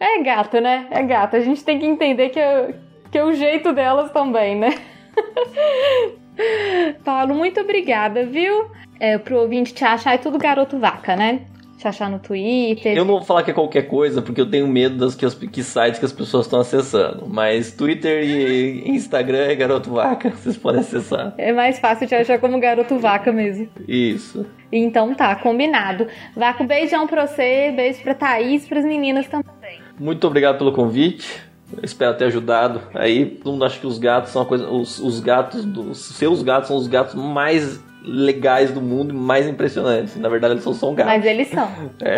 É 0.00 0.22
gato, 0.22 0.60
né? 0.60 0.86
É 0.90 1.02
gato. 1.02 1.36
A 1.36 1.40
gente 1.40 1.64
tem 1.64 1.78
que 1.78 1.86
entender 1.86 2.28
que 2.28 2.38
é, 2.38 2.74
que 3.10 3.18
é 3.18 3.24
o 3.24 3.32
jeito 3.32 3.72
delas 3.72 4.10
também, 4.10 4.56
né? 4.56 4.74
Paulo, 7.04 7.34
muito 7.34 7.60
obrigada, 7.60 8.24
viu? 8.26 8.70
É, 8.98 9.18
pro 9.18 9.40
ouvinte 9.40 9.74
te 9.74 9.84
achar 9.84 10.14
é 10.14 10.18
tudo 10.18 10.38
garoto 10.38 10.78
vaca, 10.78 11.16
né? 11.16 11.42
Te 11.84 11.88
achar 11.88 12.08
no 12.08 12.18
Twitter. 12.18 12.96
Eu 12.96 13.04
não 13.04 13.16
vou 13.16 13.22
falar 13.22 13.42
que 13.42 13.50
é 13.50 13.52
qualquer 13.52 13.82
coisa, 13.82 14.22
porque 14.22 14.40
eu 14.40 14.48
tenho 14.48 14.66
medo 14.66 14.96
das 14.96 15.14
que, 15.14 15.28
que 15.48 15.62
sites 15.62 15.98
que 15.98 16.06
as 16.06 16.14
pessoas 16.14 16.46
estão 16.46 16.58
acessando. 16.60 17.26
Mas 17.28 17.72
Twitter 17.72 18.24
e 18.24 18.88
Instagram 18.88 19.48
é 19.50 19.54
garoto 19.54 19.90
vaca, 19.90 20.30
vocês 20.32 20.56
podem 20.56 20.80
acessar. 20.80 21.34
É 21.36 21.52
mais 21.52 21.78
fácil 21.78 22.08
te 22.08 22.14
achar 22.14 22.38
como 22.38 22.58
garoto 22.58 22.98
vaca 22.98 23.30
mesmo. 23.30 23.68
Isso. 23.86 24.46
Então 24.72 25.14
tá, 25.14 25.36
combinado. 25.36 26.06
Vaca, 26.34 26.64
beijão 26.64 27.06
pra 27.06 27.26
você, 27.26 27.70
beijo 27.76 28.00
pra 28.00 28.14
Thaís, 28.14 28.66
pras 28.66 28.86
meninas 28.86 29.26
também. 29.26 29.78
Muito 30.00 30.26
obrigado 30.26 30.56
pelo 30.56 30.72
convite. 30.72 31.38
Espero 31.82 32.16
ter 32.16 32.26
ajudado. 32.26 32.80
Aí, 32.94 33.26
todo 33.26 33.52
mundo 33.52 33.64
acha 33.64 33.78
que 33.78 33.86
os 33.86 33.98
gatos 33.98 34.30
são 34.30 34.42
a 34.42 34.46
coisa. 34.46 34.68
Os, 34.68 34.98
os 34.98 35.20
gatos, 35.20 35.64
os 35.64 35.98
seus 35.98 36.42
gatos 36.42 36.68
são 36.68 36.76
os 36.76 36.86
gatos 36.86 37.14
mais 37.14 37.82
legais 38.02 38.70
do 38.70 38.80
mundo, 38.80 39.14
mais 39.14 39.48
impressionantes. 39.48 40.16
Na 40.16 40.28
verdade, 40.28 40.54
eles 40.54 40.64
são 40.64 40.74
só 40.74 40.92
gatos. 40.92 41.12
Mas 41.12 41.24
eles 41.24 41.48
são. 41.48 41.68
É, 42.00 42.16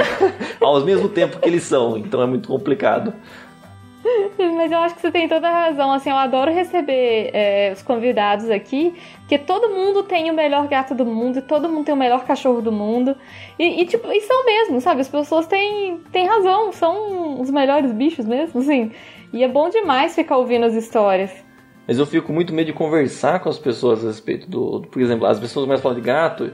ao 0.61 0.81
mesmo 0.81 1.09
tempo 1.09 1.39
que 1.39 1.49
eles 1.49 1.63
são, 1.63 1.97
então 1.97 2.21
é 2.21 2.27
muito 2.27 2.49
complicado. 2.49 3.13
Mas 4.39 4.71
eu 4.71 4.79
acho 4.79 4.95
que 4.95 5.01
você 5.01 5.11
tem 5.11 5.29
toda 5.29 5.49
a 5.49 5.67
razão. 5.67 5.93
Assim, 5.93 6.11
eu 6.11 6.17
adoro 6.17 6.53
receber 6.53 7.31
é, 7.33 7.73
os 7.73 7.83
convidados 7.83 8.51
aqui, 8.51 8.95
porque 9.21 9.39
todo 9.39 9.69
mundo 9.69 10.03
tem 10.03 10.31
o 10.31 10.35
melhor 10.35 10.69
gato 10.69 10.95
do 10.95 11.05
mundo, 11.05 11.39
e 11.39 11.43
todo 11.43 11.69
mundo 11.69 11.85
tem 11.85 11.95
o 11.95 11.99
melhor 11.99 12.25
cachorro 12.25 12.61
do 12.61 12.71
mundo. 12.71 13.17
E, 13.59 13.83
e, 13.83 13.87
tipo, 13.87 14.11
e 14.13 14.21
são 14.21 14.45
mesmo, 14.45 14.81
sabe? 14.81 15.01
As 15.01 15.09
pessoas 15.09 15.47
têm, 15.47 15.99
têm 16.13 16.27
razão, 16.27 16.73
são 16.73 17.41
os 17.41 17.51
melhores 17.51 17.93
bichos 17.93 18.27
mesmo, 18.27 18.61
assim. 18.61 18.93
E 19.37 19.45
é 19.45 19.49
bom 19.49 19.69
demais 19.69 20.15
ficar 20.15 20.39
ouvindo 20.39 20.65
as 20.65 20.73
histórias. 20.73 21.31
Mas 21.87 21.99
eu 21.99 22.07
fico 22.07 22.33
muito 22.33 22.55
medo 22.55 22.69
de 22.69 22.73
conversar 22.73 23.39
com 23.41 23.51
as 23.51 23.59
pessoas 23.59 24.03
a 24.03 24.07
respeito 24.07 24.49
do. 24.49 24.81
por 24.91 25.03
exemplo, 25.03 25.27
as 25.27 25.39
pessoas 25.39 25.67
a 25.67 25.77
falar 25.77 25.95
de 25.95 26.01
gato 26.01 26.53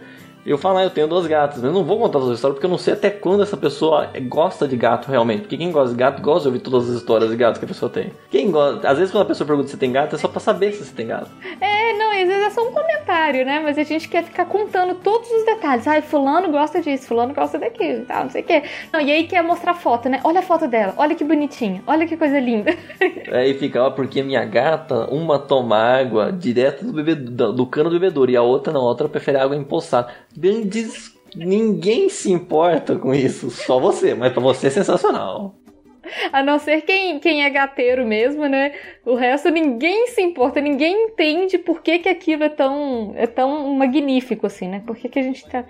eu 0.50 0.58
falo, 0.58 0.78
ah, 0.78 0.84
eu 0.84 0.90
tenho 0.90 1.06
duas 1.06 1.26
gatas, 1.26 1.58
mas 1.58 1.66
eu 1.66 1.72
não 1.72 1.84
vou 1.84 1.98
contar 1.98 2.14
todas 2.14 2.30
as 2.30 2.36
histórias 2.36 2.56
porque 2.56 2.66
eu 2.66 2.70
não 2.70 2.78
sei 2.78 2.94
até 2.94 3.10
quando 3.10 3.42
essa 3.42 3.56
pessoa 3.56 4.10
gosta 4.28 4.66
de 4.66 4.76
gato 4.76 5.08
realmente. 5.08 5.42
Porque 5.42 5.56
quem 5.56 5.70
gosta 5.70 5.90
de 5.90 5.98
gato 5.98 6.20
gosta 6.20 6.42
de 6.42 6.48
ouvir 6.48 6.60
todas 6.60 6.90
as 6.90 6.96
histórias 6.96 7.30
de 7.30 7.36
gatos 7.36 7.58
que 7.58 7.64
a 7.64 7.68
pessoa 7.68 7.90
tem. 7.90 8.12
Quem 8.30 8.50
gosta, 8.50 8.88
às 8.88 8.98
vezes 8.98 9.12
quando 9.12 9.22
a 9.22 9.26
pessoa 9.26 9.46
pergunta 9.46 9.68
se 9.68 9.76
tem 9.76 9.92
gato 9.92 10.16
é 10.16 10.18
só 10.18 10.28
pra 10.28 10.40
saber 10.40 10.72
se 10.72 10.84
você 10.84 10.92
tem 10.92 11.06
gato. 11.06 11.30
É, 11.60 11.92
não, 11.94 12.10
às 12.10 12.26
vezes 12.26 12.46
é 12.46 12.50
só 12.50 12.68
um 12.68 12.72
comentário, 12.72 13.44
né? 13.44 13.60
Mas 13.60 13.78
a 13.78 13.84
gente 13.84 14.08
quer 14.08 14.24
ficar 14.24 14.46
contando 14.46 14.96
todos 14.96 15.30
os 15.30 15.44
detalhes. 15.44 15.86
Ai, 15.86 16.02
fulano 16.02 16.50
gosta 16.50 16.80
disso, 16.80 17.06
fulano 17.06 17.32
gosta 17.32 17.58
daquilo, 17.58 18.04
tal, 18.04 18.24
não 18.24 18.30
sei 18.30 18.42
o 18.42 18.44
quê. 18.44 18.62
Não, 18.92 19.00
e 19.00 19.12
aí 19.12 19.26
quer 19.26 19.42
mostrar 19.42 19.74
foto, 19.74 20.08
né? 20.08 20.20
Olha 20.24 20.40
a 20.40 20.42
foto 20.42 20.66
dela, 20.66 20.94
olha 20.96 21.14
que 21.14 21.24
bonitinha, 21.24 21.82
olha 21.86 22.06
que 22.06 22.16
coisa 22.16 22.38
linda. 22.38 22.74
É, 23.32 23.48
e 23.48 23.54
fica, 23.54 23.82
ó, 23.82 23.90
porque 23.90 24.22
minha 24.22 24.44
gata, 24.44 25.06
uma 25.10 25.38
toma 25.38 25.76
água 25.76 26.30
direto 26.30 26.84
do, 26.84 26.92
bebê, 26.92 27.14
do, 27.14 27.52
do 27.52 27.66
cano 27.66 27.88
do 27.88 27.98
bebedouro 27.98 28.30
e 28.30 28.36
a 28.36 28.42
outra 28.42 28.72
não, 28.72 28.82
a 28.82 28.88
outra 28.88 29.08
prefere 29.08 29.38
água 29.38 29.56
empoçada. 29.56 30.12
Bem 30.36 30.66
des 30.66 31.12
Ninguém 31.34 32.08
se 32.10 32.30
importa 32.30 32.96
com 32.96 33.14
isso, 33.14 33.50
só 33.50 33.78
você, 33.78 34.14
mas 34.14 34.32
para 34.32 34.42
você 34.42 34.66
é 34.66 34.70
sensacional. 34.70 35.54
A 36.32 36.42
não 36.42 36.58
ser 36.58 36.82
quem, 36.82 37.18
quem 37.20 37.44
é 37.44 37.48
gateiro 37.48 38.04
mesmo, 38.06 38.46
né? 38.46 38.72
O 39.04 39.14
resto 39.14 39.50
ninguém 39.50 40.08
se 40.08 40.20
importa, 40.20 40.60
ninguém 40.60 41.06
entende 41.06 41.56
por 41.56 41.80
que, 41.80 42.00
que 42.00 42.08
aquilo 42.08 42.44
é 42.44 42.48
tão, 42.48 43.14
é 43.16 43.26
tão 43.26 43.72
magnífico 43.74 44.46
assim, 44.46 44.68
né? 44.68 44.82
Por 44.86 44.96
que, 44.96 45.08
que 45.08 45.18
a 45.18 45.22
gente 45.22 45.48
tá. 45.48 45.64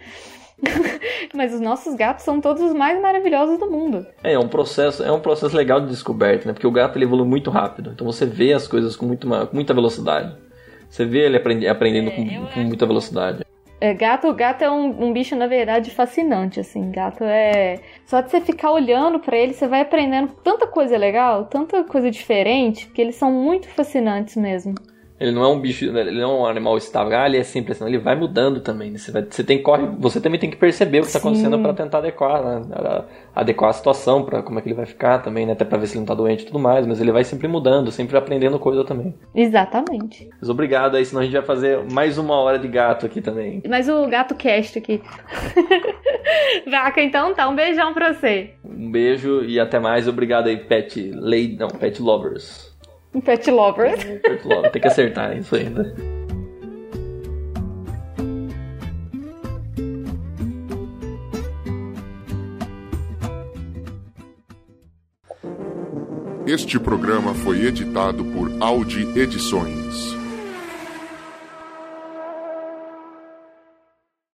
Mas 1.34 1.52
os 1.54 1.60
nossos 1.60 1.94
gatos 1.94 2.24
são 2.24 2.40
todos 2.40 2.62
os 2.62 2.72
mais 2.72 3.00
maravilhosos 3.00 3.58
do 3.58 3.70
mundo. 3.70 4.06
É, 4.24 4.32
é 4.32 4.38
um 4.38 4.48
processo, 4.48 5.04
é 5.04 5.12
um 5.12 5.20
processo 5.20 5.56
legal 5.56 5.80
de 5.80 5.88
descoberta, 5.88 6.48
né? 6.48 6.54
Porque 6.54 6.66
o 6.66 6.72
gato 6.72 6.96
ele 6.96 7.04
evolui 7.04 7.26
muito 7.26 7.50
rápido. 7.50 7.92
Então 7.94 8.06
você 8.06 8.26
vê 8.26 8.52
as 8.52 8.66
coisas 8.66 8.96
com, 8.96 9.06
muito, 9.06 9.28
com 9.28 9.54
muita 9.54 9.74
velocidade. 9.74 10.34
Você 10.88 11.04
vê 11.04 11.26
ele 11.26 11.36
aprendendo, 11.36 11.70
aprendendo 11.70 12.10
é, 12.10 12.12
com, 12.12 12.46
com 12.46 12.60
muita 12.60 12.86
velocidade. 12.86 13.41
É, 13.83 13.93
gato, 13.95 14.33
gato 14.33 14.62
é 14.62 14.70
um, 14.70 15.09
um, 15.09 15.12
bicho, 15.12 15.35
na 15.35 15.49
verdade, 15.49 15.91
fascinante, 15.91 16.61
assim. 16.61 16.93
Gato 16.93 17.24
é. 17.24 17.80
Só 18.07 18.20
de 18.20 18.30
você 18.30 18.41
ficar 18.41 18.70
olhando 18.70 19.18
para 19.18 19.37
ele, 19.37 19.53
você 19.55 19.66
vai 19.66 19.80
aprendendo 19.80 20.33
tanta 20.45 20.68
coisa 20.68 20.97
legal, 20.97 21.47
tanta 21.47 21.83
coisa 21.83 22.09
diferente, 22.09 22.87
que 22.87 23.03
eles 23.03 23.16
são 23.16 23.33
muito 23.33 23.68
fascinantes 23.68 24.37
mesmo. 24.37 24.76
Ele 25.22 25.30
não 25.30 25.44
é 25.44 25.46
um 25.46 25.60
bicho, 25.60 25.84
ele 25.84 26.20
não 26.20 26.22
é 26.22 26.26
um 26.26 26.46
animal 26.46 26.76
estável, 26.76 27.16
ah, 27.16 27.26
ele 27.26 27.36
é 27.36 27.44
sempre 27.44 27.70
assim, 27.70 27.86
ele 27.86 27.98
vai 27.98 28.16
mudando 28.16 28.58
também. 28.58 28.90
Né? 28.90 28.98
Você, 28.98 29.12
vai, 29.12 29.22
você, 29.22 29.44
tem, 29.44 29.62
corre, 29.62 29.86
você 29.96 30.20
também 30.20 30.40
tem 30.40 30.50
que 30.50 30.56
perceber 30.56 30.98
o 30.98 31.02
que 31.02 31.06
está 31.06 31.20
acontecendo 31.20 31.60
para 31.60 31.72
tentar 31.72 31.98
adequar, 31.98 32.42
né? 32.42 33.04
adequar 33.32 33.70
a 33.70 33.72
situação 33.72 34.24
para 34.24 34.42
como 34.42 34.58
é 34.58 34.62
que 34.62 34.66
ele 34.66 34.74
vai 34.74 34.84
ficar 34.84 35.20
também, 35.20 35.46
né? 35.46 35.52
Até 35.52 35.64
para 35.64 35.78
ver 35.78 35.86
se 35.86 35.92
ele 35.92 36.00
não 36.00 36.06
tá 36.06 36.14
doente 36.14 36.42
e 36.42 36.46
tudo 36.46 36.58
mais, 36.58 36.84
mas 36.88 37.00
ele 37.00 37.12
vai 37.12 37.22
sempre 37.22 37.46
mudando, 37.46 37.92
sempre 37.92 38.16
aprendendo 38.16 38.58
coisa 38.58 38.82
também. 38.82 39.14
Exatamente. 39.32 40.28
Mas 40.40 40.50
obrigado 40.50 40.96
aí, 40.96 41.04
senão 41.04 41.22
a 41.22 41.24
gente 41.24 41.34
vai 41.34 41.44
fazer 41.44 41.84
mais 41.92 42.18
uma 42.18 42.34
hora 42.34 42.58
de 42.58 42.66
gato 42.66 43.06
aqui 43.06 43.20
também. 43.20 43.62
Mais 43.68 43.88
o 43.88 44.08
gato 44.08 44.34
cast 44.34 44.76
aqui. 44.76 45.00
Vaca, 46.68 47.00
então 47.00 47.32
tá, 47.32 47.48
um 47.48 47.54
beijão 47.54 47.94
pra 47.94 48.12
você. 48.12 48.54
Um 48.64 48.90
beijo 48.90 49.44
e 49.44 49.60
até 49.60 49.78
mais. 49.78 50.08
Obrigado 50.08 50.48
aí, 50.48 50.56
pet 50.56 51.12
lady, 51.12 51.56
não, 51.60 51.68
pet 51.68 52.02
lovers. 52.02 52.71
Pet 53.20 53.50
Lovers. 53.50 54.02
Pet 54.04 54.46
Lovers, 54.46 54.72
tem 54.72 54.82
que 54.82 54.88
acertar 54.88 55.36
isso 55.36 55.54
ainda. 55.54 55.94
Este 66.46 66.78
programa 66.78 67.32
foi 67.34 67.64
editado 67.64 68.24
por 68.24 68.50
Audi 68.60 69.06
Edições. 69.18 70.21